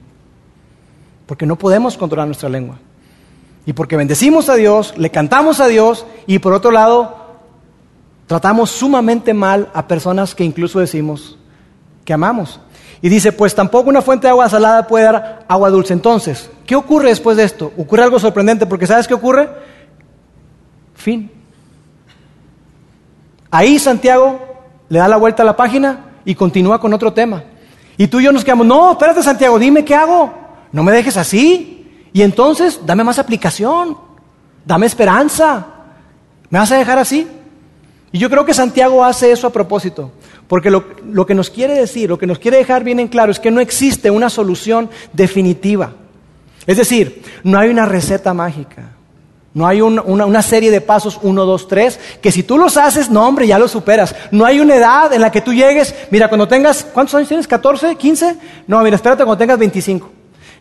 Porque 1.27 1.47
no 1.47 1.57
podemos 1.57 1.97
controlar 1.97 2.29
nuestra 2.29 2.49
lengua. 2.49 2.79
Y 3.67 3.73
porque 3.73 3.97
bendecimos 3.97 4.49
a 4.49 4.55
Dios, 4.55 4.95
le 4.97 5.11
cantamos 5.11 5.61
a 5.61 5.67
Dios 5.67 6.07
y 6.27 6.39
por 6.39 6.53
otro 6.53 6.71
lado 6.71 7.17
tratamos 8.27 8.71
sumamente 8.71 9.35
mal 9.35 9.69
a 9.75 9.87
personas 9.87 10.35
que 10.35 10.45
incluso 10.45 10.79
decimos 10.79 11.39
que 12.05 12.13
amamos. 12.13 12.61
Y 13.01 13.09
dice, 13.09 13.33
pues 13.33 13.55
tampoco 13.55 13.91
una 13.91 14.03
fuente 14.03 14.29
de 14.29 14.31
agua 14.31 14.49
salada 14.49 14.87
puede 14.87 15.07
dar 15.07 15.45
agua 15.49 15.71
dulce. 15.71 15.93
Entonces, 15.93 16.49
¿qué 16.65 16.77
ocurre 16.77 17.09
después 17.09 17.37
de 17.37 17.43
esto? 17.45 17.73
Ocurre 17.77 18.05
algo 18.05 18.21
sorprendente, 18.21 18.67
porque 18.67 18.87
¿sabes 18.87 19.09
qué 19.09 19.15
ocurre? 19.15 19.49
Fin. 21.03 21.29
Ahí 23.51 23.77
Santiago 23.81 24.39
le 24.89 25.01
da 25.01 25.09
la 25.09 25.17
vuelta 25.17 25.43
a 25.43 25.47
la 25.47 25.57
página 25.57 26.13
y 26.25 26.37
continúa 26.37 26.81
con 26.81 26.95
otro 26.95 27.13
tema. 27.13 27.43
Y 27.97 28.07
tú 28.07 28.21
y 28.21 28.25
yo 28.25 28.31
nos 28.31 28.45
quedamos, 28.45 28.65
no, 28.65 28.93
espérate 28.93 29.21
Santiago, 29.21 29.59
dime 29.59 29.85
qué 29.85 29.97
hago. 29.97 30.33
No 30.71 30.85
me 30.85 30.93
dejes 30.93 31.17
así. 31.17 32.07
Y 32.13 32.23
entonces, 32.23 32.83
dame 32.87 33.03
más 33.03 33.19
aplicación, 33.19 33.99
dame 34.65 34.87
esperanza. 34.87 35.67
¿Me 36.51 36.61
vas 36.61 36.71
a 36.71 36.77
dejar 36.77 37.01
así? 37.01 37.27
Y 38.13 38.19
yo 38.21 38.31
creo 38.31 38.45
que 38.45 38.55
Santiago 38.55 39.05
hace 39.05 39.33
eso 39.33 39.49
a 39.49 39.53
propósito, 39.53 40.13
porque 40.47 40.71
lo, 40.71 40.85
lo, 41.05 41.27
que 41.27 41.35
nos 41.35 41.51
quiere 41.51 41.75
decir, 41.75 42.11
lo 42.11 42.19
que 42.19 42.29
nos 42.29 42.39
quiere 42.39 42.59
dejar 42.59 42.85
bien 42.85 43.01
en 43.01 43.09
claro 43.09 43.33
es 43.33 43.41
que 43.41 43.51
no 43.51 43.61
existe 43.61 44.09
una 44.09 44.31
solución 44.31 44.89
definitiva. 45.13 45.95
Es 46.65 46.77
decir, 46.77 47.25
no 47.43 47.59
hay 47.59 47.71
una 47.71 47.87
receta 47.87 48.33
mágica. 48.33 49.02
No 49.55 49.67
hay 49.67 49.83
una, 49.83 50.43
serie 50.43 50.71
de 50.71 50.81
pasos, 50.81 51.19
uno, 51.23 51.45
dos, 51.45 51.69
tres, 51.69 52.01
que 52.23 52.33
si 52.33 52.43
tú 52.43 52.57
los 52.57 52.79
haces, 52.79 53.11
no 53.11 53.27
hombre, 53.27 53.47
ya 53.47 53.59
los 53.59 53.71
superas. 53.71 54.15
No 54.31 54.47
hay 54.47 54.61
una 54.61 54.77
edad 54.77 55.13
en 55.13 55.21
la 55.21 55.31
que 55.31 55.43
tú 55.43 55.53
llegues, 55.53 55.95
mira, 56.11 56.29
cuando 56.29 56.49
tengas, 56.49 56.85
¿cuántos 56.85 57.15
años 57.17 57.29
tienes? 57.29 57.49
¿14? 57.49 57.99
¿15? 57.99 58.39
No, 58.67 58.81
mira, 58.83 58.97
espérate 58.97 59.25
cuando 59.25 59.39
tengas 59.39 59.59
25. 59.59 60.11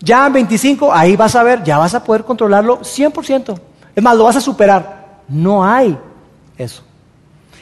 Ya 0.02 0.28
en 0.28 0.34
25, 0.34 0.92
ahí 0.92 1.16
vas 1.16 1.36
a 1.36 1.44
ver, 1.44 1.64
ya 1.64 1.78
vas 1.78 1.94
a 1.96 2.04
poder 2.04 2.26
controlarlo 2.26 2.82
100%. 2.82 3.60
Es 3.96 4.04
más, 4.04 4.18
lo 4.18 4.26
vas 4.26 4.36
a 4.36 4.42
superar. 4.42 5.22
No 5.30 5.64
hay 5.64 5.98
eso. 6.58 6.84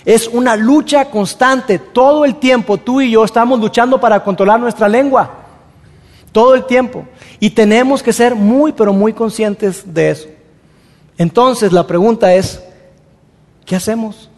Es 0.06 0.28
una 0.28 0.56
lucha 0.56 1.06
constante. 1.06 1.78
Todo 1.78 2.26
el 2.26 2.38
tiempo 2.38 2.78
tú 2.78 3.02
y 3.02 3.12
yo 3.12 3.24
estamos 3.24 3.60
luchando 3.60 4.00
para 4.00 4.24
controlar 4.24 4.60
nuestra 4.60 4.88
lengua. 4.88 5.30
Todo 6.32 6.56
el 6.56 6.66
tiempo. 6.66 7.06
Y 7.40 7.52
tenemos 7.52 8.02
que 8.02 8.14
ser 8.14 8.34
muy, 8.34 8.72
pero 8.72 8.94
muy 8.94 9.14
conscientes 9.14 9.84
de 9.94 10.10
eso. 10.10 10.28
Entonces 11.20 11.74
la 11.74 11.86
pregunta 11.86 12.34
es, 12.34 12.64
¿qué 13.66 13.76
hacemos? 13.76 14.30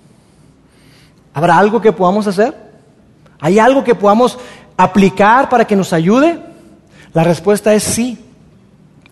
¿Habrá 1.31 1.59
algo 1.59 1.79
que 1.79 1.93
podamos 1.93 2.25
hacer? 2.25 2.55
¿Hay 3.39 3.59
algo 3.59 3.83
que 3.83 3.93
podamos 3.93 4.39
aplicar 4.75 5.47
para 5.47 5.65
que 5.65 5.75
nos 5.75 5.93
ayude? 5.93 6.39
La 7.13 7.23
respuesta 7.23 7.71
es 7.75 7.83
sí. 7.83 8.17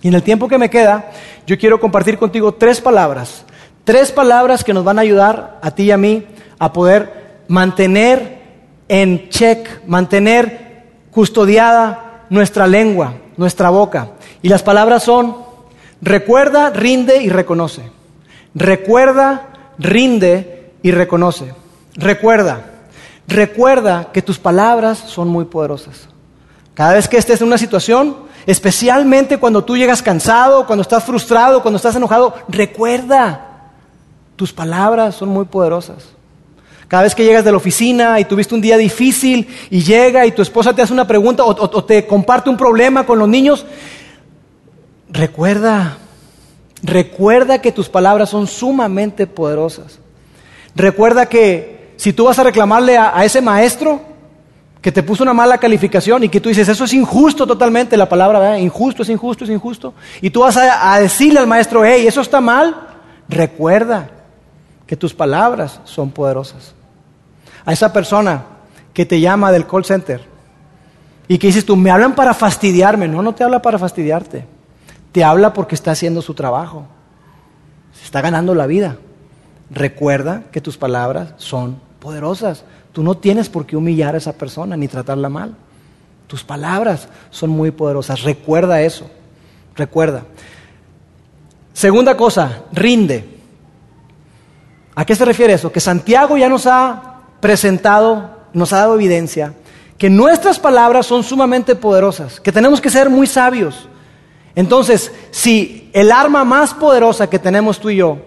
Y 0.01 0.07
en 0.07 0.15
el 0.15 0.23
tiempo 0.23 0.47
que 0.47 0.57
me 0.57 0.71
queda, 0.71 1.11
yo 1.45 1.59
quiero 1.59 1.79
compartir 1.79 2.17
contigo 2.17 2.55
tres 2.55 2.81
palabras. 2.81 3.45
Tres 3.83 4.11
palabras 4.11 4.63
que 4.63 4.73
nos 4.73 4.83
van 4.83 4.97
a 4.97 5.03
ayudar 5.03 5.59
a 5.61 5.69
ti 5.69 5.83
y 5.83 5.91
a 5.91 5.97
mí 5.97 6.25
a 6.57 6.73
poder 6.73 7.43
mantener 7.47 8.41
en 8.87 9.29
check, 9.29 9.85
mantener 9.85 10.87
custodiada 11.11 12.25
nuestra 12.31 12.65
lengua, 12.65 13.13
nuestra 13.37 13.69
boca. 13.69 14.09
Y 14.41 14.49
las 14.49 14.63
palabras 14.63 15.03
son 15.03 15.48
Recuerda, 16.01 16.69
rinde 16.69 17.21
y 17.23 17.29
reconoce. 17.29 17.83
Recuerda, 18.55 19.49
rinde 19.77 20.71
y 20.81 20.91
reconoce. 20.91 21.53
Recuerda, 21.95 22.65
recuerda 23.27 24.11
que 24.13 24.21
tus 24.21 24.39
palabras 24.39 24.97
son 24.97 25.27
muy 25.27 25.45
poderosas. 25.45 26.07
Cada 26.73 26.93
vez 26.93 27.09
que 27.09 27.17
estés 27.17 27.41
en 27.41 27.47
una 27.47 27.57
situación, 27.57 28.15
especialmente 28.45 29.37
cuando 29.37 29.65
tú 29.65 29.75
llegas 29.75 30.01
cansado, 30.01 30.65
cuando 30.65 30.81
estás 30.81 31.03
frustrado, 31.03 31.61
cuando 31.61 31.75
estás 31.75 31.95
enojado, 31.95 32.33
recuerda, 32.47 33.71
tus 34.37 34.53
palabras 34.53 35.15
son 35.15 35.29
muy 35.29 35.45
poderosas. 35.45 36.07
Cada 36.87 37.03
vez 37.03 37.13
que 37.13 37.25
llegas 37.25 37.43
de 37.43 37.51
la 37.51 37.57
oficina 37.57 38.19
y 38.19 38.25
tuviste 38.25 38.55
un 38.55 38.61
día 38.61 38.77
difícil 38.77 39.47
y 39.69 39.83
llega 39.83 40.25
y 40.25 40.31
tu 40.31 40.41
esposa 40.41 40.73
te 40.73 40.81
hace 40.81 40.93
una 40.93 41.05
pregunta 41.05 41.43
o, 41.43 41.49
o 41.49 41.83
te 41.83 42.07
comparte 42.07 42.49
un 42.49 42.57
problema 42.57 43.05
con 43.05 43.19
los 43.19 43.27
niños, 43.27 43.65
Recuerda, 45.09 45.97
recuerda 46.83 47.61
que 47.61 47.71
tus 47.71 47.89
palabras 47.89 48.29
son 48.29 48.47
sumamente 48.47 49.25
poderosas. 49.25 49.99
Recuerda 50.75 51.25
que 51.25 51.93
si 51.97 52.13
tú 52.13 52.25
vas 52.25 52.37
a 52.39 52.43
reclamarle 52.43 52.97
a, 52.97 53.25
ese 53.25 53.41
maestro 53.41 54.01
que 54.81 54.91
te 54.91 55.03
puso 55.03 55.23
una 55.23 55.33
mala 55.33 55.57
calificación 55.57 56.23
y 56.23 56.29
que 56.29 56.39
tú 56.39 56.49
dices, 56.49 56.69
eso 56.69 56.85
es 56.85 56.93
injusto 56.93 57.45
totalmente, 57.45 57.97
la 57.97 58.07
palabra, 58.07 58.57
injusto, 58.59 59.03
es 59.03 59.09
injusto, 59.09 59.43
es 59.43 59.49
injusto, 59.49 59.93
y 60.21 60.29
tú 60.29 60.41
vas 60.41 60.55
a, 60.55 60.93
a 60.93 61.01
decirle 61.01 61.39
al 61.39 61.47
maestro, 61.47 61.83
hey, 61.83 62.07
eso 62.07 62.21
está 62.21 62.39
mal, 62.39 62.87
recuerda 63.27 64.09
que 64.87 64.95
tus 64.95 65.13
palabras 65.13 65.81
son 65.83 66.11
poderosas. 66.11 66.73
A 67.65 67.73
esa 67.73 67.91
persona 67.91 68.43
que 68.93 69.05
te 69.05 69.19
llama 69.19 69.51
del 69.51 69.67
call 69.67 69.83
center 69.83 70.21
y 71.27 71.37
que 71.37 71.47
dices 71.47 71.65
tú, 71.65 71.75
me 71.75 71.91
hablan 71.91 72.15
para 72.15 72.33
fastidiarme, 72.33 73.07
no, 73.07 73.21
no 73.21 73.35
te 73.35 73.43
habla 73.43 73.61
para 73.61 73.77
fastidiarte. 73.77 74.58
Te 75.11 75.23
habla 75.23 75.53
porque 75.53 75.75
está 75.75 75.91
haciendo 75.91 76.21
su 76.21 76.33
trabajo. 76.33 76.85
Se 77.93 78.05
está 78.05 78.21
ganando 78.21 78.55
la 78.55 78.67
vida. 78.67 78.97
Recuerda 79.71 80.43
que 80.51 80.61
tus 80.61 80.77
palabras 80.77 81.33
son 81.37 81.79
poderosas. 81.99 82.63
Tú 82.91 83.03
no 83.03 83.15
tienes 83.15 83.49
por 83.49 83.65
qué 83.65 83.75
humillar 83.75 84.15
a 84.15 84.17
esa 84.17 84.33
persona 84.33 84.77
ni 84.77 84.87
tratarla 84.87 85.29
mal. 85.29 85.55
Tus 86.27 86.43
palabras 86.43 87.07
son 87.29 87.49
muy 87.49 87.71
poderosas. 87.71 88.23
Recuerda 88.23 88.81
eso. 88.81 89.09
Recuerda. 89.75 90.23
Segunda 91.73 92.15
cosa, 92.15 92.63
rinde. 92.71 93.37
¿A 94.95 95.05
qué 95.05 95.15
se 95.15 95.25
refiere 95.25 95.53
eso? 95.53 95.71
Que 95.71 95.79
Santiago 95.79 96.37
ya 96.37 96.49
nos 96.49 96.67
ha 96.67 97.21
presentado, 97.39 98.29
nos 98.53 98.73
ha 98.73 98.77
dado 98.77 98.95
evidencia 98.95 99.53
que 99.99 100.09
nuestras 100.09 100.57
palabras 100.57 101.05
son 101.05 101.23
sumamente 101.23 101.75
poderosas, 101.75 102.39
que 102.39 102.53
tenemos 102.53 102.79
que 102.79 102.89
ser 102.89 103.09
muy 103.09 103.27
sabios, 103.27 103.88
entonces, 104.59 105.13
si 105.31 105.89
el 105.93 106.11
arma 106.11 106.43
más 106.43 106.73
poderosa 106.73 107.29
que 107.29 107.39
tenemos 107.39 107.79
tú 107.79 107.91
y 107.91 107.95
yo 107.95 108.17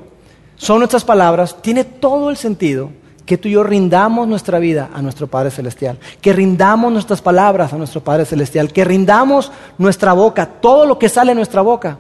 son 0.57 0.79
nuestras 0.79 1.05
palabras, 1.05 1.61
tiene 1.61 1.85
todo 1.85 2.31
el 2.31 2.39
sentido 2.39 2.89
que 3.27 3.37
tú 3.37 3.49
y 3.49 3.51
yo 3.51 3.63
rindamos 3.63 4.27
nuestra 4.27 4.59
vida 4.59 4.89
a 4.95 5.03
nuestro 5.03 5.27
Padre 5.27 5.51
Celestial, 5.51 5.99
que 6.23 6.33
rindamos 6.33 6.91
nuestras 6.91 7.21
palabras 7.21 7.75
a 7.75 7.77
nuestro 7.77 8.03
Padre 8.03 8.25
Celestial, 8.25 8.73
que 8.73 8.83
rindamos 8.83 9.53
nuestra 9.77 10.15
boca, 10.15 10.47
todo 10.47 10.87
lo 10.87 10.99
que 10.99 11.11
sale 11.11 11.33
de 11.33 11.35
nuestra 11.35 11.61
boca, 11.61 11.99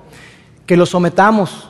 que 0.64 0.78
lo 0.78 0.87
sometamos 0.87 1.68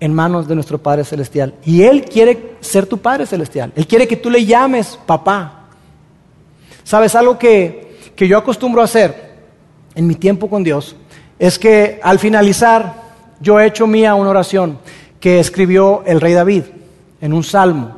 en 0.00 0.14
manos 0.14 0.48
de 0.48 0.54
nuestro 0.54 0.78
Padre 0.78 1.04
Celestial. 1.04 1.52
Y 1.66 1.82
Él 1.82 2.06
quiere 2.06 2.56
ser 2.60 2.86
tu 2.86 2.96
Padre 2.96 3.26
Celestial, 3.26 3.74
Él 3.76 3.86
quiere 3.86 4.08
que 4.08 4.16
tú 4.16 4.30
le 4.30 4.46
llames 4.46 4.98
papá. 5.04 5.66
¿Sabes 6.82 7.14
algo 7.14 7.38
que, 7.38 7.98
que 8.16 8.26
yo 8.26 8.38
acostumbro 8.38 8.80
a 8.80 8.86
hacer 8.86 9.34
en 9.94 10.06
mi 10.06 10.14
tiempo 10.14 10.48
con 10.48 10.64
Dios? 10.64 10.96
Es 11.38 11.58
que 11.58 12.00
al 12.02 12.18
finalizar 12.18 13.02
yo 13.40 13.60
he 13.60 13.66
hecho 13.66 13.86
mía 13.86 14.14
una 14.14 14.30
oración 14.30 14.78
que 15.20 15.40
escribió 15.40 16.02
el 16.06 16.20
rey 16.20 16.34
David 16.34 16.64
en 17.20 17.32
un 17.32 17.44
salmo. 17.44 17.96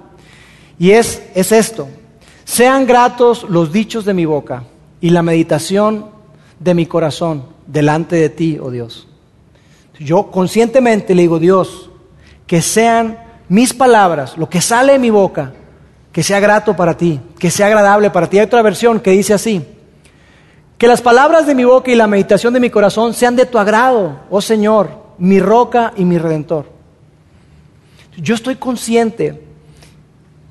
Y 0.79 0.91
es, 0.91 1.23
es 1.35 1.53
esto, 1.53 1.89
sean 2.45 2.87
gratos 2.87 3.47
los 3.49 3.73
dichos 3.73 4.05
de 4.05 4.15
mi 4.15 4.25
boca 4.25 4.65
y 5.01 5.11
la 5.11 5.23
meditación 5.23 6.07
de 6.61 6.75
mi 6.75 6.87
corazón 6.87 7.45
delante 7.67 8.17
de 8.17 8.29
ti, 8.29 8.59
oh 8.61 8.71
Dios. 8.71 9.09
Yo 9.99 10.31
conscientemente 10.31 11.15
le 11.15 11.23
digo, 11.23 11.39
Dios, 11.39 11.91
que 12.47 12.63
sean 12.63 13.19
mis 13.49 13.73
palabras, 13.73 14.37
lo 14.37 14.49
que 14.49 14.61
sale 14.61 14.93
de 14.93 14.99
mi 14.99 15.11
boca, 15.11 15.53
que 16.13 16.23
sea 16.23 16.41
grato 16.41 16.77
para 16.77 16.97
ti, 16.97 17.21
que 17.39 17.51
sea 17.51 17.67
agradable 17.67 18.11
para 18.11 18.29
ti. 18.29 18.39
Hay 18.39 18.45
otra 18.45 18.63
versión 18.63 19.01
que 19.01 19.11
dice 19.11 19.35
así, 19.35 19.65
que 20.79 20.87
las 20.87 21.01
palabras 21.01 21.47
de 21.47 21.55
mi 21.55 21.65
boca 21.65 21.91
y 21.91 21.95
la 21.95 22.07
meditación 22.07 22.53
de 22.53 22.61
mi 22.61 22.71
corazón 22.71 23.15
sean 23.15 23.37
de 23.37 23.47
tu 23.47 23.59
agrado, 23.59 24.21
oh 24.31 24.41
Señor, 24.41 24.91
mi 25.19 25.41
roca 25.41 25.93
y 25.97 26.05
mi 26.05 26.19
redentor. 26.19 26.67
Yo 28.19 28.35
estoy 28.35 28.57
consciente 28.57 29.43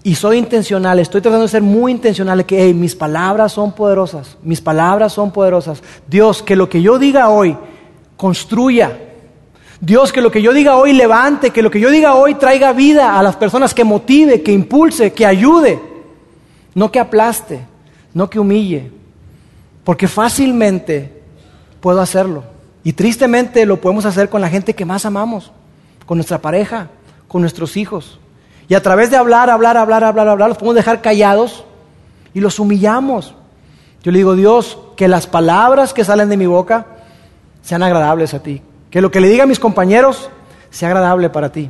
y 0.03 0.15
soy 0.15 0.37
intencional, 0.37 0.99
estoy 0.99 1.21
tratando 1.21 1.43
de 1.43 1.49
ser 1.49 1.61
muy 1.61 1.91
intencional 1.91 2.45
que 2.45 2.73
mis 2.73 2.95
palabras 2.95 3.51
son 3.51 3.73
poderosas, 3.73 4.37
mis 4.43 4.61
palabras 4.61 5.13
son 5.13 5.31
poderosas. 5.31 5.81
Dios, 6.07 6.41
que 6.41 6.55
lo 6.55 6.69
que 6.69 6.81
yo 6.81 6.97
diga 6.97 7.29
hoy 7.29 7.57
construya, 8.17 8.99
Dios, 9.79 10.11
que 10.11 10.21
lo 10.21 10.31
que 10.31 10.41
yo 10.41 10.53
diga 10.53 10.77
hoy 10.77 10.93
levante, 10.93 11.51
que 11.51 11.61
lo 11.61 11.69
que 11.69 11.79
yo 11.79 11.91
diga 11.91 12.15
hoy 12.15 12.35
traiga 12.35 12.71
vida 12.73 13.19
a 13.19 13.23
las 13.23 13.35
personas, 13.35 13.73
que 13.73 13.83
motive, 13.83 14.41
que 14.41 14.51
impulse, 14.51 15.13
que 15.13 15.25
ayude, 15.25 15.79
no 16.73 16.91
que 16.91 16.99
aplaste, 16.99 17.65
no 18.13 18.29
que 18.29 18.39
humille, 18.39 18.91
porque 19.85 20.09
fácilmente 20.09 21.21
puedo 21.79 22.01
hacerlo. 22.01 22.43
Y 22.83 22.93
tristemente 22.93 23.65
lo 23.65 23.79
podemos 23.79 24.05
hacer 24.05 24.27
con 24.27 24.41
la 24.41 24.49
gente 24.49 24.73
que 24.73 24.83
más 24.83 25.05
amamos, 25.05 25.51
con 26.05 26.17
nuestra 26.17 26.41
pareja, 26.41 26.89
con 27.29 27.41
nuestros 27.41 27.77
hijos. 27.77 28.19
Y 28.67 28.73
a 28.73 28.81
través 28.81 29.11
de 29.11 29.17
hablar, 29.17 29.49
hablar, 29.49 29.77
hablar, 29.77 30.03
hablar, 30.03 30.27
hablar, 30.27 30.49
los 30.49 30.57
podemos 30.57 30.75
dejar 30.75 31.01
callados 31.01 31.63
y 32.33 32.41
los 32.41 32.59
humillamos. 32.59 33.35
Yo 34.03 34.11
le 34.11 34.17
digo, 34.17 34.35
Dios, 34.35 34.77
que 34.97 35.07
las 35.07 35.27
palabras 35.27 35.93
que 35.93 36.03
salen 36.03 36.29
de 36.29 36.37
mi 36.37 36.47
boca 36.47 36.87
sean 37.61 37.83
agradables 37.83 38.33
a 38.33 38.41
ti, 38.41 38.61
que 38.89 39.01
lo 39.01 39.11
que 39.11 39.21
le 39.21 39.29
diga 39.29 39.43
a 39.43 39.47
mis 39.47 39.59
compañeros 39.59 40.29
sea 40.71 40.89
agradable 40.89 41.29
para 41.29 41.51
ti. 41.51 41.69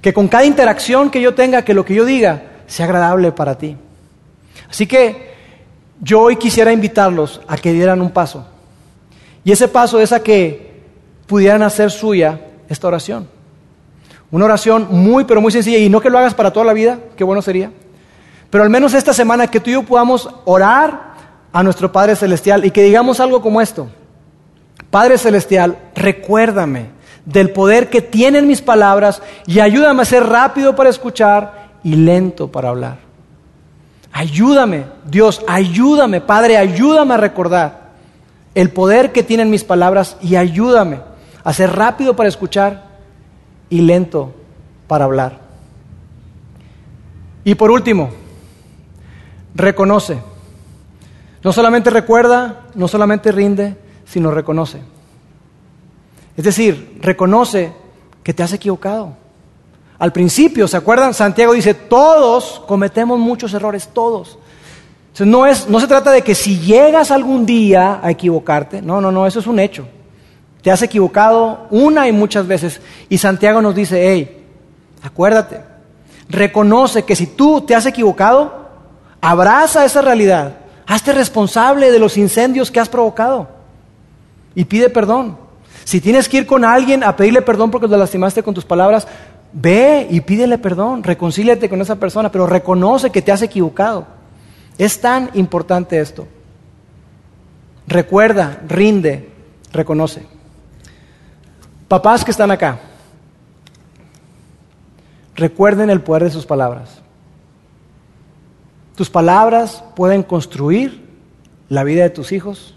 Que 0.00 0.12
con 0.12 0.28
cada 0.28 0.44
interacción 0.44 1.10
que 1.10 1.20
yo 1.20 1.34
tenga, 1.34 1.62
que 1.62 1.74
lo 1.74 1.84
que 1.84 1.94
yo 1.94 2.04
diga 2.04 2.42
sea 2.66 2.86
agradable 2.86 3.30
para 3.32 3.56
ti. 3.56 3.76
Así 4.68 4.86
que 4.86 5.35
yo 6.00 6.20
hoy 6.20 6.36
quisiera 6.36 6.72
invitarlos 6.72 7.40
a 7.46 7.56
que 7.56 7.72
dieran 7.72 8.00
un 8.00 8.10
paso. 8.10 8.46
Y 9.44 9.52
ese 9.52 9.68
paso 9.68 10.00
es 10.00 10.12
a 10.12 10.22
que 10.22 10.82
pudieran 11.26 11.62
hacer 11.62 11.90
suya 11.90 12.40
esta 12.68 12.88
oración. 12.88 13.28
Una 14.30 14.44
oración 14.44 14.88
muy, 14.90 15.24
pero 15.24 15.40
muy 15.40 15.52
sencilla. 15.52 15.78
Y 15.78 15.88
no 15.88 16.00
que 16.00 16.10
lo 16.10 16.18
hagas 16.18 16.34
para 16.34 16.52
toda 16.52 16.66
la 16.66 16.72
vida, 16.72 16.98
qué 17.16 17.24
bueno 17.24 17.42
sería. 17.42 17.70
Pero 18.50 18.64
al 18.64 18.70
menos 18.70 18.94
esta 18.94 19.12
semana 19.12 19.46
que 19.48 19.60
tú 19.60 19.70
y 19.70 19.74
yo 19.74 19.82
podamos 19.82 20.28
orar 20.44 21.14
a 21.52 21.62
nuestro 21.62 21.90
Padre 21.92 22.16
Celestial 22.16 22.64
y 22.64 22.70
que 22.70 22.82
digamos 22.82 23.20
algo 23.20 23.40
como 23.40 23.60
esto. 23.60 23.88
Padre 24.90 25.18
Celestial, 25.18 25.78
recuérdame 25.94 26.90
del 27.24 27.50
poder 27.50 27.90
que 27.90 28.02
tienen 28.02 28.46
mis 28.46 28.62
palabras 28.62 29.22
y 29.46 29.60
ayúdame 29.60 30.02
a 30.02 30.06
ser 30.06 30.24
rápido 30.24 30.76
para 30.76 30.90
escuchar 30.90 31.70
y 31.82 31.94
lento 31.96 32.50
para 32.50 32.68
hablar. 32.68 33.05
Ayúdame, 34.16 34.86
Dios, 35.04 35.42
ayúdame, 35.46 36.22
Padre, 36.22 36.56
ayúdame 36.56 37.12
a 37.12 37.18
recordar 37.18 37.90
el 38.54 38.70
poder 38.70 39.12
que 39.12 39.22
tienen 39.22 39.50
mis 39.50 39.62
palabras 39.62 40.16
y 40.22 40.36
ayúdame 40.36 41.00
a 41.44 41.52
ser 41.52 41.76
rápido 41.76 42.16
para 42.16 42.30
escuchar 42.30 42.86
y 43.68 43.82
lento 43.82 44.34
para 44.88 45.04
hablar. 45.04 45.38
Y 47.44 47.56
por 47.56 47.70
último, 47.70 48.08
reconoce. 49.54 50.18
No 51.44 51.52
solamente 51.52 51.90
recuerda, 51.90 52.62
no 52.74 52.88
solamente 52.88 53.32
rinde, 53.32 53.76
sino 54.06 54.30
reconoce. 54.30 54.80
Es 56.38 56.44
decir, 56.46 56.96
reconoce 57.02 57.74
que 58.22 58.32
te 58.32 58.42
has 58.42 58.54
equivocado. 58.54 59.25
Al 59.98 60.12
principio, 60.12 60.68
¿se 60.68 60.76
acuerdan? 60.76 61.14
Santiago 61.14 61.54
dice, 61.54 61.74
todos 61.74 62.62
cometemos 62.66 63.18
muchos 63.18 63.54
errores, 63.54 63.88
todos. 63.92 64.38
no, 65.20 65.46
es, 65.46 65.68
no 65.68 65.80
se 65.80 65.86
trata 65.86 66.10
de 66.10 66.22
que 66.22 66.34
si 66.34 66.58
llegas 66.58 67.10
algún 67.10 67.46
día 67.46 68.00
a 68.02 68.10
equivocarte, 68.10 68.82
no, 68.82 69.00
no, 69.00 69.10
no, 69.10 69.26
eso 69.26 69.40
es 69.40 69.46
un 69.46 69.58
hecho. 69.58 69.86
Te 70.60 70.70
has 70.70 70.82
equivocado 70.82 71.66
una 71.70 72.08
y 72.08 72.12
muchas 72.12 72.46
veces. 72.46 72.80
Y 73.08 73.18
Santiago 73.18 73.62
nos 73.62 73.74
dice, 73.74 74.10
hey, 74.10 74.44
acuérdate, 75.02 75.60
reconoce 76.28 77.04
que 77.04 77.16
si 77.16 77.26
tú 77.26 77.62
te 77.62 77.74
has 77.74 77.86
equivocado, 77.86 78.66
abraza 79.20 79.84
esa 79.84 80.02
realidad, 80.02 80.56
hazte 80.86 81.12
responsable 81.12 81.90
de 81.90 81.98
los 81.98 82.16
incendios 82.16 82.70
que 82.70 82.80
has 82.80 82.88
provocado 82.88 83.48
y 84.54 84.64
pide 84.64 84.90
perdón. 84.90 85.38
Si 85.84 86.00
tienes 86.00 86.28
que 86.28 86.38
ir 86.38 86.46
con 86.46 86.64
alguien 86.64 87.04
a 87.04 87.14
pedirle 87.14 87.42
perdón 87.42 87.70
porque 87.70 87.86
lo 87.86 87.96
lastimaste 87.96 88.42
con 88.42 88.54
tus 88.54 88.64
palabras, 88.64 89.06
ve 89.56 90.06
y 90.10 90.20
pídele 90.20 90.58
perdón, 90.58 91.02
reconcíliate 91.02 91.68
con 91.68 91.80
esa 91.80 91.96
persona, 91.96 92.30
pero 92.30 92.46
reconoce 92.46 93.10
que 93.10 93.22
te 93.22 93.32
has 93.32 93.42
equivocado. 93.42 94.06
Es 94.76 95.00
tan 95.00 95.30
importante 95.34 95.98
esto. 95.98 96.28
Recuerda, 97.88 98.60
rinde, 98.68 99.30
reconoce. 99.72 100.26
Papás 101.88 102.24
que 102.24 102.32
están 102.32 102.50
acá, 102.50 102.80
recuerden 105.34 105.88
el 105.88 106.02
poder 106.02 106.24
de 106.24 106.30
sus 106.30 106.44
palabras. 106.44 107.00
Tus 108.94 109.08
palabras 109.08 109.84
pueden 109.94 110.22
construir 110.22 111.06
la 111.68 111.84
vida 111.84 112.02
de 112.02 112.10
tus 112.10 112.32
hijos 112.32 112.74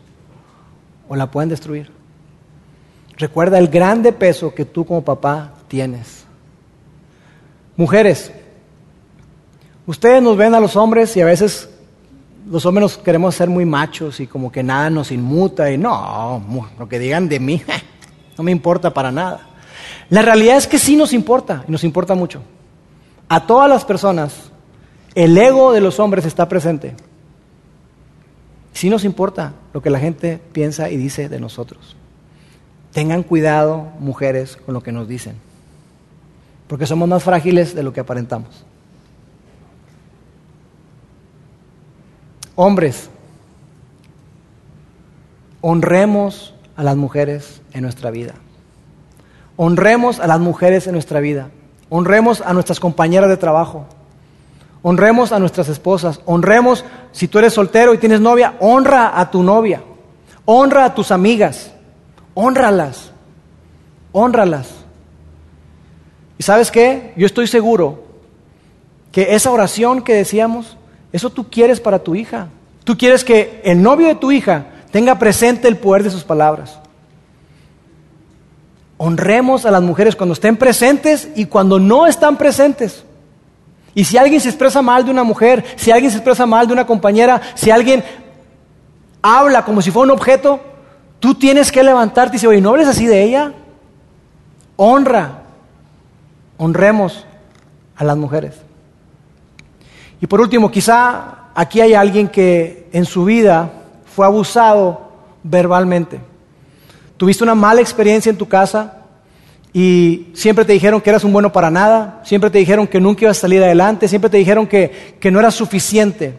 o 1.10 1.16
la 1.16 1.32
pueden 1.32 1.50
destruir. 1.50 1.92
Recuerda 3.18 3.58
el 3.58 3.68
grande 3.68 4.14
peso 4.14 4.54
que 4.54 4.64
tú 4.64 4.86
como 4.86 5.04
papá 5.04 5.54
tienes. 5.68 6.29
Mujeres, 7.80 8.30
ustedes 9.86 10.22
nos 10.22 10.36
ven 10.36 10.54
a 10.54 10.60
los 10.60 10.76
hombres 10.76 11.16
y 11.16 11.22
a 11.22 11.26
veces 11.26 11.70
los 12.46 12.66
hombres 12.66 12.82
nos 12.82 12.98
queremos 12.98 13.34
ser 13.34 13.48
muy 13.48 13.64
machos 13.64 14.20
y 14.20 14.28
como 14.28 14.52
que 14.52 14.62
nada 14.62 14.90
nos 14.90 15.14
inmuta 15.14 15.72
y 15.72 15.78
no, 15.78 16.44
lo 16.78 16.90
que 16.90 17.00
digan 17.00 17.30
de 17.30 17.40
mí 17.40 17.64
no 18.38 18.44
me 18.44 18.52
importa 18.52 18.94
para 18.94 19.14
nada. 19.14 19.48
La 20.10 20.22
realidad 20.22 20.58
es 20.58 20.68
que 20.68 20.78
sí 20.78 20.98
nos 20.98 21.14
importa 21.14 21.64
y 21.70 21.72
nos 21.72 21.86
importa 21.86 22.16
mucho. 22.16 22.42
A 23.30 23.48
todas 23.48 23.70
las 23.70 23.86
personas 23.86 24.52
el 25.16 25.38
ego 25.38 25.72
de 25.72 25.80
los 25.80 26.02
hombres 26.02 26.26
está 26.26 26.50
presente. 26.50 26.98
Sí 28.74 28.90
nos 28.90 29.06
importa 29.06 29.54
lo 29.72 29.82
que 29.82 29.90
la 29.90 30.00
gente 30.00 30.42
piensa 30.52 30.90
y 30.90 30.98
dice 30.98 31.30
de 31.30 31.40
nosotros. 31.40 31.96
Tengan 32.92 33.24
cuidado, 33.24 33.88
mujeres, 34.02 34.58
con 34.58 34.74
lo 34.74 34.84
que 34.84 34.92
nos 34.92 35.08
dicen, 35.08 35.36
porque 36.70 36.86
somos 36.86 37.10
más 37.10 37.24
frágiles 37.24 37.74
de 37.74 37.82
lo 37.82 37.92
que 37.92 38.00
aparentamos. 38.00 38.64
Hombres, 42.54 43.10
honremos 45.62 46.54
a 46.76 46.84
las 46.84 46.96
mujeres 46.96 47.64
en 47.74 47.82
nuestra 47.82 48.12
vida. 48.12 48.36
Honremos 49.58 50.20
a 50.20 50.28
las 50.28 50.40
mujeres 50.40 50.86
en 50.86 50.94
nuestra 50.94 51.20
vida. 51.20 51.50
Honremos 51.90 52.40
a 52.42 52.54
nuestras 52.54 52.80
compañeras 52.80 53.30
de 53.30 53.38
trabajo. 53.38 53.88
Honremos 54.84 55.32
a 55.32 55.40
nuestras 55.40 55.70
esposas. 55.70 56.22
Honremos, 56.26 56.86
si 57.12 57.28
tú 57.28 57.40
eres 57.40 57.54
soltero 57.54 57.96
y 57.96 57.98
tienes 57.98 58.22
novia, 58.22 58.54
honra 58.60 59.20
a 59.20 59.32
tu 59.32 59.42
novia. 59.42 59.82
Honra 60.46 60.86
a 60.86 60.94
tus 60.94 61.10
amigas. 61.10 61.72
Honralas. 62.36 63.12
Honralas. 64.12 64.79
¿Y 66.40 66.44
sabes 66.44 66.72
qué? 66.72 67.14
Yo 67.18 67.26
estoy 67.26 67.48
seguro 67.48 68.02
que 69.12 69.36
esa 69.36 69.52
oración 69.52 70.02
que 70.02 70.14
decíamos, 70.14 70.78
eso 71.12 71.30
tú 71.30 71.50
quieres 71.50 71.82
para 71.82 72.00
tu 72.00 72.16
hija. 72.16 72.48
Tú 72.86 72.98
quieres 72.98 73.26
que 73.26 73.62
el 73.66 73.84
novio 73.84 74.08
de 74.08 74.16
tu 74.16 74.32
hija 74.32 74.68
tenga 74.90 75.20
presente 75.20 75.68
el 75.68 75.76
poder 75.76 76.02
de 76.02 76.10
sus 76.10 76.24
palabras. 76.24 76.80
Honremos 78.98 79.66
a 79.66 79.72
las 79.72 79.82
mujeres 79.82 80.16
cuando 80.16 80.32
estén 80.32 80.56
presentes 80.56 81.28
y 81.36 81.46
cuando 81.46 81.78
no 81.78 82.08
están 82.08 82.38
presentes. 82.38 83.04
Y 83.94 84.06
si 84.06 84.18
alguien 84.18 84.40
se 84.40 84.48
expresa 84.48 84.82
mal 84.82 85.04
de 85.04 85.12
una 85.12 85.26
mujer, 85.26 85.66
si 85.76 85.92
alguien 85.92 86.10
se 86.10 86.18
expresa 86.18 86.46
mal 86.46 86.68
de 86.68 86.74
una 86.74 86.88
compañera, 86.88 87.42
si 87.54 87.70
alguien 87.70 88.02
habla 89.22 89.66
como 89.66 89.82
si 89.82 89.92
fuera 89.92 90.14
un 90.14 90.18
objeto, 90.18 90.62
tú 91.20 91.36
tienes 91.36 91.70
que 91.70 91.84
levantarte 91.84 92.36
y 92.36 92.38
decir, 92.38 92.48
oye, 92.48 92.62
no 92.62 92.70
hables 92.70 92.88
así 92.88 93.08
de 93.08 93.24
ella. 93.24 93.52
Honra, 94.78 95.39
honremos 96.60 97.26
a 97.96 98.04
las 98.04 98.16
mujeres. 98.16 98.54
Y 100.22 100.28
por 100.28 100.42
último, 100.42 100.70
quizá 100.70 101.50
aquí 101.56 101.82
hay 101.82 101.96
alguien 101.96 102.28
que 102.28 102.88
en 102.92 103.06
su 103.06 103.26
vida 103.26 103.72
fue 104.06 104.26
abusado 104.26 105.10
verbalmente. 105.42 106.20
Tuviste 107.18 107.44
una 107.44 107.56
mala 107.56 107.82
experiencia 107.82 108.30
en 108.30 108.38
tu 108.38 108.48
casa, 108.48 109.00
y 109.72 110.30
siempre 110.34 110.66
te 110.66 110.74
dijeron 110.74 111.00
que 111.00 111.10
eras 111.10 111.24
un 111.24 111.32
bueno 111.32 111.52
para 111.52 111.70
nada, 111.70 112.22
siempre 112.26 112.50
te 112.50 112.58
dijeron 112.58 112.88
que 112.88 113.00
nunca 113.00 113.26
ibas 113.26 113.38
a 113.38 113.42
salir 113.42 113.64
adelante, 113.64 114.08
siempre 114.08 114.30
te 114.30 114.38
dijeron 114.38 114.68
que, 114.68 115.16
que 115.20 115.32
no 115.32 115.40
eras 115.40 115.56
suficiente. 115.56 116.34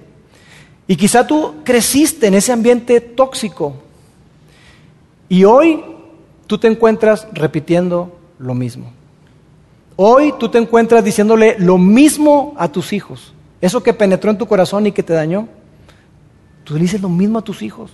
Y 0.87 0.97
quizá 0.97 1.27
tú 1.27 1.57
creciste 1.65 2.27
en 2.27 2.35
ese 2.35 2.53
ambiente 2.53 3.01
tóxico 3.01 3.75
y 5.29 5.45
hoy 5.45 5.85
tú 6.49 6.59
te 6.59 6.67
encuentras 6.67 7.29
repitiendo 7.33 8.19
lo 8.41 8.55
mismo. 8.55 8.93
Hoy 10.03 10.33
tú 10.39 10.49
te 10.49 10.57
encuentras 10.57 11.05
diciéndole 11.05 11.57
lo 11.59 11.77
mismo 11.77 12.55
a 12.57 12.69
tus 12.69 12.95
hijos. 12.95 13.35
Eso 13.61 13.83
que 13.83 13.93
penetró 13.93 14.31
en 14.31 14.39
tu 14.39 14.47
corazón 14.47 14.87
y 14.87 14.93
que 14.93 15.03
te 15.03 15.13
dañó. 15.13 15.47
Tú 16.65 16.73
le 16.73 16.81
dices 16.81 17.03
lo 17.03 17.11
mismo 17.11 17.39
a 17.39 17.43
tus 17.43 17.61
hijos. 17.61 17.91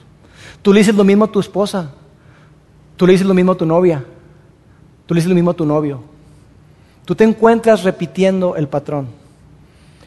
Tú 0.62 0.72
le 0.72 0.78
dices 0.78 0.94
lo 0.94 1.02
mismo 1.02 1.24
a 1.24 1.32
tu 1.32 1.40
esposa. 1.40 1.90
Tú 2.96 3.08
le 3.08 3.14
dices 3.14 3.26
lo 3.26 3.34
mismo 3.34 3.50
a 3.50 3.56
tu 3.56 3.66
novia. 3.66 4.04
Tú 5.04 5.14
le 5.14 5.18
dices 5.18 5.28
lo 5.28 5.34
mismo 5.34 5.50
a 5.50 5.54
tu 5.54 5.66
novio. 5.66 6.00
Tú 7.04 7.16
te 7.16 7.24
encuentras 7.24 7.82
repitiendo 7.82 8.54
el 8.54 8.68
patrón. 8.68 9.08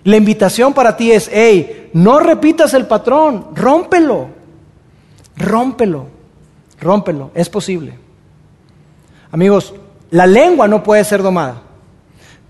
La 0.05 0.15
invitación 0.15 0.73
para 0.73 0.95
ti 0.95 1.11
es, 1.11 1.29
hey, 1.29 1.89
no 1.91 2.21
repitas 2.21 2.73
el 2.75 2.87
patrón, 2.87 3.47
rómpelo, 3.53 4.27
rómpelo, 5.35 6.05
rómpelo, 6.79 7.31
es 7.33 7.49
posible. 7.49 7.95
Amigos, 9.33 9.73
La 10.11 10.25
lengua 10.25 10.67
no 10.67 10.81
puede 10.81 11.03
ser 11.03 11.21
domada, 11.21 11.61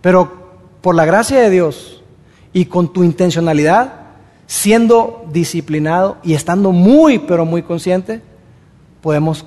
pero 0.02 0.50
por 0.82 0.95
la 0.95 1.06
gracia 1.06 1.39
de 1.39 1.50
Dios 1.50 2.02
y 2.54 2.66
con 2.66 2.93
tu 2.93 3.04
intencionalidad, 3.04 3.93
siendo 4.47 5.26
disciplinado 5.32 6.18
y 6.24 6.34
estando 6.34 6.72
muy, 6.72 7.20
pero 7.20 7.45
muy 7.45 7.64
consciente, 7.64 8.22
podemos 9.02 9.45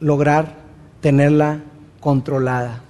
lograr 0.00 0.56
tenerla 1.00 1.60
controlada, 2.00 2.80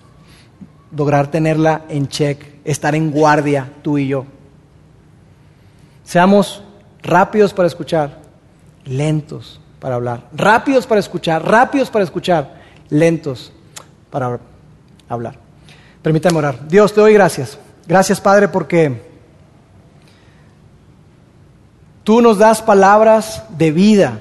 lograr 0.95 1.30
tenerla 1.30 1.83
en 1.89 2.09
check, 2.09 2.45
estar 2.64 2.95
en 2.95 3.11
guardia 3.11 3.72
tú 3.83 3.99
y 3.99 4.09
yo. 4.09 4.26
Seamos 6.05 6.62
rápidos 7.03 7.55
para 7.55 7.68
escuchar, 7.68 8.20
lentos 8.85 9.61
para 9.80 9.95
hablar, 9.95 10.28
rápidos 10.33 10.87
para 10.87 11.01
escuchar, 11.01 11.47
rápidos 11.47 11.91
para 11.91 12.05
escuchar, 12.05 12.61
lentos 12.89 13.53
para 14.11 14.39
hablar. 15.09 15.41
Permítame 16.03 16.38
orar. 16.38 16.68
Dios, 16.68 16.92
te 16.92 17.00
doy 17.00 17.14
gracias. 17.14 17.59
Gracias, 17.86 18.20
Padre, 18.20 18.48
porque 18.48 19.03
tú 22.05 22.20
nos 22.20 22.38
das 22.38 22.61
palabras 22.61 23.44
de 23.50 23.70
vida. 23.70 24.20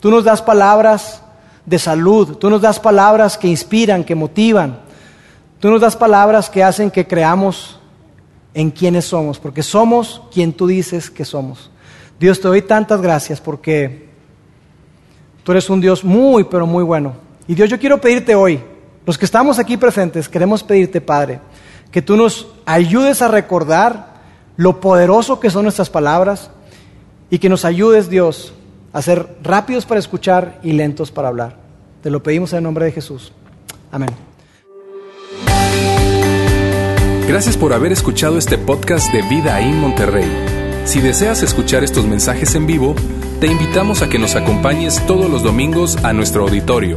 Tú 0.00 0.10
nos 0.10 0.24
das 0.24 0.42
palabras 0.42 1.22
de 1.64 1.78
salud. 1.78 2.36
Tú 2.36 2.50
nos 2.50 2.60
das 2.60 2.78
palabras 2.78 3.38
que 3.38 3.48
inspiran, 3.48 4.04
que 4.04 4.14
motivan. 4.14 4.80
Tú 5.60 5.70
nos 5.70 5.80
das 5.80 5.96
palabras 5.96 6.50
que 6.50 6.62
hacen 6.62 6.90
que 6.90 7.06
creamos 7.06 7.80
en 8.56 8.70
quienes 8.70 9.04
somos, 9.04 9.38
porque 9.38 9.62
somos 9.62 10.22
quien 10.32 10.52
tú 10.52 10.66
dices 10.66 11.10
que 11.10 11.24
somos. 11.24 11.70
Dios, 12.18 12.40
te 12.40 12.48
doy 12.48 12.62
tantas 12.62 13.02
gracias 13.02 13.40
porque 13.40 14.08
tú 15.44 15.52
eres 15.52 15.68
un 15.68 15.80
Dios 15.80 16.02
muy, 16.02 16.44
pero 16.44 16.66
muy 16.66 16.82
bueno. 16.82 17.14
Y 17.46 17.54
Dios, 17.54 17.68
yo 17.68 17.78
quiero 17.78 18.00
pedirte 18.00 18.34
hoy, 18.34 18.62
los 19.06 19.16
que 19.16 19.24
estamos 19.24 19.60
aquí 19.60 19.76
presentes, 19.76 20.28
queremos 20.28 20.64
pedirte, 20.64 21.00
Padre, 21.00 21.38
que 21.92 22.02
tú 22.02 22.16
nos 22.16 22.48
ayudes 22.66 23.22
a 23.22 23.28
recordar 23.28 24.16
lo 24.56 24.80
poderoso 24.80 25.38
que 25.38 25.48
son 25.48 25.62
nuestras 25.62 25.88
palabras 25.88 26.50
y 27.30 27.38
que 27.38 27.48
nos 27.48 27.64
ayudes, 27.64 28.10
Dios, 28.10 28.52
a 28.92 29.00
ser 29.00 29.36
rápidos 29.44 29.86
para 29.86 30.00
escuchar 30.00 30.58
y 30.64 30.72
lentos 30.72 31.12
para 31.12 31.28
hablar. 31.28 31.56
Te 32.02 32.10
lo 32.10 32.20
pedimos 32.22 32.52
en 32.52 32.58
el 32.58 32.64
nombre 32.64 32.84
de 32.84 32.92
Jesús. 32.92 33.32
Amén. 33.92 34.10
Gracias 37.28 37.56
por 37.56 37.72
haber 37.72 37.92
escuchado 37.92 38.38
este 38.38 38.58
podcast 38.58 39.12
de 39.12 39.22
Vida 39.22 39.60
en 39.60 39.80
Monterrey. 39.80 40.30
Si 40.84 41.00
deseas 41.00 41.42
escuchar 41.42 41.84
estos 41.84 42.06
mensajes 42.06 42.54
en 42.56 42.66
vivo, 42.66 42.94
te 43.40 43.46
invitamos 43.46 44.02
a 44.02 44.08
que 44.08 44.18
nos 44.18 44.34
acompañes 44.34 45.04
todos 45.06 45.30
los 45.30 45.42
domingos 45.42 45.96
a 46.04 46.12
nuestro 46.12 46.44
auditorio. 46.44 46.96